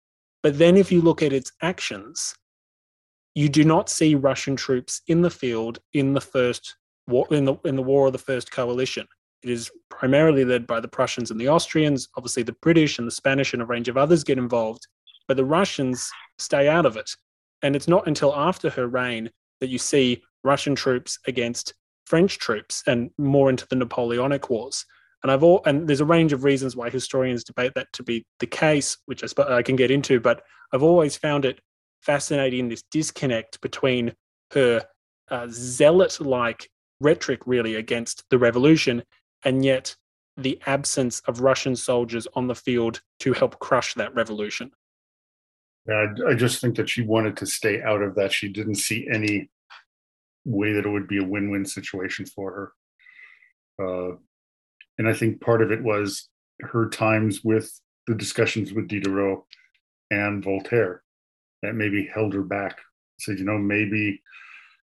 But 0.44 0.58
then, 0.58 0.78
if 0.78 0.92
you 0.92 1.02
look 1.02 1.22
at 1.22 1.34
its 1.34 1.52
actions, 1.62 2.36
you 3.36 3.50
do 3.50 3.64
not 3.64 3.90
see 3.90 4.16
Russian 4.16 4.56
troops 4.56 5.02
in 5.08 5.22
the 5.22 5.30
field 5.30 5.80
in 5.94 6.14
the 6.14 6.22
first 6.22 6.76
war, 7.08 7.28
in 7.32 7.46
the 7.46 7.56
in 7.66 7.76
the 7.76 7.84
war 7.84 8.08
of 8.08 8.14
the 8.14 8.20
first 8.20 8.52
coalition. 8.52 9.08
It 9.44 9.50
is 9.50 9.72
primarily 9.90 10.46
led 10.46 10.66
by 10.66 10.80
the 10.80 10.88
Prussians 10.88 11.32
and 11.32 11.40
the 11.40 11.50
Austrians. 11.50 12.08
Obviously, 12.16 12.44
the 12.44 12.56
British 12.62 12.98
and 12.98 13.08
the 13.08 13.12
Spanish 13.12 13.54
and 13.54 13.62
a 13.62 13.66
range 13.66 13.88
of 13.88 13.98
others 13.98 14.24
get 14.24 14.38
involved, 14.38 14.88
but 15.28 15.38
the 15.38 15.46
Russians 15.46 16.10
stay 16.38 16.68
out 16.68 16.86
of 16.86 16.98
it. 16.98 17.10
And 17.62 17.76
it's 17.76 17.88
not 17.88 18.08
until 18.08 18.36
after 18.36 18.70
her 18.72 18.88
reign 18.88 19.30
that 19.62 19.70
you 19.70 19.78
see 19.78 20.24
Russian 20.44 20.76
troops 20.76 21.20
against 21.28 21.74
French 22.06 22.38
troops 22.40 22.84
and 22.88 23.10
more 23.18 23.50
into 23.50 23.68
the 23.70 23.76
Napoleonic 23.76 24.50
Wars. 24.50 24.86
And 25.24 25.32
I've 25.32 25.44
all 25.44 25.62
and 25.66 25.88
there's 25.88 26.00
a 26.00 26.06
range 26.06 26.32
of 26.32 26.44
reasons 26.44 26.76
why 26.76 26.90
historians 26.90 27.44
debate 27.44 27.74
that 27.76 27.92
to 27.94 28.04
be 28.04 28.26
the 28.40 28.48
case, 28.48 28.98
which 29.08 29.24
I, 29.24 29.58
I 29.58 29.62
can 29.64 29.76
get 29.76 29.92
into. 29.92 30.20
But 30.20 30.44
I've 30.72 30.84
always 30.84 31.18
found 31.18 31.44
it 31.44 31.60
fascinating 32.02 32.70
this 32.70 32.84
disconnect 32.92 33.60
between 33.62 34.14
her 34.54 34.84
uh, 35.30 35.48
zealot-like 35.50 36.70
rhetoric, 37.02 37.42
really, 37.46 37.76
against 37.76 38.24
the 38.30 38.38
revolution, 38.38 39.04
and 39.44 39.64
yet 39.64 39.96
the 40.38 40.60
absence 40.66 41.20
of 41.22 41.42
Russian 41.42 41.76
soldiers 41.76 42.28
on 42.36 42.48
the 42.48 42.56
field 42.56 43.02
to 43.20 43.34
help 43.34 43.60
crush 43.60 43.96
that 43.96 44.14
revolution. 44.14 44.72
Yeah, 45.88 46.14
I 46.28 46.34
just 46.34 46.62
think 46.62 46.76
that 46.76 46.90
she 46.90 47.02
wanted 47.02 47.38
to 47.38 47.46
stay 47.46 47.82
out 47.82 48.02
of 48.02 48.16
that. 48.16 48.32
She 48.32 48.50
didn't 48.50 48.76
see 48.76 49.08
any 49.12 49.50
way 50.46 50.74
that 50.74 50.86
it 50.86 50.90
would 50.90 51.08
be 51.08 51.18
a 51.18 51.28
win-win 51.28 51.66
situation 51.66 52.26
for 52.26 52.74
her. 53.80 53.84
Uh, 53.84 54.16
and 54.98 55.08
I 55.08 55.14
think 55.14 55.42
part 55.42 55.62
of 55.62 55.72
it 55.72 55.84
was 55.84 56.30
her 56.60 56.90
times 56.90 57.44
with 57.44 57.72
the 58.06 58.16
discussions 58.16 58.74
with 58.74 58.88
Diderot 58.88 59.44
and 60.12 60.44
Voltaire 60.44 61.04
that 61.62 61.76
maybe 61.76 62.10
held 62.14 62.34
her 62.34 62.44
back. 62.44 62.80
Said, 63.20 63.40
you 63.40 63.46
know, 63.46 63.58
maybe 63.58 64.22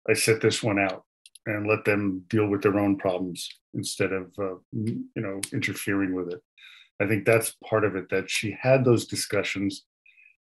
I 0.10 0.14
set 0.14 0.42
this 0.42 0.64
one 0.64 0.80
out 0.80 1.04
and 1.46 1.68
let 1.68 1.86
them 1.86 2.24
deal 2.30 2.48
with 2.48 2.62
their 2.62 2.80
own 2.80 2.98
problems 2.98 3.48
instead 3.76 4.12
of, 4.12 4.32
uh, 4.40 4.56
you 4.72 5.06
know, 5.16 5.40
interfering 5.54 6.14
with 6.14 6.32
it. 6.32 6.42
I 7.02 7.08
think 7.08 7.26
that's 7.26 7.56
part 7.64 7.84
of 7.84 7.96
it 7.96 8.10
that 8.10 8.30
she 8.30 8.58
had 8.60 8.86
those 8.86 9.06
discussions 9.06 9.86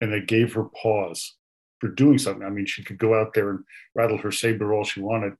and 0.00 0.12
it 0.12 0.28
gave 0.28 0.52
her 0.54 0.64
pause 0.80 1.36
for 1.80 1.88
doing 1.88 2.18
something. 2.18 2.46
I 2.46 2.50
mean, 2.50 2.66
she 2.66 2.84
could 2.84 2.98
go 2.98 3.18
out 3.18 3.34
there 3.34 3.50
and 3.50 3.60
rattle 3.94 4.18
her 4.18 4.30
saber 4.30 4.72
all 4.72 4.84
she 4.84 5.00
wanted, 5.00 5.34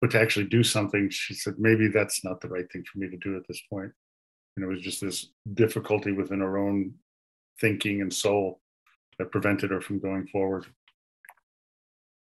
but 0.00 0.10
to 0.12 0.20
actually 0.20 0.46
do 0.46 0.62
something, 0.62 1.08
she 1.10 1.34
said, 1.34 1.54
maybe 1.58 1.88
that's 1.88 2.24
not 2.24 2.40
the 2.40 2.48
right 2.48 2.70
thing 2.72 2.84
for 2.90 2.98
me 2.98 3.08
to 3.10 3.16
do 3.18 3.36
at 3.36 3.46
this 3.46 3.60
point. 3.70 3.92
And 4.56 4.64
it 4.64 4.68
was 4.68 4.80
just 4.80 5.00
this 5.00 5.30
difficulty 5.54 6.12
within 6.12 6.40
her 6.40 6.58
own 6.58 6.94
thinking 7.60 8.00
and 8.00 8.12
soul 8.12 8.60
that 9.18 9.30
prevented 9.30 9.70
her 9.70 9.80
from 9.80 10.00
going 10.00 10.26
forward. 10.28 10.66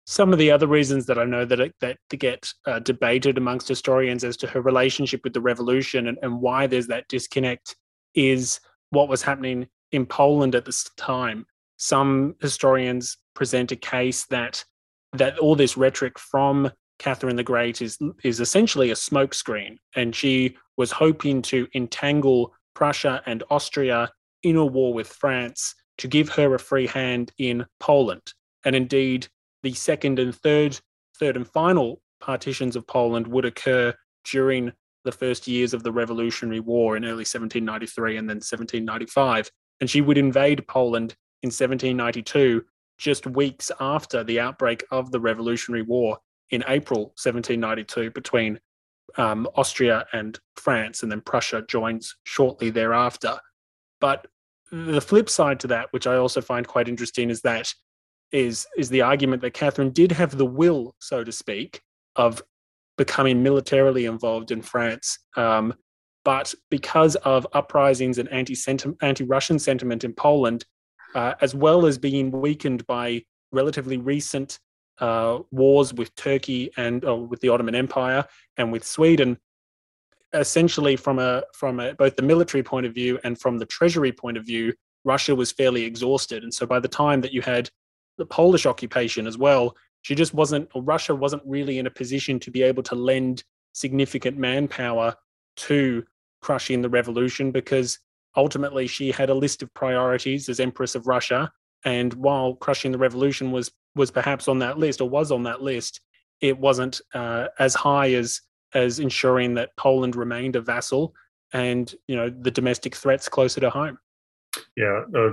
Some 0.04 0.32
of 0.32 0.38
the 0.38 0.50
other 0.50 0.66
reasons 0.66 1.06
that 1.06 1.18
I 1.18 1.24
know 1.24 1.44
that 1.44 1.60
it, 1.60 1.74
that 1.80 1.96
get 2.10 2.48
uh, 2.66 2.80
debated 2.80 3.38
amongst 3.38 3.68
historians 3.68 4.24
as 4.24 4.36
to 4.38 4.46
her 4.48 4.60
relationship 4.60 5.20
with 5.24 5.32
the 5.32 5.40
revolution 5.40 6.08
and, 6.08 6.18
and 6.22 6.40
why 6.40 6.66
there's 6.66 6.88
that 6.88 7.08
disconnect 7.08 7.76
is 8.14 8.60
what 8.90 9.08
was 9.08 9.22
happening 9.22 9.68
in 9.92 10.06
Poland 10.06 10.54
at 10.54 10.64
this 10.64 10.90
time 10.96 11.46
some 11.82 12.36
historians 12.40 13.16
present 13.34 13.72
a 13.72 13.76
case 13.76 14.24
that 14.26 14.64
that 15.14 15.36
all 15.38 15.56
this 15.56 15.76
rhetoric 15.76 16.16
from 16.16 16.70
Catherine 17.00 17.34
the 17.34 17.42
Great 17.42 17.82
is 17.82 17.98
is 18.22 18.38
essentially 18.38 18.92
a 18.92 18.94
smokescreen, 18.94 19.78
and 19.96 20.14
she 20.14 20.56
was 20.76 20.92
hoping 20.92 21.42
to 21.42 21.66
entangle 21.74 22.54
Prussia 22.74 23.20
and 23.26 23.42
Austria 23.50 24.08
in 24.44 24.56
a 24.56 24.64
war 24.64 24.94
with 24.94 25.08
France 25.08 25.74
to 25.98 26.06
give 26.06 26.28
her 26.28 26.54
a 26.54 26.58
free 26.58 26.86
hand 26.86 27.32
in 27.38 27.66
Poland. 27.80 28.32
And 28.64 28.76
indeed, 28.76 29.26
the 29.62 29.72
second 29.72 30.18
and 30.18 30.34
third, 30.34 30.78
third 31.18 31.36
and 31.36 31.48
final 31.48 32.00
partitions 32.20 32.76
of 32.76 32.86
Poland 32.86 33.26
would 33.26 33.44
occur 33.44 33.94
during 34.24 34.72
the 35.04 35.12
first 35.12 35.48
years 35.48 35.74
of 35.74 35.82
the 35.82 35.92
Revolutionary 35.92 36.60
War 36.60 36.96
in 36.96 37.04
early 37.04 37.24
1793 37.24 38.16
and 38.16 38.28
then 38.28 38.36
1795. 38.36 39.50
And 39.80 39.90
she 39.90 40.00
would 40.00 40.18
invade 40.18 40.66
Poland 40.68 41.16
in 41.42 41.48
1792, 41.48 42.64
just 42.98 43.26
weeks 43.26 43.70
after 43.80 44.22
the 44.22 44.38
outbreak 44.38 44.84
of 44.92 45.10
the 45.10 45.18
Revolutionary 45.18 45.82
War 45.82 46.18
in 46.50 46.62
April 46.68 47.06
1792 47.16 48.10
between 48.12 48.60
um, 49.16 49.48
Austria 49.56 50.06
and 50.12 50.38
France, 50.56 51.02
and 51.02 51.10
then 51.10 51.20
Prussia 51.20 51.64
joins 51.68 52.14
shortly 52.24 52.70
thereafter. 52.70 53.38
But 54.00 54.26
the 54.70 55.00
flip 55.00 55.28
side 55.28 55.60
to 55.60 55.66
that, 55.68 55.88
which 55.90 56.06
I 56.06 56.16
also 56.16 56.40
find 56.40 56.66
quite 56.66 56.88
interesting, 56.88 57.28
is 57.28 57.42
that 57.42 57.74
is 58.32 58.66
is 58.76 58.88
the 58.88 59.02
argument 59.02 59.42
that 59.42 59.54
Catherine 59.54 59.90
did 59.90 60.12
have 60.12 60.36
the 60.36 60.46
will, 60.46 60.94
so 60.98 61.22
to 61.22 61.32
speak, 61.32 61.82
of 62.16 62.42
becoming 62.98 63.42
militarily 63.42 64.06
involved 64.06 64.50
in 64.50 64.62
France. 64.62 65.18
Um, 65.36 65.74
but 66.24 66.54
because 66.70 67.16
of 67.16 67.46
uprisings 67.52 68.18
and 68.18 68.28
anti 68.30 68.56
anti-Russian 69.02 69.58
sentiment 69.58 70.04
in 70.04 70.12
Poland, 70.12 70.64
uh, 71.14 71.34
as 71.40 71.54
well 71.54 71.86
as 71.86 71.98
being 71.98 72.30
weakened 72.30 72.86
by 72.86 73.22
relatively 73.50 73.98
recent 73.98 74.58
uh, 74.98 75.40
wars 75.50 75.92
with 75.92 76.14
Turkey 76.14 76.70
and 76.76 77.04
uh, 77.04 77.16
with 77.16 77.40
the 77.40 77.48
Ottoman 77.48 77.74
Empire 77.74 78.24
and 78.56 78.70
with 78.70 78.84
Sweden, 78.84 79.36
essentially 80.32 80.96
from 80.96 81.18
a 81.18 81.42
from 81.54 81.80
a, 81.80 81.94
both 81.94 82.16
the 82.16 82.22
military 82.22 82.62
point 82.62 82.86
of 82.86 82.94
view 82.94 83.18
and 83.24 83.38
from 83.38 83.58
the 83.58 83.66
treasury 83.66 84.12
point 84.12 84.36
of 84.36 84.46
view, 84.46 84.72
Russia 85.04 85.34
was 85.34 85.50
fairly 85.50 85.84
exhausted. 85.84 86.44
And 86.44 86.54
so 86.54 86.66
by 86.66 86.78
the 86.78 86.88
time 86.88 87.20
that 87.22 87.32
you 87.32 87.42
had 87.42 87.68
the 88.22 88.26
Polish 88.26 88.66
occupation 88.66 89.26
as 89.26 89.36
well, 89.36 89.76
she 90.02 90.14
just 90.14 90.32
wasn't, 90.32 90.68
or 90.74 90.82
Russia 90.82 91.12
wasn't 91.12 91.42
really 91.44 91.80
in 91.80 91.88
a 91.88 91.90
position 91.90 92.38
to 92.38 92.52
be 92.52 92.62
able 92.62 92.84
to 92.84 92.94
lend 92.94 93.42
significant 93.72 94.38
manpower 94.38 95.12
to 95.56 96.04
crushing 96.40 96.82
the 96.82 96.88
revolution 96.88 97.50
because 97.50 97.98
ultimately 98.36 98.86
she 98.86 99.10
had 99.10 99.28
a 99.28 99.34
list 99.34 99.60
of 99.60 99.74
priorities 99.74 100.48
as 100.48 100.60
Empress 100.60 100.94
of 100.94 101.08
Russia. 101.08 101.50
And 101.84 102.14
while 102.14 102.54
crushing 102.54 102.92
the 102.92 102.98
revolution 102.98 103.50
was 103.50 103.72
was 103.96 104.12
perhaps 104.12 104.46
on 104.46 104.60
that 104.60 104.78
list 104.78 105.00
or 105.00 105.10
was 105.10 105.32
on 105.32 105.42
that 105.42 105.62
list, 105.62 106.00
it 106.40 106.56
wasn't 106.56 107.00
uh, 107.14 107.48
as 107.58 107.74
high 107.74 108.12
as 108.12 108.40
as 108.72 109.00
ensuring 109.00 109.54
that 109.54 109.76
Poland 109.76 110.14
remained 110.14 110.54
a 110.54 110.60
vassal 110.60 111.12
and 111.52 111.92
you 112.06 112.14
know 112.14 112.30
the 112.30 112.52
domestic 112.52 112.94
threats 112.94 113.28
closer 113.28 113.60
to 113.60 113.68
home. 113.68 113.98
Yeah, 114.76 115.02
uh, 115.12 115.32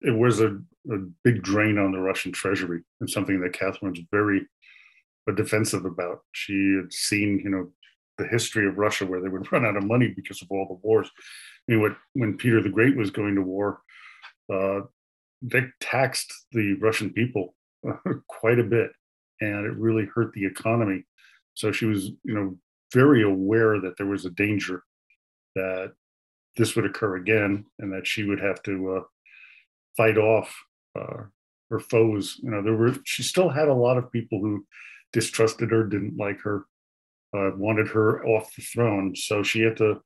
it 0.00 0.16
was 0.16 0.40
a, 0.40 0.58
a, 0.90 0.96
big 1.24 1.42
drain 1.42 1.78
on 1.78 1.92
the 1.92 1.98
Russian 1.98 2.32
treasury 2.32 2.82
and 3.00 3.10
something 3.10 3.40
that 3.40 3.52
Catherine's 3.52 4.00
very 4.10 4.46
uh, 5.28 5.32
defensive 5.32 5.84
about. 5.84 6.20
She 6.32 6.76
had 6.80 6.92
seen, 6.92 7.40
you 7.42 7.50
know, 7.50 7.70
the 8.18 8.26
history 8.26 8.66
of 8.66 8.78
Russia 8.78 9.06
where 9.06 9.20
they 9.20 9.28
would 9.28 9.50
run 9.52 9.64
out 9.64 9.76
of 9.76 9.84
money 9.84 10.08
because 10.14 10.42
of 10.42 10.48
all 10.50 10.66
the 10.68 10.86
wars. 10.86 11.10
I 11.68 11.74
mean, 11.74 11.96
when 12.14 12.36
Peter 12.36 12.62
the 12.62 12.68
Great 12.68 12.96
was 12.96 13.10
going 13.10 13.34
to 13.34 13.42
war, 13.42 13.80
uh, 14.52 14.80
they 15.42 15.64
taxed 15.80 16.32
the 16.52 16.74
Russian 16.74 17.10
people 17.10 17.54
quite 18.28 18.58
a 18.58 18.64
bit, 18.64 18.90
and 19.40 19.66
it 19.66 19.76
really 19.76 20.06
hurt 20.14 20.32
the 20.32 20.44
economy. 20.44 21.04
So 21.54 21.72
she 21.72 21.86
was, 21.86 22.10
you 22.24 22.34
know, 22.34 22.56
very 22.92 23.22
aware 23.22 23.80
that 23.80 23.96
there 23.96 24.06
was 24.06 24.24
a 24.24 24.30
danger 24.30 24.82
that 25.54 25.92
this 26.56 26.74
would 26.74 26.84
occur 26.84 27.16
again, 27.16 27.64
and 27.78 27.92
that 27.92 28.06
she 28.06 28.24
would 28.24 28.40
have 28.40 28.62
to 28.64 28.96
uh, 28.96 29.02
fight 29.96 30.18
off 30.18 30.54
uh, 30.98 31.24
her 31.70 31.80
foes. 31.80 32.38
You 32.42 32.50
know, 32.50 32.62
there 32.62 32.76
were 32.76 32.94
she 33.04 33.22
still 33.22 33.48
had 33.48 33.68
a 33.68 33.74
lot 33.74 33.96
of 33.96 34.12
people 34.12 34.40
who 34.40 34.66
distrusted 35.12 35.70
her, 35.70 35.84
didn't 35.84 36.16
like 36.16 36.40
her, 36.40 36.66
uh, 37.36 37.50
wanted 37.56 37.88
her 37.88 38.24
off 38.26 38.54
the 38.54 38.62
throne. 38.62 39.14
So 39.16 39.42
she 39.42 39.60
had 39.62 39.76
to 39.78 40.00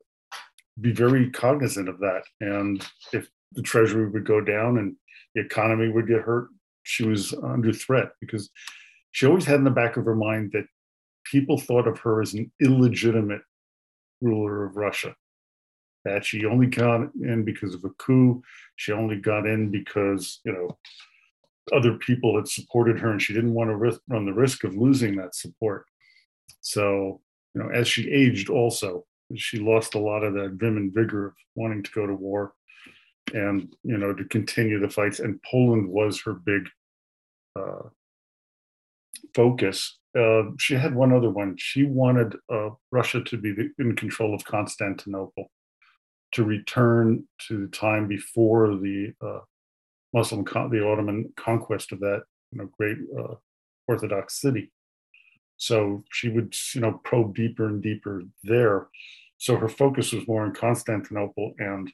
be 0.80 0.92
very 0.92 1.30
cognizant 1.30 1.88
of 1.88 1.98
that. 2.00 2.22
And 2.40 2.84
if 3.12 3.28
the 3.52 3.62
treasury 3.62 4.08
would 4.08 4.26
go 4.26 4.40
down 4.40 4.78
and 4.78 4.96
the 5.34 5.42
economy 5.42 5.90
would 5.90 6.08
get 6.08 6.22
hurt, 6.22 6.48
she 6.82 7.04
was 7.04 7.32
under 7.42 7.72
threat 7.72 8.10
because 8.20 8.50
she 9.12 9.26
always 9.26 9.44
had 9.44 9.56
in 9.56 9.64
the 9.64 9.70
back 9.70 9.96
of 9.96 10.04
her 10.04 10.16
mind 10.16 10.50
that 10.52 10.66
people 11.24 11.58
thought 11.58 11.88
of 11.88 11.98
her 12.00 12.20
as 12.20 12.34
an 12.34 12.50
illegitimate 12.60 13.42
ruler 14.20 14.64
of 14.64 14.76
Russia. 14.76 15.14
That 16.04 16.24
she 16.24 16.44
only 16.44 16.66
got 16.66 17.14
in 17.14 17.44
because 17.44 17.74
of 17.74 17.84
a 17.84 17.90
coup. 17.90 18.42
She 18.76 18.92
only 18.92 19.16
got 19.16 19.46
in 19.46 19.70
because, 19.70 20.40
you 20.44 20.52
know, 20.52 20.78
other 21.72 21.94
people 21.94 22.36
had 22.36 22.46
supported 22.46 22.98
her 22.98 23.10
and 23.10 23.22
she 23.22 23.32
didn't 23.32 23.54
want 23.54 23.70
to 23.70 23.76
risk, 23.76 24.00
run 24.08 24.26
the 24.26 24.32
risk 24.32 24.64
of 24.64 24.76
losing 24.76 25.16
that 25.16 25.34
support. 25.34 25.86
So, 26.60 27.20
you 27.54 27.62
know, 27.62 27.70
as 27.70 27.88
she 27.88 28.10
aged 28.10 28.50
also, 28.50 29.06
she 29.34 29.58
lost 29.58 29.94
a 29.94 29.98
lot 29.98 30.24
of 30.24 30.34
that 30.34 30.52
vim 30.52 30.76
and 30.76 30.92
vigor 30.92 31.28
of 31.28 31.34
wanting 31.54 31.82
to 31.82 31.90
go 31.92 32.06
to 32.06 32.14
war 32.14 32.52
and, 33.32 33.74
you 33.82 33.96
know, 33.96 34.12
to 34.12 34.24
continue 34.24 34.78
the 34.78 34.90
fights. 34.90 35.20
And 35.20 35.40
Poland 35.50 35.88
was 35.88 36.20
her 36.22 36.34
big 36.34 36.68
uh, 37.58 37.88
focus. 39.34 39.98
Uh, 40.16 40.50
she 40.58 40.74
had 40.74 40.94
one 40.94 41.12
other 41.12 41.30
one. 41.30 41.56
She 41.58 41.84
wanted 41.84 42.36
uh, 42.52 42.70
Russia 42.92 43.22
to 43.24 43.36
be 43.38 43.54
in 43.78 43.96
control 43.96 44.34
of 44.34 44.44
Constantinople, 44.44 45.50
to 46.34 46.44
return 46.44 47.24
to 47.48 47.66
the 47.66 47.68
time 47.68 48.06
before 48.06 48.76
the 48.76 49.12
uh, 49.20 49.40
Muslim, 50.12 50.44
con- 50.44 50.70
the 50.70 50.86
Ottoman 50.86 51.32
conquest 51.36 51.92
of 51.92 52.00
that 52.00 52.22
you 52.54 52.58
know, 52.58 52.70
great 52.78 52.98
uh, 53.18 53.34
Orthodox 53.88 54.40
city. 54.40 54.72
So 55.56 56.04
she 56.12 56.28
would, 56.28 56.54
you 56.74 56.80
know, 56.80 57.00
probe 57.04 57.34
deeper 57.34 57.66
and 57.66 57.82
deeper 57.82 58.22
there. 58.42 58.88
So 59.38 59.56
her 59.56 59.68
focus 59.68 60.12
was 60.12 60.26
more 60.26 60.44
on 60.44 60.54
Constantinople 60.54 61.54
and 61.58 61.92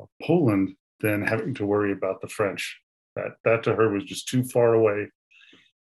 uh, 0.00 0.06
Poland 0.22 0.74
than 1.00 1.22
having 1.22 1.54
to 1.54 1.66
worry 1.66 1.92
about 1.92 2.20
the 2.20 2.28
French. 2.28 2.80
That 3.16 3.32
that 3.44 3.62
to 3.64 3.74
her 3.74 3.90
was 3.90 4.04
just 4.04 4.28
too 4.28 4.42
far 4.42 4.74
away 4.74 5.08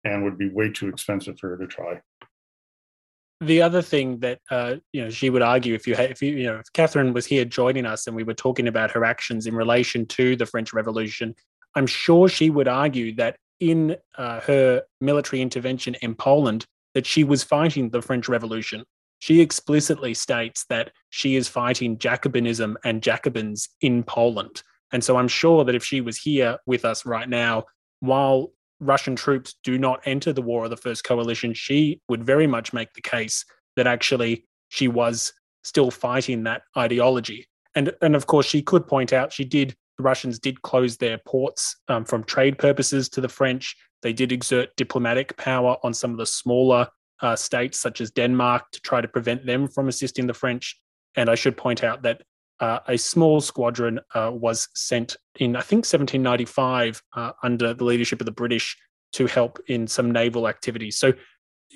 and 0.03 0.23
would 0.23 0.37
be 0.37 0.49
way 0.49 0.71
too 0.71 0.87
expensive 0.87 1.37
for 1.39 1.49
her 1.49 1.57
to 1.57 1.67
try. 1.67 1.99
The 3.39 3.61
other 3.61 3.83
thing 3.83 4.19
that 4.19 4.39
uh, 4.49 4.75
you 4.93 5.03
know 5.03 5.09
she 5.09 5.29
would 5.29 5.43
argue 5.43 5.75
if 5.75 5.85
you 5.85 5.93
if 5.95 6.21
you 6.21 6.35
you 6.35 6.43
know 6.47 6.57
if 6.57 6.73
Catherine 6.73 7.13
was 7.13 7.25
here 7.25 7.45
joining 7.45 7.85
us 7.85 8.07
and 8.07 8.15
we 8.15 8.23
were 8.23 8.33
talking 8.33 8.67
about 8.67 8.91
her 8.91 9.05
actions 9.05 9.45
in 9.45 9.55
relation 9.55 10.05
to 10.07 10.35
the 10.35 10.45
French 10.45 10.73
Revolution, 10.73 11.35
I'm 11.75 11.87
sure 11.87 12.27
she 12.27 12.49
would 12.49 12.67
argue 12.67 13.13
that 13.15 13.37
in 13.59 13.95
uh, 14.17 14.39
her 14.41 14.83
military 15.01 15.41
intervention 15.41 15.95
in 16.01 16.15
Poland 16.15 16.65
that 16.93 17.05
she 17.05 17.23
was 17.23 17.43
fighting 17.43 17.89
the 17.89 18.01
French 18.01 18.27
Revolution. 18.27 18.83
She 19.19 19.41
explicitly 19.41 20.13
states 20.13 20.65
that 20.69 20.91
she 21.09 21.35
is 21.35 21.47
fighting 21.47 21.97
Jacobinism 21.97 22.75
and 22.83 23.01
Jacobins 23.01 23.69
in 23.81 24.03
Poland. 24.03 24.61
And 24.91 25.03
so 25.03 25.17
I'm 25.17 25.27
sure 25.27 25.63
that 25.65 25.75
if 25.75 25.83
she 25.83 26.01
was 26.01 26.17
here 26.17 26.57
with 26.65 26.85
us 26.85 27.05
right 27.05 27.27
now, 27.27 27.65
while 27.99 28.51
Russian 28.79 29.15
troops 29.15 29.55
do 29.63 29.77
not 29.77 30.01
enter 30.05 30.33
the 30.33 30.41
War 30.41 30.65
of 30.65 30.69
the 30.69 30.77
First 30.77 31.03
Coalition, 31.03 31.53
she 31.53 32.01
would 32.09 32.23
very 32.23 32.47
much 32.47 32.73
make 32.73 32.93
the 32.93 33.01
case 33.01 33.43
that 33.75 33.87
actually 33.87 34.45
she 34.69 34.87
was 34.87 35.33
still 35.63 35.91
fighting 35.91 36.43
that 36.43 36.63
ideology. 36.77 37.47
And, 37.75 37.93
and 38.01 38.15
of 38.15 38.27
course, 38.27 38.45
she 38.45 38.61
could 38.61 38.87
point 38.87 39.13
out 39.13 39.33
she 39.33 39.45
did, 39.45 39.75
the 39.97 40.03
Russians 40.03 40.39
did 40.39 40.61
close 40.61 40.97
their 40.97 41.19
ports 41.19 41.75
um, 41.87 42.05
from 42.05 42.23
trade 42.23 42.57
purposes 42.57 43.09
to 43.09 43.21
the 43.21 43.29
French. 43.29 43.75
They 44.01 44.13
did 44.13 44.31
exert 44.31 44.75
diplomatic 44.75 45.35
power 45.37 45.77
on 45.83 45.93
some 45.93 46.11
of 46.11 46.17
the 46.17 46.25
smaller 46.25 46.87
uh, 47.21 47.35
states, 47.35 47.79
such 47.79 47.99
as 47.99 48.11
Denmark, 48.11 48.71
to 48.71 48.81
try 48.81 49.01
to 49.01 49.07
prevent 49.07 49.45
them 49.45 49.67
from 49.67 49.87
assisting 49.87 50.27
the 50.27 50.33
French. 50.33 50.79
And 51.15 51.29
I 51.29 51.35
should 51.35 51.57
point 51.57 51.83
out 51.83 52.03
that 52.03 52.21
uh, 52.59 52.79
a 52.87 52.97
small 52.97 53.41
squadron 53.41 53.99
uh, 54.15 54.31
was 54.33 54.67
sent 54.73 55.15
in, 55.35 55.55
I 55.55 55.61
think, 55.61 55.79
1795 55.79 57.01
uh, 57.15 57.31
under 57.43 57.73
the 57.73 57.83
leadership 57.83 58.19
of 58.19 58.25
the 58.25 58.31
British 58.31 58.77
to 59.13 59.27
help 59.27 59.59
in 59.67 59.87
some 59.87 60.11
naval 60.11 60.47
activities. 60.47 60.97
So 60.97 61.13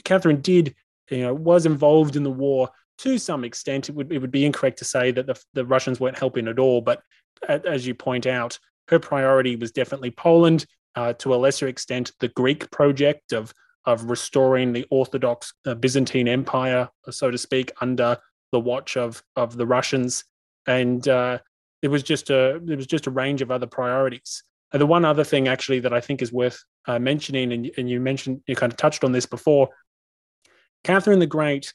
Catherine 0.04 0.42
did, 0.42 0.76
you 1.10 1.20
know, 1.20 1.34
was 1.34 1.66
involved 1.66 2.16
in 2.16 2.24
the 2.24 2.32
war 2.32 2.70
to 3.00 3.18
some 3.18 3.44
extent. 3.44 3.90
It 3.90 3.96
would 3.96 4.12
it 4.12 4.20
would 4.20 4.32
be 4.32 4.46
incorrect 4.46 4.80
to 4.80 4.86
say 4.86 5.12
that 5.12 5.28
the, 5.28 5.42
the 5.54 5.66
Russians 5.66 6.00
weren't 6.00 6.18
helping 6.18 6.48
at 6.48 6.60
all, 6.60 6.82
but 6.82 7.02
as 7.48 7.88
you 7.88 7.96
point 7.96 8.26
out, 8.26 8.58
her 8.88 9.00
priority 9.00 9.56
was 9.56 9.72
definitely 9.72 10.12
Poland. 10.12 10.66
Uh, 10.94 11.14
to 11.14 11.34
a 11.34 11.38
lesser 11.38 11.68
extent, 11.68 12.12
the 12.20 12.28
Greek 12.30 12.70
project 12.72 13.34
of 13.34 13.54
of 13.86 14.10
restoring 14.10 14.74
the 14.74 14.86
Orthodox 14.92 15.54
uh, 15.66 15.74
Byzantine 15.74 16.28
Empire, 16.28 16.90
so 17.10 17.32
to 17.32 17.38
speak, 17.38 17.72
under 17.82 18.18
the 18.52 18.60
watch 18.60 18.98
of 18.98 19.24
of 19.36 19.58
the 19.58 19.66
Russians 19.66 20.26
and 20.68 21.08
uh, 21.08 21.40
it 21.82 21.88
was 21.88 22.04
just 22.04 22.30
a 22.30 22.56
it 22.56 22.76
was 22.76 22.88
just 22.88 23.08
a 23.08 23.12
range 23.12 23.42
of 23.42 23.52
other 23.52 23.68
priorities. 23.68 24.44
And 24.74 24.82
the 24.82 24.86
one 24.86 25.04
other 25.04 25.24
thing 25.24 25.48
actually 25.48 25.80
that 25.82 25.94
I 25.94 26.00
think 26.00 26.22
is 26.22 26.32
worth 26.32 26.64
uh, 26.88 27.00
mentioning, 27.00 27.52
and, 27.52 27.70
and 27.78 27.90
you 27.90 28.00
mentioned 28.00 28.42
you 28.48 28.56
kind 28.56 28.72
of 28.72 28.78
touched 28.78 29.04
on 29.04 29.12
this 29.12 29.26
before, 29.26 29.70
Catherine 30.84 31.20
the 31.20 31.28
Great 31.28 31.74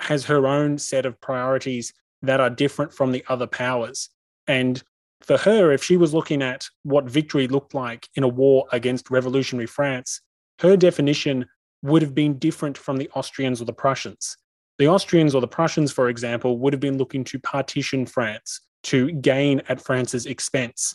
has 0.00 0.24
her 0.26 0.46
own 0.46 0.78
set 0.78 1.06
of 1.06 1.20
priorities 1.20 1.92
that 2.22 2.40
are 2.40 2.50
different 2.50 2.92
from 2.92 3.12
the 3.12 3.24
other 3.28 3.46
powers. 3.46 4.10
And 4.46 4.82
for 5.22 5.38
her, 5.38 5.72
if 5.72 5.82
she 5.82 5.96
was 5.96 6.14
looking 6.14 6.42
at 6.42 6.66
what 6.82 7.10
victory 7.10 7.48
looked 7.48 7.74
like 7.74 8.08
in 8.14 8.22
a 8.22 8.28
war 8.28 8.66
against 8.72 9.10
revolutionary 9.10 9.66
France, 9.66 10.20
her 10.60 10.76
definition 10.76 11.46
would 11.82 12.02
have 12.02 12.14
been 12.14 12.38
different 12.38 12.76
from 12.78 12.96
the 12.96 13.10
Austrians 13.14 13.60
or 13.60 13.64
the 13.64 13.72
Prussians. 13.72 14.36
The 14.78 14.88
Austrians 14.88 15.34
or 15.34 15.40
the 15.40 15.48
Prussians, 15.48 15.90
for 15.90 16.08
example, 16.08 16.58
would 16.58 16.72
have 16.72 16.80
been 16.80 16.98
looking 16.98 17.24
to 17.24 17.38
partition 17.38 18.04
France 18.04 18.60
to 18.84 19.10
gain 19.10 19.62
at 19.68 19.80
France's 19.80 20.26
expense. 20.26 20.94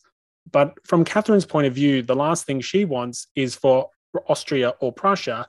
But 0.52 0.76
from 0.86 1.04
Catherine's 1.04 1.46
point 1.46 1.68
of 1.68 1.74
view, 1.74 2.02
the 2.02 2.16
last 2.16 2.46
thing 2.46 2.62
she 2.62 2.86
wants 2.86 3.28
is 3.36 3.56
for 3.56 3.90
Austria 4.28 4.74
or 4.80 4.92
Prussia 4.92 5.48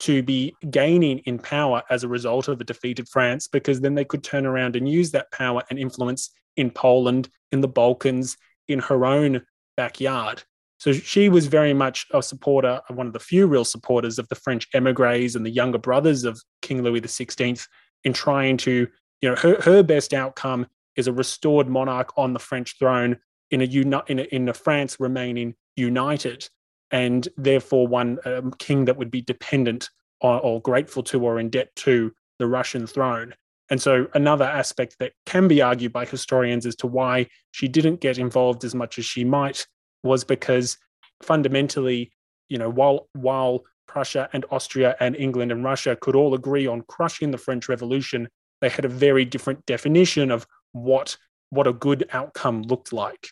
to 0.00 0.22
be 0.22 0.54
gaining 0.70 1.18
in 1.20 1.38
power 1.38 1.82
as 1.88 2.04
a 2.04 2.08
result 2.08 2.48
of 2.48 2.60
a 2.60 2.64
defeated 2.64 3.08
France, 3.08 3.48
because 3.48 3.80
then 3.80 3.94
they 3.94 4.04
could 4.04 4.24
turn 4.24 4.44
around 4.44 4.76
and 4.76 4.88
use 4.88 5.10
that 5.12 5.30
power 5.30 5.62
and 5.70 5.78
influence 5.78 6.30
in 6.56 6.70
Poland, 6.70 7.28
in 7.52 7.60
the 7.60 7.68
Balkans, 7.68 8.36
in 8.68 8.80
her 8.80 9.06
own 9.06 9.42
backyard. 9.76 10.42
So 10.84 10.92
she 10.92 11.30
was 11.30 11.46
very 11.46 11.72
much 11.72 12.06
a 12.12 12.22
supporter, 12.22 12.78
one 12.90 13.06
of 13.06 13.14
the 13.14 13.18
few 13.18 13.46
real 13.46 13.64
supporters 13.64 14.18
of 14.18 14.28
the 14.28 14.34
French 14.34 14.68
emigres 14.74 15.34
and 15.34 15.46
the 15.46 15.50
younger 15.50 15.78
brothers 15.78 16.24
of 16.24 16.38
King 16.60 16.82
Louis 16.82 17.00
XVI 17.00 17.66
in 18.04 18.12
trying 18.12 18.58
to, 18.58 18.86
you 19.22 19.30
know, 19.30 19.34
her, 19.36 19.58
her 19.62 19.82
best 19.82 20.12
outcome 20.12 20.66
is 20.96 21.06
a 21.06 21.12
restored 21.14 21.70
monarch 21.70 22.12
on 22.18 22.34
the 22.34 22.38
French 22.38 22.78
throne 22.78 23.16
in 23.50 23.62
a, 23.62 23.64
uni- 23.64 24.02
in 24.08 24.18
a, 24.18 24.22
in 24.24 24.46
a 24.46 24.52
France 24.52 25.00
remaining 25.00 25.54
united 25.74 26.46
and 26.90 27.28
therefore 27.38 27.86
one 27.86 28.18
um, 28.26 28.52
king 28.58 28.84
that 28.84 28.98
would 28.98 29.10
be 29.10 29.22
dependent 29.22 29.88
or, 30.20 30.38
or 30.40 30.60
grateful 30.60 31.02
to 31.04 31.24
or 31.24 31.40
in 31.40 31.48
debt 31.48 31.74
to 31.76 32.12
the 32.38 32.46
Russian 32.46 32.86
throne. 32.86 33.32
And 33.70 33.80
so, 33.80 34.06
another 34.12 34.44
aspect 34.44 34.96
that 34.98 35.14
can 35.24 35.48
be 35.48 35.62
argued 35.62 35.94
by 35.94 36.04
historians 36.04 36.66
as 36.66 36.76
to 36.76 36.86
why 36.86 37.28
she 37.52 37.68
didn't 37.68 38.02
get 38.02 38.18
involved 38.18 38.64
as 38.64 38.74
much 38.74 38.98
as 38.98 39.06
she 39.06 39.24
might 39.24 39.66
was 40.04 40.22
because 40.22 40.78
fundamentally, 41.22 42.12
you 42.48 42.58
know, 42.58 42.70
while 42.70 43.08
while 43.14 43.64
Prussia 43.88 44.28
and 44.32 44.44
Austria 44.50 44.96
and 45.00 45.16
England 45.16 45.50
and 45.50 45.64
Russia 45.64 45.96
could 45.96 46.14
all 46.14 46.34
agree 46.34 46.66
on 46.66 46.82
crushing 46.82 47.30
the 47.30 47.38
French 47.38 47.68
Revolution, 47.68 48.28
they 48.60 48.68
had 48.68 48.84
a 48.84 48.88
very 48.88 49.24
different 49.24 49.64
definition 49.66 50.30
of 50.30 50.46
what 50.72 51.16
what 51.50 51.66
a 51.66 51.72
good 51.72 52.08
outcome 52.12 52.62
looked 52.62 52.92
like. 52.92 53.28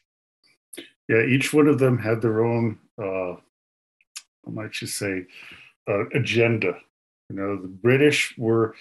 Yeah, 1.09 1.23
each 1.23 1.53
one 1.53 1.67
of 1.67 1.79
them 1.79 1.99
had 1.99 2.23
their 2.23 2.45
own, 2.45 2.79
uh, 2.99 3.33
I 3.33 4.51
might 4.51 4.71
just 4.71 4.97
say, 4.97 5.27
uh, 5.89 6.09
agenda. 6.11 6.79
You 7.29 7.37
know, 7.37 7.61
the 7.61 7.69
British 7.69 8.35
were 8.39 8.75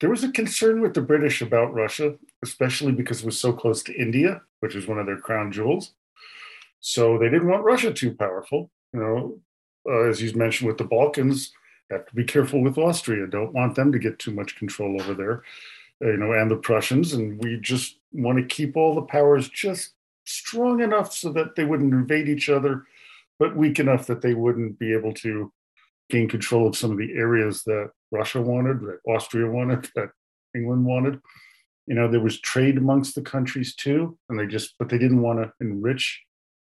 there 0.00 0.10
was 0.10 0.24
a 0.24 0.32
concern 0.32 0.80
with 0.80 0.94
the 0.94 1.02
British 1.02 1.42
about 1.42 1.74
Russia, 1.74 2.14
especially 2.42 2.92
because 2.92 3.20
it 3.20 3.26
was 3.26 3.38
so 3.38 3.52
close 3.52 3.82
to 3.84 3.94
India, 3.94 4.42
which 4.60 4.76
is 4.76 4.86
one 4.86 4.98
of 4.98 5.06
their 5.06 5.18
crown 5.18 5.50
jewels. 5.50 5.92
So 6.80 7.18
they 7.18 7.28
didn't 7.28 7.48
want 7.48 7.64
Russia 7.64 7.92
too 7.92 8.14
powerful. 8.14 8.70
You 8.92 9.00
know, 9.00 9.38
uh, 9.88 10.08
as 10.08 10.22
you 10.22 10.32
mentioned 10.34 10.68
with 10.68 10.78
the 10.78 10.84
Balkans, 10.84 11.52
have 11.90 12.06
to 12.06 12.14
be 12.14 12.24
careful 12.24 12.62
with 12.62 12.78
Austria. 12.78 13.26
Don't 13.26 13.52
want 13.52 13.74
them 13.74 13.92
to 13.92 13.98
get 13.98 14.18
too 14.18 14.32
much 14.32 14.56
control 14.56 15.00
over 15.00 15.14
there, 15.14 15.42
you 16.00 16.16
know, 16.16 16.32
and 16.32 16.50
the 16.50 16.56
Prussians. 16.56 17.14
And 17.14 17.42
we 17.42 17.58
just 17.60 17.98
want 18.12 18.38
to 18.38 18.54
keep 18.54 18.76
all 18.76 18.94
the 18.94 19.02
powers 19.02 19.48
just 19.48 19.94
strong 20.24 20.80
enough 20.82 21.12
so 21.12 21.32
that 21.32 21.56
they 21.56 21.64
wouldn't 21.64 21.94
invade 21.94 22.28
each 22.28 22.48
other, 22.48 22.84
but 23.38 23.56
weak 23.56 23.78
enough 23.78 24.06
that 24.06 24.20
they 24.20 24.34
wouldn't 24.34 24.78
be 24.78 24.92
able 24.92 25.14
to 25.14 25.52
gain 26.10 26.28
control 26.28 26.66
of 26.66 26.76
some 26.76 26.90
of 26.90 26.98
the 26.98 27.12
areas 27.14 27.64
that 27.64 27.90
Russia 28.10 28.40
wanted, 28.40 28.80
that 28.80 29.00
Austria 29.06 29.50
wanted, 29.50 29.88
that 29.94 30.10
England 30.54 30.84
wanted. 30.84 31.20
You 31.86 31.94
know, 31.94 32.10
there 32.10 32.20
was 32.20 32.40
trade 32.40 32.76
amongst 32.76 33.14
the 33.14 33.22
countries 33.22 33.74
too, 33.74 34.18
and 34.28 34.38
they 34.38 34.46
just, 34.46 34.74
but 34.78 34.90
they 34.90 34.98
didn't 34.98 35.22
want 35.22 35.38
to 35.38 35.52
enrich 35.60 36.22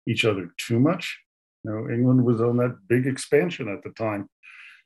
each 0.09 0.24
other 0.24 0.50
too 0.56 0.80
much. 0.80 1.18
You 1.64 1.70
know, 1.70 1.90
England 1.90 2.24
was 2.24 2.40
on 2.40 2.56
that 2.56 2.78
big 2.88 3.06
expansion 3.06 3.68
at 3.68 3.82
the 3.82 3.90
time. 3.90 4.28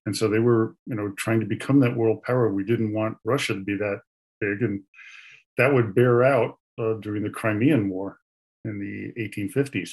And 0.04 0.16
so 0.16 0.28
they 0.28 0.40
were, 0.40 0.74
you 0.86 0.96
know, 0.96 1.12
trying 1.16 1.40
to 1.40 1.46
become 1.46 1.78
that 1.80 1.96
world 1.96 2.22
power. 2.24 2.52
We 2.52 2.64
didn't 2.64 2.92
want 2.92 3.18
Russia 3.24 3.54
to 3.54 3.60
be 3.60 3.76
that 3.76 4.00
big. 4.40 4.62
And 4.62 4.82
that 5.58 5.72
would 5.72 5.94
bear 5.94 6.24
out 6.24 6.58
uh, 6.78 6.94
during 6.94 7.22
the 7.22 7.30
Crimean 7.30 7.88
War 7.88 8.18
in 8.64 8.80
the 8.80 9.12
1850s. 9.22 9.90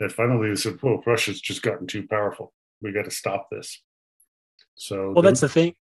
That 0.00 0.12
finally 0.12 0.50
they 0.50 0.56
said, 0.56 0.82
"Well, 0.82 1.02
Russia's 1.06 1.40
just 1.40 1.62
gotten 1.62 1.86
too 1.86 2.06
powerful. 2.08 2.52
We 2.80 2.92
got 2.92 3.04
to 3.04 3.10
stop 3.10 3.48
this." 3.50 3.80
So, 4.74 5.12
well, 5.12 5.22
that's 5.22 5.40
the 5.40 5.48
thing. 5.48 5.74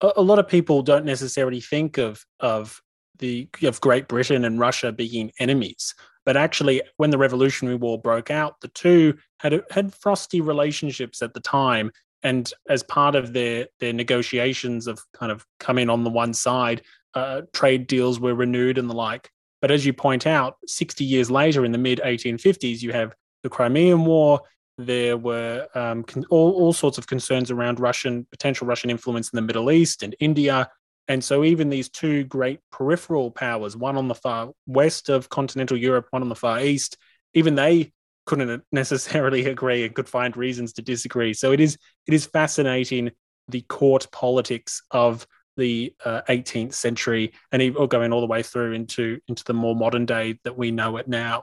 A, 0.00 0.12
a 0.16 0.22
lot 0.22 0.38
of 0.38 0.48
people 0.48 0.82
don't 0.82 1.04
necessarily 1.04 1.60
think 1.60 1.98
of 1.98 2.24
of 2.38 2.80
the 3.18 3.48
of 3.62 3.80
Great 3.82 4.08
Britain 4.08 4.46
and 4.46 4.58
Russia 4.58 4.92
being 4.92 5.30
enemies, 5.38 5.94
but 6.30 6.36
actually, 6.36 6.80
when 6.96 7.10
the 7.10 7.18
Revolutionary 7.18 7.74
War 7.74 8.00
broke 8.00 8.30
out, 8.30 8.60
the 8.60 8.68
two 8.68 9.18
had 9.40 9.64
had 9.68 9.92
frosty 9.92 10.40
relationships 10.40 11.22
at 11.22 11.34
the 11.34 11.40
time. 11.40 11.90
And 12.22 12.48
as 12.68 12.84
part 12.84 13.16
of 13.16 13.32
their 13.32 13.66
their 13.80 13.92
negotiations 13.92 14.86
of 14.86 15.04
kind 15.12 15.32
of 15.32 15.44
coming 15.58 15.90
on 15.90 16.04
the 16.04 16.10
one 16.10 16.32
side, 16.32 16.82
uh, 17.14 17.40
trade 17.52 17.88
deals 17.88 18.20
were 18.20 18.36
renewed 18.36 18.78
and 18.78 18.88
the 18.88 18.94
like. 18.94 19.28
But 19.60 19.72
as 19.72 19.84
you 19.84 19.92
point 19.92 20.24
out, 20.24 20.54
60 20.68 21.02
years 21.02 21.32
later, 21.32 21.64
in 21.64 21.72
the 21.72 21.78
mid 21.78 22.00
1850s, 22.04 22.80
you 22.80 22.92
have 22.92 23.12
the 23.42 23.50
Crimean 23.50 24.04
War. 24.04 24.40
There 24.78 25.16
were 25.16 25.66
um, 25.74 26.04
con- 26.04 26.26
all, 26.30 26.52
all 26.52 26.72
sorts 26.72 26.96
of 26.96 27.08
concerns 27.08 27.50
around 27.50 27.80
Russian 27.80 28.24
potential 28.30 28.68
Russian 28.68 28.88
influence 28.88 29.30
in 29.30 29.36
the 29.36 29.42
Middle 29.42 29.72
East 29.72 30.04
and 30.04 30.14
India. 30.20 30.70
And 31.10 31.24
so, 31.24 31.42
even 31.42 31.70
these 31.70 31.88
two 31.88 32.22
great 32.22 32.60
peripheral 32.70 33.32
powers, 33.32 33.76
one 33.76 33.96
on 33.96 34.06
the 34.06 34.14
far 34.14 34.52
west 34.68 35.08
of 35.08 35.28
continental 35.28 35.76
Europe, 35.76 36.06
one 36.10 36.22
on 36.22 36.28
the 36.28 36.36
far 36.36 36.60
east, 36.60 36.96
even 37.34 37.56
they 37.56 37.92
couldn't 38.26 38.62
necessarily 38.72 39.46
agree 39.46 39.84
and 39.84 39.92
could 39.92 40.08
find 40.08 40.36
reasons 40.36 40.72
to 40.74 40.82
disagree. 40.82 41.34
So 41.34 41.50
it 41.50 41.58
is 41.58 41.76
it 42.06 42.14
is 42.14 42.26
fascinating 42.26 43.10
the 43.48 43.62
court 43.62 44.06
politics 44.12 44.84
of 44.92 45.26
the 45.56 45.92
uh, 46.04 46.22
18th 46.28 46.74
century 46.74 47.32
and 47.50 47.60
even, 47.60 47.88
going 47.88 48.12
all 48.12 48.20
the 48.20 48.28
way 48.28 48.44
through 48.44 48.74
into 48.74 49.18
into 49.26 49.42
the 49.42 49.52
more 49.52 49.74
modern 49.74 50.06
day 50.06 50.38
that 50.44 50.56
we 50.56 50.70
know 50.70 50.96
it 50.96 51.08
now. 51.08 51.42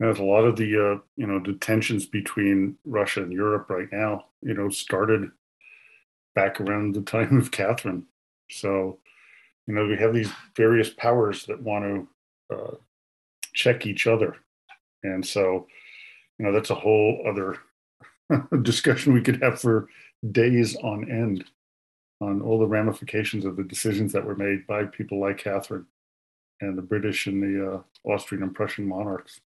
There's 0.00 0.18
a 0.18 0.24
lot 0.24 0.42
of 0.42 0.56
the 0.56 0.74
uh, 0.76 0.98
you 1.14 1.28
know 1.28 1.38
the 1.38 1.52
tensions 1.52 2.06
between 2.06 2.78
Russia 2.84 3.22
and 3.22 3.32
Europe 3.32 3.70
right 3.70 3.92
now. 3.92 4.24
You 4.42 4.54
know, 4.54 4.70
started 4.70 5.30
back 6.34 6.60
around 6.60 6.96
the 6.96 7.02
time 7.02 7.38
of 7.38 7.52
Catherine. 7.52 8.08
So, 8.50 8.98
you 9.66 9.74
know, 9.74 9.86
we 9.86 9.96
have 9.96 10.14
these 10.14 10.30
various 10.56 10.90
powers 10.90 11.46
that 11.46 11.62
want 11.62 12.08
to 12.50 12.54
uh, 12.54 12.74
check 13.54 13.86
each 13.86 14.06
other. 14.06 14.36
And 15.02 15.24
so, 15.24 15.66
you 16.38 16.44
know, 16.46 16.52
that's 16.52 16.70
a 16.70 16.74
whole 16.74 17.24
other 17.26 17.58
discussion 18.62 19.12
we 19.12 19.22
could 19.22 19.42
have 19.42 19.60
for 19.60 19.88
days 20.32 20.76
on 20.76 21.10
end 21.10 21.44
on 22.20 22.40
all 22.40 22.58
the 22.58 22.66
ramifications 22.66 23.44
of 23.44 23.56
the 23.56 23.64
decisions 23.64 24.12
that 24.12 24.24
were 24.24 24.36
made 24.36 24.66
by 24.66 24.84
people 24.84 25.20
like 25.20 25.38
Catherine 25.38 25.86
and 26.60 26.78
the 26.78 26.82
British 26.82 27.26
and 27.26 27.42
the 27.42 27.74
uh, 27.74 27.82
Austrian 28.04 28.42
and 28.42 28.54
Prussian 28.54 28.86
monarchs. 28.86 29.40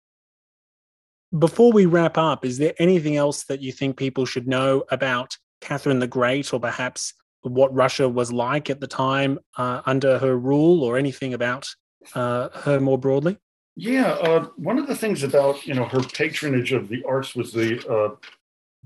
Before 1.38 1.72
we 1.72 1.86
wrap 1.86 2.18
up, 2.18 2.44
is 2.44 2.58
there 2.58 2.74
anything 2.78 3.16
else 3.16 3.44
that 3.44 3.60
you 3.60 3.72
think 3.72 3.96
people 3.96 4.26
should 4.26 4.46
know 4.46 4.84
about 4.90 5.36
Catherine 5.60 5.98
the 5.98 6.06
Great 6.06 6.52
or 6.52 6.60
perhaps 6.60 7.14
what 7.42 7.74
Russia 7.74 8.08
was 8.08 8.32
like 8.32 8.70
at 8.70 8.80
the 8.80 8.86
time 8.86 9.38
uh, 9.56 9.82
under 9.86 10.18
her 10.18 10.36
rule 10.36 10.82
or 10.82 10.96
anything 10.96 11.34
about 11.34 11.68
uh, 12.14 12.48
her 12.60 12.80
more 12.80 12.98
broadly? 12.98 13.38
Yeah, 13.76 14.12
uh, 14.12 14.48
one 14.56 14.78
of 14.78 14.86
the 14.86 14.96
things 14.96 15.22
about 15.22 15.66
you 15.66 15.74
know 15.74 15.84
her 15.84 16.00
patronage 16.00 16.72
of 16.72 16.88
the 16.88 17.04
arts 17.04 17.34
was 17.34 17.52
the 17.52 17.86
uh, 17.88 18.16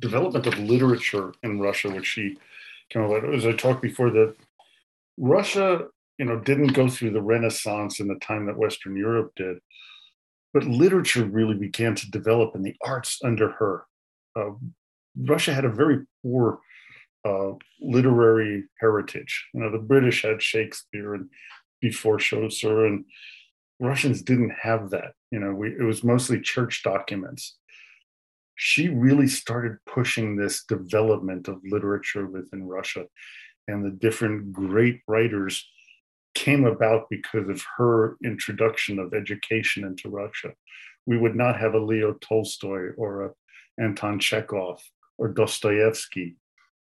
development 0.01 0.47
of 0.47 0.59
literature 0.59 1.33
in 1.43 1.61
Russia, 1.61 1.91
which 1.91 2.07
she 2.07 2.39
kind 2.93 3.13
of 3.13 3.33
as 3.33 3.47
I 3.47 3.53
talked 3.53 3.83
before 3.83 4.11
that 4.11 4.35
Russia 5.17 5.87
you 6.19 6.25
know 6.25 6.41
didn't 6.41 6.73
go 6.73 6.89
through 6.89 7.13
the 7.13 7.23
Renaissance 7.23 8.01
in 8.01 8.09
the 8.09 8.17
time 8.17 8.47
that 8.47 8.59
Western 8.59 8.97
Europe 8.97 9.33
did, 9.37 9.59
but 10.53 10.65
literature 10.65 11.25
really 11.25 11.55
began 11.55 11.95
to 11.95 12.11
develop 12.11 12.57
in 12.57 12.63
the 12.63 12.75
arts 12.85 13.21
under 13.25 13.51
her. 13.53 13.85
Uh, 14.35 14.51
Russia 15.17 15.55
had 15.55 15.65
a 15.65 15.71
very 15.71 16.05
poor 16.23 16.61
uh, 17.25 17.53
literary 17.81 18.65
heritage. 18.81 19.49
You 19.53 19.61
know, 19.61 19.71
the 19.71 19.79
British 19.79 20.23
had 20.23 20.43
Shakespeare 20.43 21.15
and 21.15 21.29
before 21.81 22.19
Chaucer, 22.19 22.87
and 22.87 23.05
Russians 23.79 24.23
didn't 24.23 24.53
have 24.61 24.91
that. 24.91 25.13
You 25.31 25.41
know, 25.41 25.53
we, 25.53 25.71
it 25.71 25.83
was 25.83 26.05
mostly 26.05 26.41
church 26.41 26.83
documents. 26.83 27.57
She 28.57 28.89
really 28.89 29.27
started 29.27 29.79
pushing 29.87 30.37
this 30.37 30.65
development 30.65 31.49
of 31.49 31.61
literature 31.65 32.27
within 32.27 32.67
Russia, 32.67 33.07
and 33.67 33.85
the 33.85 33.91
different 33.91 34.53
great 34.53 35.01
writers 35.09 35.67
came 36.35 36.65
about 36.65 37.09
because 37.11 37.49
of 37.49 37.63
her 37.77 38.17
introduction 38.25 38.99
of 38.99 39.15
education 39.15 39.85
into 39.85 40.09
Russia. 40.09 40.53
We 41.07 41.19
would 41.19 41.35
not 41.35 41.59
have 41.59 41.75
a 41.75 41.79
Leo 41.79 42.15
Tolstoy 42.21 42.91
or 42.97 43.25
a 43.25 43.31
Anton 43.83 44.19
Chekhov 44.19 44.83
or 45.19 45.29
Dostoevsky 45.29 46.37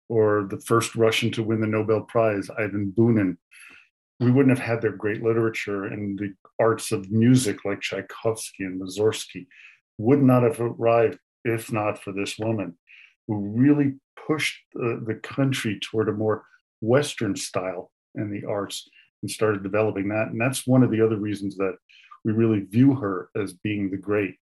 or 0.10 0.48
the 0.50 0.60
first 0.60 0.96
Russian 0.96 1.32
to 1.32 1.44
win 1.44 1.62
the 1.62 1.68
Nobel 1.68 2.02
Prize, 2.02 2.50
Ivan 2.58 2.94
Bunin. 2.98 3.38
We 4.20 4.32
wouldn't 4.32 4.58
have 4.58 4.68
had 4.68 4.82
their 4.82 4.92
great 4.92 5.24
literature 5.24 5.86
and 5.86 6.20
the 6.20 6.34
arts 6.60 6.92
of 6.92 7.10
music 7.10 7.64
like 7.64 7.80
Tchaikovsky 7.80 8.66
and 8.66 8.82
Mussorgsky 8.82 9.48
would 9.98 10.22
not 10.22 10.44
have 10.44 10.60
arrived 10.60 11.20
if 11.46 11.72
not 11.72 12.04
for 12.04 12.12
this 12.12 12.38
woman 12.38 12.78
who 13.28 13.38
really 13.38 13.94
pushed 14.28 14.58
the, 14.74 15.02
the 15.06 15.16
country 15.16 15.80
toward 15.80 16.10
a 16.10 16.14
more 16.14 16.44
Western 16.82 17.36
style 17.36 17.92
in 18.16 18.32
the 18.32 18.46
arts 18.46 18.90
and 19.22 19.32
started 19.32 19.64
developing 19.64 20.10
that. 20.10 20.30
And 20.30 20.42
that's 20.42 20.68
one 20.68 20.84
of 20.84 20.92
the 20.92 21.06
other 21.06 21.18
reasons 21.18 21.56
that 21.58 21.76
we 22.26 22.34
really 22.34 22.62
view 22.62 22.96
her 22.96 23.30
as 23.36 23.54
being 23.54 23.90
the 23.90 23.98
great, 23.98 24.36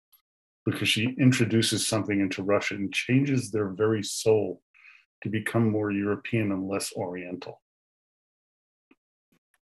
because 0.65 0.89
she 0.89 1.15
introduces 1.20 1.86
something 1.86 2.20
into 2.20 2.43
Russia 2.43 2.76
and 2.76 2.93
changes 2.93 3.51
their 3.51 3.70
very 3.70 4.03
soul 4.03 4.61
to 5.24 5.30
become 5.30 5.70
more 5.70 5.91
European 5.91 6.51
and 6.51 6.68
less 6.68 6.93
Oriental. 6.95 7.61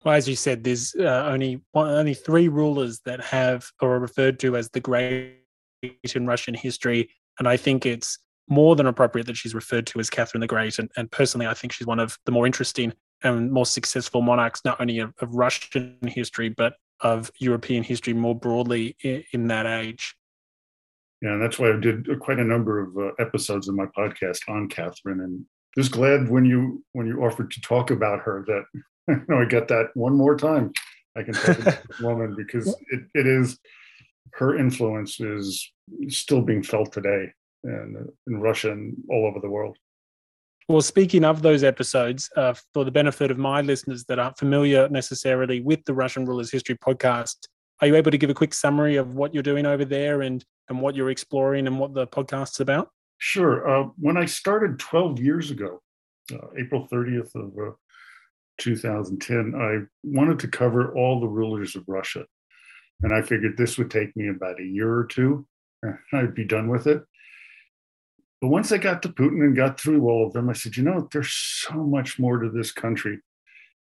Well, 0.04 0.14
as 0.14 0.28
you 0.28 0.34
said, 0.34 0.64
there's 0.64 0.94
uh, 0.98 1.28
only 1.30 1.62
one, 1.72 1.88
only 1.88 2.14
three 2.14 2.48
rulers 2.48 3.00
that 3.04 3.20
have 3.20 3.70
or 3.80 3.96
are 3.96 4.00
referred 4.00 4.40
to 4.40 4.56
as 4.56 4.68
the 4.70 4.80
great 4.80 5.38
in 6.14 6.26
Russian 6.26 6.54
history, 6.54 7.10
and 7.38 7.48
I 7.48 7.56
think 7.56 7.86
it's 7.86 8.18
more 8.48 8.76
than 8.76 8.86
appropriate 8.86 9.26
that 9.26 9.36
she's 9.36 9.54
referred 9.54 9.86
to 9.86 10.00
as 10.00 10.10
Catherine 10.10 10.40
the 10.40 10.46
Great. 10.46 10.78
And, 10.78 10.90
and 10.96 11.10
personally, 11.10 11.46
I 11.46 11.54
think 11.54 11.72
she's 11.72 11.86
one 11.86 12.00
of 12.00 12.18
the 12.26 12.32
more 12.32 12.46
interesting 12.46 12.92
and 13.22 13.52
more 13.52 13.66
successful 13.66 14.20
monarchs, 14.20 14.62
not 14.64 14.80
only 14.80 14.98
of, 14.98 15.14
of 15.20 15.34
Russian 15.34 15.98
history 16.06 16.48
but 16.48 16.74
of 17.00 17.30
European 17.38 17.82
history 17.82 18.12
more 18.12 18.34
broadly 18.34 18.96
in, 19.02 19.24
in 19.32 19.48
that 19.48 19.66
age. 19.66 20.14
Yeah, 21.22 21.34
and 21.34 21.42
that's 21.42 21.58
why 21.58 21.72
I 21.72 21.76
did 21.76 22.06
quite 22.18 22.40
a 22.40 22.44
number 22.44 22.80
of 22.80 22.98
uh, 22.98 23.12
episodes 23.20 23.68
of 23.68 23.76
my 23.76 23.86
podcast 23.86 24.40
on 24.48 24.68
Catherine, 24.68 25.20
and 25.20 25.46
just 25.76 25.92
glad 25.92 26.28
when 26.28 26.44
you 26.44 26.84
when 26.92 27.06
you 27.06 27.22
offered 27.22 27.50
to 27.52 27.60
talk 27.60 27.90
about 27.90 28.20
her 28.20 28.44
that 28.46 28.64
you 29.08 29.24
know 29.28 29.40
I 29.40 29.44
get 29.44 29.68
that 29.68 29.90
one 29.94 30.14
more 30.14 30.36
time. 30.36 30.72
I 31.16 31.22
can 31.22 31.34
talk 31.34 31.58
about 31.58 31.88
this 31.88 32.00
woman 32.00 32.34
because 32.36 32.68
it, 32.90 33.02
it 33.14 33.26
is 33.26 33.58
her 34.34 34.58
influence 34.58 35.20
is 35.20 35.70
still 36.08 36.42
being 36.42 36.62
felt 36.62 36.92
today 36.92 37.30
in, 37.64 38.08
in 38.26 38.40
Russia 38.40 38.72
and 38.72 38.96
all 39.10 39.26
over 39.26 39.40
the 39.40 39.50
world. 39.50 39.76
Well, 40.68 40.80
speaking 40.80 41.24
of 41.24 41.42
those 41.42 41.64
episodes, 41.64 42.30
uh, 42.36 42.54
for 42.72 42.84
the 42.84 42.90
benefit 42.90 43.30
of 43.30 43.36
my 43.36 43.60
listeners 43.60 44.04
that 44.04 44.18
aren't 44.18 44.38
familiar 44.38 44.88
necessarily 44.88 45.60
with 45.60 45.84
the 45.84 45.92
Russian 45.92 46.24
Rulers 46.24 46.50
History 46.50 46.76
podcast, 46.76 47.36
are 47.80 47.88
you 47.88 47.96
able 47.96 48.10
to 48.10 48.18
give 48.18 48.30
a 48.30 48.34
quick 48.34 48.54
summary 48.54 48.96
of 48.96 49.16
what 49.16 49.34
you're 49.34 49.42
doing 49.42 49.66
over 49.66 49.84
there 49.84 50.22
and 50.22 50.44
and 50.72 50.80
what 50.80 50.96
you're 50.96 51.10
exploring 51.10 51.66
and 51.66 51.78
what 51.78 51.94
the 51.94 52.06
podcast's 52.06 52.60
about? 52.60 52.90
Sure. 53.18 53.68
Uh, 53.68 53.88
when 53.98 54.16
I 54.16 54.24
started 54.24 54.78
12 54.78 55.20
years 55.20 55.50
ago, 55.50 55.80
uh, 56.32 56.48
April 56.58 56.88
30th 56.90 57.34
of 57.34 57.52
uh, 57.58 57.72
2010, 58.58 59.54
I 59.54 59.86
wanted 60.02 60.38
to 60.40 60.48
cover 60.48 60.94
all 60.96 61.20
the 61.20 61.28
rulers 61.28 61.76
of 61.76 61.84
Russia. 61.86 62.24
And 63.02 63.12
I 63.12 63.22
figured 63.22 63.56
this 63.56 63.78
would 63.78 63.90
take 63.90 64.16
me 64.16 64.28
about 64.28 64.60
a 64.60 64.64
year 64.64 64.92
or 64.92 65.04
two, 65.04 65.46
and 65.82 65.98
I'd 66.12 66.34
be 66.34 66.44
done 66.44 66.68
with 66.68 66.86
it. 66.86 67.04
But 68.40 68.48
once 68.48 68.72
I 68.72 68.78
got 68.78 69.02
to 69.02 69.08
Putin 69.08 69.44
and 69.44 69.54
got 69.54 69.78
through 69.78 70.08
all 70.08 70.26
of 70.26 70.32
them, 70.32 70.48
I 70.48 70.52
said, 70.52 70.76
you 70.76 70.82
know, 70.82 71.08
there's 71.12 71.32
so 71.32 71.74
much 71.74 72.18
more 72.18 72.38
to 72.38 72.50
this 72.50 72.72
country. 72.72 73.20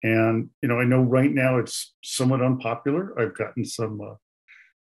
And, 0.03 0.49
you 0.61 0.69
know, 0.69 0.79
I 0.79 0.84
know 0.84 1.01
right 1.01 1.31
now 1.31 1.57
it's 1.57 1.95
somewhat 2.03 2.43
unpopular. 2.43 3.19
I've 3.19 3.36
gotten 3.36 3.65
some 3.65 3.99
uh, 4.01 4.15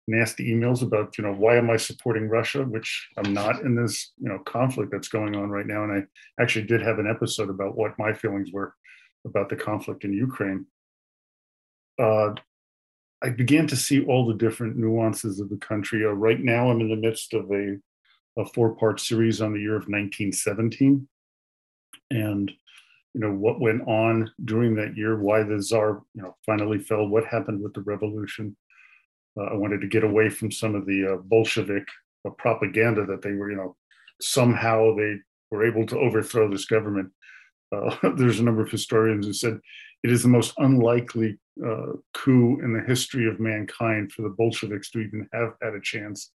nasty 0.08 0.54
emails 0.54 0.82
about, 0.82 1.18
you 1.18 1.24
know, 1.24 1.34
why 1.34 1.58
am 1.58 1.70
I 1.70 1.78
supporting 1.78 2.30
Russia, 2.30 2.64
which 2.64 3.10
I'm 3.18 3.34
not 3.34 3.62
in 3.62 3.76
this, 3.76 4.14
you 4.18 4.30
know, 4.30 4.40
conflict 4.40 4.92
that's 4.92 5.10
going 5.10 5.36
on 5.36 5.50
right 5.50 5.66
now. 5.66 5.84
And 5.84 5.92
I 5.92 6.42
actually 6.42 6.66
did 6.66 6.82
have 6.82 7.00
an 7.00 7.10
episode 7.10 7.50
about 7.50 7.76
what 7.76 8.00
my 8.00 8.14
feelings 8.14 8.52
were 8.52 8.74
about 9.26 9.50
the 9.50 9.56
conflict 9.56 10.06
in 10.06 10.14
Ukraine. 10.14 10.66
Uh, 12.00 12.34
I 13.22 13.30
began 13.30 13.68
to 13.68 13.76
see 13.76 14.06
all 14.06 14.26
the 14.26 14.36
different 14.36 14.78
nuances 14.78 15.40
of 15.40 15.50
the 15.50 15.58
country. 15.58 16.06
Uh, 16.06 16.10
right 16.10 16.40
now, 16.40 16.70
I'm 16.70 16.82
in 16.82 16.90
the 16.90 16.96
midst 16.96 17.34
of 17.34 17.52
a, 17.52 17.78
a 18.38 18.46
four 18.54 18.76
part 18.76 19.00
series 19.00 19.42
on 19.42 19.54
the 19.54 19.60
year 19.60 19.76
of 19.76 19.90
1917. 19.90 21.08
And 22.12 22.52
you 23.14 23.22
know 23.22 23.32
what 23.32 23.60
went 23.60 23.82
on 23.88 24.32
during 24.46 24.76
that 24.76 24.96
year 24.96 25.20
why 25.20 25.42
the 25.42 25.60
czar 25.60 26.04
you 26.14 26.22
know 26.22 26.36
finally 26.46 26.78
fell 26.78 27.08
what 27.08 27.26
happened 27.26 27.60
with 27.64 27.74
the 27.74 27.82
revolution 27.82 28.56
I 29.42 29.54
wanted 29.54 29.82
to 29.82 29.88
get 29.88 30.04
away 30.04 30.30
from 30.30 30.52
some 30.52 30.76
of 30.76 30.86
the 30.86 31.14
uh, 31.14 31.18
Bolshevik 31.18 31.88
uh, 32.26 32.32
propaganda 32.32 33.06
that 33.06 33.22
they 33.22 33.34
were, 33.34 33.52
you 33.52 33.58
know, 33.58 33.76
somehow 34.22 34.96
they 34.96 35.18
were 35.52 35.66
able 35.66 35.86
to 35.88 36.00
overthrow 36.00 36.50
this 36.50 36.66
government. 36.66 37.12
Uh, 37.72 37.96
there's 38.16 38.40
a 38.40 38.44
number 38.44 38.62
of 38.62 38.72
historians 38.72 39.26
who 39.26 39.34
said 39.34 39.60
it 40.04 40.12
is 40.12 40.24
the 40.24 40.30
most 40.30 40.54
unlikely 40.58 41.38
uh, 41.66 41.94
coup 42.14 42.60
in 42.64 42.74
the 42.74 42.84
history 42.88 43.28
of 43.28 43.40
mankind 43.40 44.12
for 44.12 44.22
the 44.22 44.36
Bolsheviks 44.38 44.92
to 44.92 45.00
even 45.00 45.28
have 45.34 45.54
had 45.62 45.74
a 45.74 45.82
chance 45.82 46.32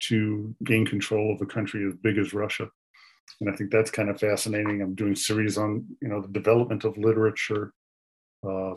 to 0.00 0.54
gain 0.64 0.86
control 0.86 1.34
of 1.34 1.40
a 1.40 1.46
country 1.46 1.86
as 1.86 1.94
big 1.94 2.18
as 2.18 2.34
Russia. 2.34 2.68
And 3.40 3.50
I 3.50 3.56
think 3.56 3.70
that's 3.70 3.90
kind 3.90 4.08
of 4.08 4.20
fascinating. 4.20 4.80
I'm 4.80 4.94
doing 4.94 5.14
series 5.14 5.58
on, 5.58 5.86
you 6.00 6.08
know, 6.08 6.20
the 6.20 6.28
development 6.28 6.84
of 6.84 6.96
literature. 6.96 7.72
Uh, 8.46 8.74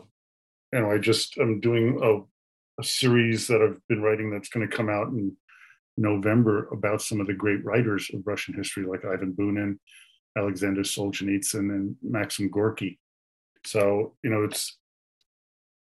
and 0.72 0.86
I 0.86 0.98
just 0.98 1.38
I'm 1.38 1.60
doing 1.60 1.98
a 2.80 2.84
series 2.84 3.46
that 3.48 3.62
I've 3.62 3.80
been 3.88 4.02
writing 4.02 4.30
that's 4.30 4.48
going 4.48 4.68
to 4.68 4.76
come 4.76 4.88
out 4.88 5.08
in 5.08 5.36
November 5.96 6.68
about 6.72 7.02
some 7.02 7.20
of 7.20 7.26
the 7.26 7.34
great 7.34 7.64
writers 7.64 8.10
of 8.14 8.26
Russian 8.26 8.54
history, 8.54 8.86
like 8.86 9.04
Ivan 9.04 9.32
Bunin, 9.32 9.78
Alexander 10.36 10.82
Solzhenitsyn, 10.82 11.70
and 11.70 11.96
Maxim 12.02 12.48
Gorky. 12.50 12.98
So, 13.64 14.14
you 14.22 14.30
know, 14.30 14.42
it's 14.44 14.78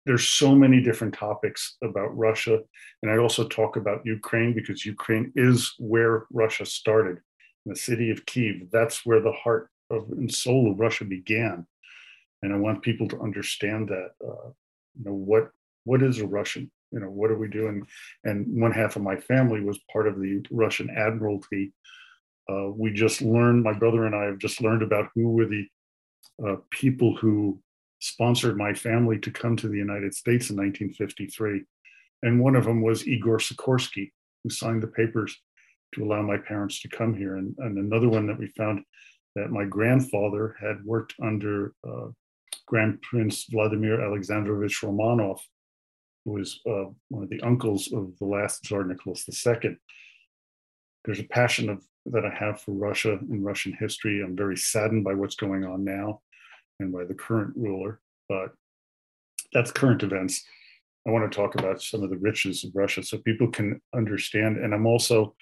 there's 0.07 0.29
so 0.29 0.55
many 0.55 0.81
different 0.81 1.15
topics 1.15 1.77
about 1.85 2.17
Russia. 2.17 2.59
And 3.03 3.13
I 3.13 3.19
also 3.19 3.47
talk 3.47 3.77
about 3.77 4.05
Ukraine 4.07 4.55
because 4.55 4.87
Ukraine 4.87 5.31
is 5.37 5.75
where 5.79 6.27
Russia 6.33 6.65
started. 6.65 7.19
In 7.67 7.73
the 7.73 7.77
city 7.77 8.11
of 8.11 8.25
Kiev, 8.25 8.71
that's 8.73 9.05
where 9.05 9.21
the 9.21 9.33
heart 9.33 9.69
of 9.91 10.11
and 10.13 10.33
soul 10.33 10.73
of 10.73 10.81
Russia 10.81 11.05
began. 11.05 11.67
And 12.43 12.55
I 12.55 12.57
want 12.57 12.83
people 12.83 13.07
to 13.09 13.21
understand 13.21 13.89
that, 13.91 14.13
uh, 14.27 14.49
you 14.99 15.05
know, 15.05 15.13
what 15.13 15.51
what 15.85 16.03
is 16.03 16.19
a 16.19 16.27
Russian? 16.27 16.71
You 16.93 17.01
know, 17.01 17.11
what 17.11 17.31
are 17.31 17.39
we 17.39 17.49
doing? 17.49 17.87
And 18.25 18.61
one 18.61 18.73
half 18.73 18.97
of 18.97 19.03
my 19.03 19.17
family 19.17 19.61
was 19.61 19.79
part 19.93 20.09
of 20.09 20.21
the 20.21 20.45
Russian 20.51 20.91
Admiralty. 20.91 21.73
Uh, 22.51 22.71
we 22.71 22.93
just 22.93 23.23
learned, 23.23 23.63
my 23.63 23.73
brother 23.73 24.07
and 24.07 24.15
I 24.15 24.25
have 24.25 24.39
just 24.39 24.61
learned 24.61 24.83
about 24.83 25.09
who 25.15 25.31
were 25.31 25.47
the 25.47 25.67
uh, 26.45 26.57
people 26.71 27.17
who 27.17 27.61
sponsored 28.01 28.57
my 28.57 28.73
family 28.75 29.19
to 29.19 29.31
come 29.31 29.57
to 29.57 29.69
the 29.69 29.77
United 29.77 30.15
States 30.15 30.51
in 30.51 30.57
1953. 30.57 31.63
And 32.23 32.41
one 32.41 32.57
of 32.57 32.65
them 32.65 32.83
was 32.83 33.07
Igor 33.07 33.39
Sikorsky, 33.39 34.11
who 34.43 34.51
signed 34.51 34.83
the 34.83 34.89
papers 34.89 35.37
to 35.95 36.05
allow 36.05 36.23
my 36.23 36.39
parents 36.39 36.81
to 36.81 36.89
come 36.89 37.15
here. 37.15 37.37
And, 37.37 37.55
and 37.59 37.79
another 37.79 38.09
one 38.09 38.27
that 38.27 38.39
we 38.39 38.49
found 38.49 38.83
that 39.37 39.51
my 39.51 39.65
grandfather 39.65 40.57
had 40.61 40.85
worked 40.85 41.15
under 41.23 41.75
uh, 41.87 42.09
Grand 42.67 43.01
Prince 43.03 43.47
Vladimir 43.51 44.01
Alexandrovich 44.01 44.81
Romanov, 44.83 45.39
who 46.25 46.33
was 46.33 46.61
uh, 46.67 46.87
one 47.09 47.23
of 47.23 47.31
the 47.31 47.41
uncles 47.43 47.93
of 47.93 48.17
the 48.19 48.27
last 48.27 48.65
Tsar 48.65 48.85
Nicholas 48.85 49.25
II. 49.29 49.77
There's 51.05 51.21
a 51.21 51.25
passion 51.25 51.69
of 51.69 51.83
that 52.07 52.25
I 52.25 52.35
have 52.35 52.61
for 52.61 52.73
Russia 52.73 53.19
and 53.31 53.45
Russian 53.45 53.77
history. 53.79 54.23
I'm 54.23 54.37
very 54.37 54.57
saddened 54.57 55.05
by 55.05 55.15
what's 55.15 55.37
going 55.37 55.65
on 55.65 55.85
now 55.85 56.21
and 56.79 56.93
by 56.93 57.05
the 57.05 57.15
current 57.15 57.53
ruler, 57.57 58.01
but 58.29 58.53
that's 59.53 59.73
current 59.73 60.03
events. 60.03 60.45
I 61.07 61.11
want 61.11 61.31
to 61.31 61.35
talk 61.35 61.55
about 61.55 61.83
some 61.83 62.03
of 62.03 62.11
the 62.11 62.19
riches 62.19 62.65
of 62.65 62.73
Russia 62.75 63.03
so 63.03 63.19
people 63.19 63.49
can 63.49 63.81
understand. 63.95 64.59
And 64.59 64.75
I'm 64.75 64.87
also 64.87 65.35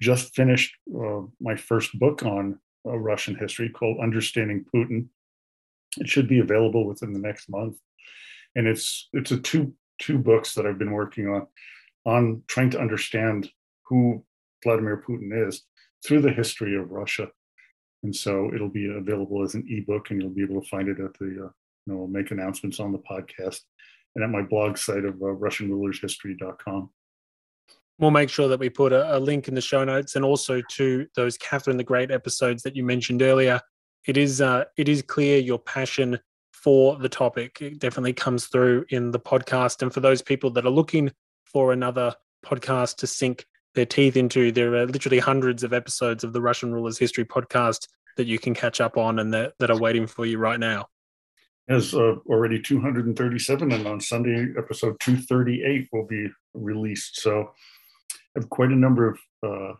just 0.00 0.34
finished 0.34 0.74
uh, 0.94 1.22
my 1.40 1.56
first 1.56 1.98
book 1.98 2.22
on 2.24 2.58
uh, 2.86 2.96
Russian 2.96 3.34
history 3.34 3.70
called 3.70 4.00
Understanding 4.00 4.64
Putin. 4.74 5.06
It 5.96 6.08
should 6.08 6.28
be 6.28 6.40
available 6.40 6.86
within 6.86 7.12
the 7.12 7.18
next 7.18 7.48
month, 7.48 7.76
and 8.54 8.66
it's 8.66 9.08
it's 9.12 9.30
a 9.30 9.38
two 9.38 9.74
two 9.98 10.18
books 10.18 10.54
that 10.54 10.66
I've 10.66 10.78
been 10.78 10.92
working 10.92 11.28
on 11.28 11.46
on 12.04 12.42
trying 12.46 12.70
to 12.70 12.80
understand 12.80 13.50
who 13.84 14.24
Vladimir 14.62 15.02
Putin 15.06 15.48
is 15.48 15.64
through 16.04 16.22
the 16.22 16.32
history 16.32 16.76
of 16.76 16.90
Russia. 16.90 17.28
And 18.02 18.14
so 18.14 18.50
it'll 18.54 18.68
be 18.68 18.86
available 18.86 19.42
as 19.42 19.54
an 19.54 19.66
ebook, 19.68 20.10
and 20.10 20.22
you'll 20.22 20.30
be 20.30 20.42
able 20.42 20.60
to 20.60 20.68
find 20.68 20.88
it 20.88 21.00
at 21.00 21.14
the, 21.18 21.26
uh, 21.26 21.50
you 21.86 21.86
know, 21.86 22.06
make 22.06 22.30
announcements 22.30 22.78
on 22.80 22.92
the 22.92 22.98
podcast 22.98 23.60
and 24.14 24.24
at 24.24 24.30
my 24.30 24.42
blog 24.42 24.78
site 24.78 25.04
of 25.04 25.14
uh, 25.16 25.26
RussianRulersHistory.com. 25.26 26.90
We'll 27.98 28.12
make 28.12 28.30
sure 28.30 28.48
that 28.48 28.60
we 28.60 28.70
put 28.70 28.92
a, 28.92 29.16
a, 29.16 29.18
link 29.18 29.48
in 29.48 29.54
the 29.54 29.60
show 29.60 29.84
notes 29.84 30.14
and 30.14 30.24
also 30.24 30.62
to 30.76 31.06
those 31.16 31.36
Catherine 31.36 31.76
the 31.76 31.84
Great 31.84 32.12
episodes 32.12 32.62
that 32.62 32.76
you 32.76 32.84
mentioned 32.84 33.22
earlier. 33.22 33.60
It 34.06 34.16
is 34.16 34.40
uh, 34.40 34.64
it 34.76 34.88
is 34.88 35.02
clear 35.02 35.38
your 35.38 35.58
passion 35.58 36.18
for 36.68 36.98
the 36.98 37.08
topic. 37.08 37.62
It 37.62 37.78
definitely 37.78 38.12
comes 38.12 38.48
through 38.48 38.84
in 38.90 39.10
the 39.10 39.18
podcast. 39.18 39.80
And 39.80 39.90
for 39.90 40.00
those 40.00 40.20
people 40.20 40.50
that 40.50 40.66
are 40.66 40.70
looking 40.70 41.10
for 41.46 41.72
another 41.72 42.14
podcast 42.44 42.96
to 42.96 43.06
sink 43.06 43.46
their 43.74 43.86
teeth 43.86 44.18
into, 44.18 44.52
there 44.52 44.74
are 44.74 44.84
literally 44.84 45.18
hundreds 45.18 45.64
of 45.64 45.72
episodes 45.72 46.24
of 46.24 46.34
the 46.34 46.42
Russian 46.42 46.74
Rulers 46.74 46.98
History 46.98 47.24
podcast 47.24 47.88
that 48.18 48.26
you 48.26 48.38
can 48.38 48.52
catch 48.52 48.82
up 48.82 48.98
on 48.98 49.18
and 49.18 49.32
that, 49.32 49.54
that 49.60 49.70
are 49.70 49.78
waiting 49.78 50.06
for 50.06 50.26
you 50.26 50.36
right 50.36 50.60
now. 50.60 50.88
There's 51.68 51.94
uh, 51.94 52.16
already 52.26 52.60
237, 52.60 53.72
and 53.72 53.86
on 53.86 53.98
Sunday, 53.98 54.48
episode 54.58 55.00
238 55.00 55.88
will 55.90 56.06
be 56.06 56.28
released. 56.52 57.22
So 57.22 57.50
I 58.12 58.40
have 58.40 58.50
quite 58.50 58.72
a 58.72 58.76
number 58.76 59.08
of 59.08 59.18
uh, 59.42 59.72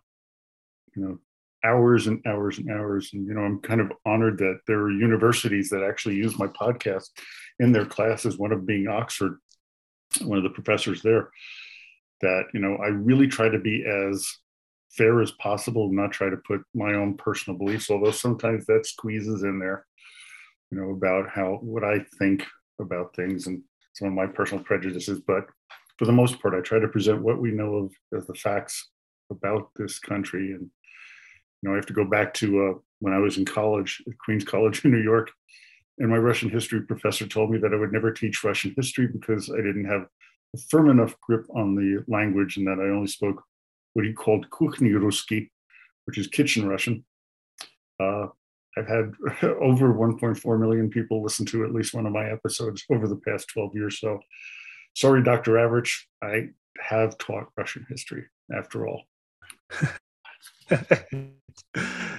you 0.96 1.02
know 1.02 1.18
hours 1.64 2.06
and 2.06 2.24
hours 2.26 2.58
and 2.58 2.70
hours. 2.70 3.10
And, 3.12 3.26
you 3.26 3.34
know, 3.34 3.42
I'm 3.42 3.60
kind 3.60 3.80
of 3.80 3.92
honored 4.06 4.38
that 4.38 4.60
there 4.66 4.80
are 4.80 4.90
universities 4.90 5.68
that 5.70 5.82
actually 5.82 6.16
use 6.16 6.38
my 6.38 6.46
podcast 6.46 7.08
in 7.58 7.72
their 7.72 7.86
classes, 7.86 8.38
one 8.38 8.52
of 8.52 8.66
being 8.66 8.88
Oxford, 8.88 9.38
one 10.22 10.38
of 10.38 10.44
the 10.44 10.50
professors 10.50 11.02
there, 11.02 11.30
that, 12.20 12.44
you 12.54 12.60
know, 12.60 12.76
I 12.76 12.88
really 12.88 13.26
try 13.26 13.48
to 13.48 13.58
be 13.58 13.84
as 13.84 14.26
fair 14.90 15.20
as 15.20 15.32
possible, 15.32 15.92
not 15.92 16.12
try 16.12 16.30
to 16.30 16.36
put 16.46 16.62
my 16.74 16.94
own 16.94 17.16
personal 17.16 17.58
beliefs, 17.58 17.90
although 17.90 18.10
sometimes 18.10 18.64
that 18.66 18.86
squeezes 18.86 19.42
in 19.42 19.58
there, 19.58 19.84
you 20.70 20.80
know, 20.80 20.90
about 20.90 21.28
how 21.28 21.58
what 21.60 21.84
I 21.84 22.04
think 22.18 22.44
about 22.80 23.14
things 23.14 23.46
and 23.46 23.62
some 23.94 24.08
of 24.08 24.14
my 24.14 24.26
personal 24.26 24.64
prejudices. 24.64 25.20
But 25.20 25.46
for 25.98 26.04
the 26.04 26.12
most 26.12 26.40
part, 26.40 26.54
I 26.54 26.60
try 26.60 26.78
to 26.78 26.88
present 26.88 27.22
what 27.22 27.40
we 27.40 27.50
know 27.50 27.74
of 27.74 27.92
as 28.16 28.26
the 28.26 28.34
facts 28.34 28.90
about 29.30 29.70
this 29.76 29.98
country. 29.98 30.52
And, 30.52 30.70
you 31.62 31.68
know, 31.68 31.74
I 31.74 31.76
have 31.76 31.86
to 31.86 31.92
go 31.92 32.04
back 32.04 32.34
to 32.34 32.66
uh, 32.66 32.78
when 33.00 33.12
I 33.12 33.18
was 33.18 33.38
in 33.38 33.44
college 33.44 34.02
at 34.06 34.18
Queens 34.18 34.44
College 34.44 34.84
in 34.84 34.90
New 34.90 35.02
York. 35.02 35.30
And 35.98 36.10
my 36.10 36.16
Russian 36.16 36.48
history 36.48 36.82
professor 36.82 37.26
told 37.26 37.50
me 37.50 37.58
that 37.58 37.72
I 37.72 37.76
would 37.76 37.92
never 37.92 38.12
teach 38.12 38.44
Russian 38.44 38.72
history 38.76 39.08
because 39.08 39.50
I 39.50 39.56
didn't 39.56 39.86
have 39.86 40.06
a 40.54 40.58
firm 40.70 40.88
enough 40.90 41.14
grip 41.20 41.46
on 41.54 41.74
the 41.74 42.04
language 42.06 42.56
and 42.56 42.66
that 42.66 42.78
I 42.78 42.88
only 42.94 43.08
spoke 43.08 43.42
what 43.94 44.04
he 44.04 44.12
called 44.12 44.48
Kuchny 44.50 44.92
Ruski, 44.92 45.50
which 46.04 46.18
is 46.18 46.28
kitchen 46.28 46.68
Russian. 46.68 47.04
Uh, 48.00 48.28
I've 48.76 48.86
had 48.86 49.12
over 49.42 49.92
1.4 49.92 50.60
million 50.60 50.88
people 50.88 51.22
listen 51.22 51.44
to 51.46 51.64
at 51.64 51.74
least 51.74 51.94
one 51.94 52.06
of 52.06 52.12
my 52.12 52.30
episodes 52.30 52.84
over 52.90 53.08
the 53.08 53.20
past 53.26 53.48
12 53.52 53.74
years. 53.74 54.00
So, 54.00 54.20
sorry, 54.94 55.22
Dr. 55.24 55.58
Average, 55.58 56.08
I 56.22 56.50
have 56.80 57.18
taught 57.18 57.48
Russian 57.56 57.86
history 57.88 58.26
after 58.56 58.86
all. 58.86 59.02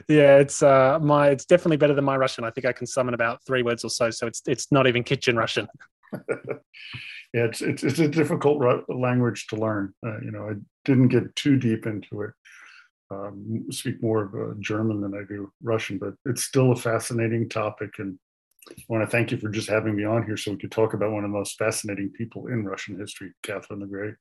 yeah, 0.08 0.38
it's 0.38 0.62
uh, 0.64 1.00
my 1.02 1.30
it's 1.30 1.46
definitely 1.46 1.78
better 1.78 1.94
than 1.94 2.06
my 2.06 2.18
Russian. 2.18 2.44
I 2.44 2.52
think 2.52 2.66
I 2.66 2.74
can 2.74 2.88
summon 2.88 3.14
about 3.14 3.44
three 3.46 3.64
words 3.64 3.84
or 3.84 3.90
so. 3.90 4.10
So 4.10 4.28
it's 4.28 4.42
it's 4.48 4.72
not 4.72 4.88
even 4.88 5.04
kitchen 5.04 5.38
Russian. 5.38 5.68
yeah, 6.14 7.46
it's, 7.46 7.62
it's 7.62 7.84
it's 7.84 8.00
a 8.00 8.08
difficult 8.08 8.62
language 8.90 9.48
to 9.48 9.56
learn. 9.56 9.94
Uh, 10.06 10.20
you 10.22 10.32
know, 10.32 10.50
I 10.50 10.54
didn't 10.86 11.10
get 11.10 11.36
too 11.36 11.58
deep 11.58 11.86
into 11.86 12.22
it. 12.22 12.32
Um, 13.12 13.66
speak 13.72 14.02
more 14.04 14.24
of 14.24 14.36
uh, 14.36 14.54
German 14.60 15.02
than 15.02 15.16
I 15.16 15.24
do 15.28 15.52
Russian, 15.64 15.98
but 15.98 16.14
it's 16.26 16.44
still 16.44 16.72
a 16.72 16.76
fascinating 16.76 17.50
topic. 17.50 17.92
And 17.98 18.20
I 18.70 18.74
want 18.88 19.04
to 19.04 19.10
thank 19.10 19.32
you 19.32 19.38
for 19.38 19.50
just 19.50 19.70
having 19.70 19.96
me 19.96 20.06
on 20.06 20.26
here 20.26 20.38
so 20.38 20.52
we 20.52 20.58
could 20.58 20.72
talk 20.72 20.94
about 20.94 21.12
one 21.12 21.24
of 21.24 21.32
the 21.32 21.38
most 21.38 21.58
fascinating 21.58 22.12
people 22.12 22.48
in 22.48 22.66
Russian 22.66 23.00
history, 23.00 23.34
Catherine 23.42 23.80
the 23.80 23.88
Great. 23.88 24.14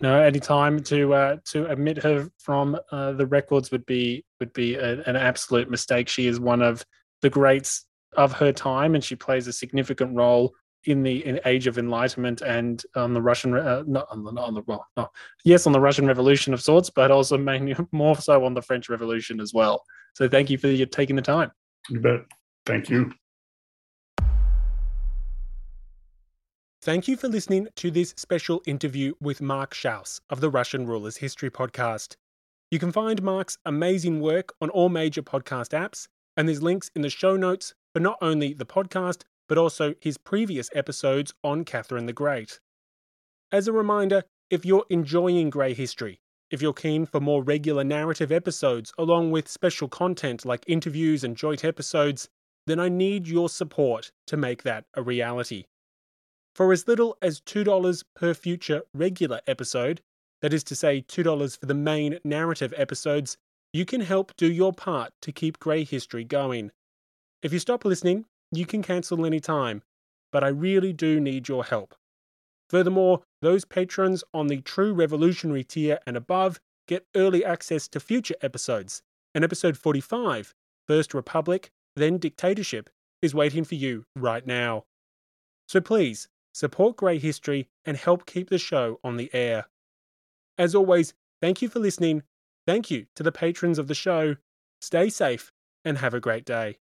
No, 0.00 0.20
any 0.20 0.38
time 0.38 0.80
to 0.84 1.12
uh, 1.12 1.36
to 1.46 1.70
omit 1.70 2.02
her 2.02 2.30
from 2.38 2.78
uh, 2.92 3.12
the 3.12 3.26
records 3.26 3.70
would 3.72 3.84
be 3.84 4.24
would 4.38 4.52
be 4.52 4.76
a, 4.76 5.02
an 5.02 5.16
absolute 5.16 5.70
mistake. 5.70 6.08
She 6.08 6.28
is 6.28 6.38
one 6.38 6.62
of 6.62 6.84
the 7.20 7.30
greats 7.30 7.84
of 8.16 8.32
her 8.34 8.52
time, 8.52 8.94
and 8.94 9.02
she 9.02 9.16
plays 9.16 9.48
a 9.48 9.52
significant 9.52 10.14
role 10.14 10.54
in 10.84 11.02
the 11.02 11.26
in 11.26 11.40
age 11.44 11.66
of 11.66 11.78
enlightenment 11.78 12.40
and 12.42 12.82
on 12.94 13.12
the 13.12 13.20
Russian 13.20 13.54
uh, 13.54 13.82
not 13.86 14.06
on 14.10 14.22
the 14.22 14.30
not 14.30 14.46
on 14.46 14.54
the 14.54 14.62
well 14.66 14.86
yes 15.44 15.66
on 15.66 15.72
the 15.72 15.80
Russian 15.80 16.06
Revolution 16.06 16.54
of 16.54 16.62
sorts, 16.62 16.90
but 16.90 17.10
also 17.10 17.36
mainly 17.36 17.74
more 17.92 18.16
so 18.16 18.44
on 18.44 18.54
the 18.54 18.62
French 18.62 18.88
Revolution 18.88 19.40
as 19.40 19.52
well. 19.52 19.82
So 20.14 20.28
thank 20.28 20.48
you 20.48 20.58
for 20.58 20.68
your 20.68 20.86
taking 20.86 21.16
the 21.16 21.22
time. 21.22 21.50
You 21.88 22.00
bet. 22.00 22.20
Thank 22.66 22.88
you. 22.88 23.12
Thank 26.88 27.06
you 27.06 27.18
for 27.18 27.28
listening 27.28 27.68
to 27.76 27.90
this 27.90 28.14
special 28.16 28.62
interview 28.64 29.12
with 29.20 29.42
Mark 29.42 29.74
Schauss 29.74 30.22
of 30.30 30.40
the 30.40 30.48
Russian 30.48 30.86
Rulers 30.86 31.18
History 31.18 31.50
Podcast. 31.50 32.16
You 32.70 32.78
can 32.78 32.92
find 32.92 33.22
Mark's 33.22 33.58
amazing 33.66 34.22
work 34.22 34.54
on 34.62 34.70
all 34.70 34.88
major 34.88 35.20
podcast 35.20 35.78
apps, 35.78 36.08
and 36.34 36.48
there's 36.48 36.62
links 36.62 36.90
in 36.96 37.02
the 37.02 37.10
show 37.10 37.36
notes 37.36 37.74
for 37.92 38.00
not 38.00 38.16
only 38.22 38.54
the 38.54 38.64
podcast, 38.64 39.24
but 39.50 39.58
also 39.58 39.96
his 40.00 40.16
previous 40.16 40.70
episodes 40.74 41.34
on 41.44 41.66
Catherine 41.66 42.06
the 42.06 42.14
Great. 42.14 42.58
As 43.52 43.68
a 43.68 43.72
reminder, 43.72 44.22
if 44.48 44.64
you're 44.64 44.86
enjoying 44.88 45.50
Grey 45.50 45.74
History, 45.74 46.22
if 46.50 46.62
you're 46.62 46.72
keen 46.72 47.04
for 47.04 47.20
more 47.20 47.42
regular 47.42 47.84
narrative 47.84 48.32
episodes 48.32 48.94
along 48.96 49.30
with 49.30 49.46
special 49.46 49.88
content 49.88 50.46
like 50.46 50.64
interviews 50.66 51.22
and 51.22 51.36
joint 51.36 51.66
episodes, 51.66 52.30
then 52.66 52.80
I 52.80 52.88
need 52.88 53.28
your 53.28 53.50
support 53.50 54.10
to 54.28 54.38
make 54.38 54.62
that 54.62 54.86
a 54.94 55.02
reality. 55.02 55.66
For 56.58 56.72
as 56.72 56.88
little 56.88 57.16
as 57.22 57.40
$2 57.42 58.02
per 58.16 58.34
future 58.34 58.82
regular 58.92 59.40
episode, 59.46 60.00
that 60.42 60.52
is 60.52 60.64
to 60.64 60.74
say, 60.74 61.02
$2 61.02 61.56
for 61.56 61.66
the 61.66 61.72
main 61.72 62.18
narrative 62.24 62.74
episodes, 62.76 63.36
you 63.72 63.84
can 63.84 64.00
help 64.00 64.36
do 64.36 64.50
your 64.50 64.72
part 64.72 65.12
to 65.22 65.30
keep 65.30 65.60
Grey 65.60 65.84
History 65.84 66.24
going. 66.24 66.72
If 67.44 67.52
you 67.52 67.60
stop 67.60 67.84
listening, 67.84 68.24
you 68.50 68.66
can 68.66 68.82
cancel 68.82 69.24
any 69.24 69.38
time, 69.38 69.82
but 70.32 70.42
I 70.42 70.48
really 70.48 70.92
do 70.92 71.20
need 71.20 71.46
your 71.46 71.62
help. 71.62 71.94
Furthermore, 72.70 73.22
those 73.40 73.64
patrons 73.64 74.24
on 74.34 74.48
the 74.48 74.60
True 74.60 74.92
Revolutionary 74.92 75.62
tier 75.62 76.00
and 76.08 76.16
above 76.16 76.58
get 76.88 77.06
early 77.14 77.44
access 77.44 77.86
to 77.86 78.00
future 78.00 78.34
episodes. 78.42 79.00
And 79.32 79.44
episode 79.44 79.76
45, 79.78 80.56
First 80.88 81.14
Republic, 81.14 81.70
then 81.94 82.18
Dictatorship, 82.18 82.90
is 83.22 83.32
waiting 83.32 83.62
for 83.62 83.76
you 83.76 84.06
right 84.16 84.44
now. 84.44 84.86
So 85.68 85.80
please, 85.80 86.26
support 86.52 86.96
Grey 86.96 87.18
History 87.18 87.68
and 87.84 87.96
help 87.96 88.26
keep 88.26 88.50
the 88.50 88.58
show 88.58 89.00
on 89.04 89.16
the 89.16 89.30
air. 89.32 89.66
As 90.56 90.74
always, 90.74 91.14
thank 91.40 91.62
you 91.62 91.68
for 91.68 91.78
listening. 91.78 92.22
Thank 92.66 92.90
you 92.90 93.06
to 93.16 93.22
the 93.22 93.32
patrons 93.32 93.78
of 93.78 93.88
the 93.88 93.94
show. 93.94 94.36
Stay 94.80 95.08
safe 95.08 95.52
and 95.84 95.98
have 95.98 96.14
a 96.14 96.20
great 96.20 96.44
day. 96.44 96.78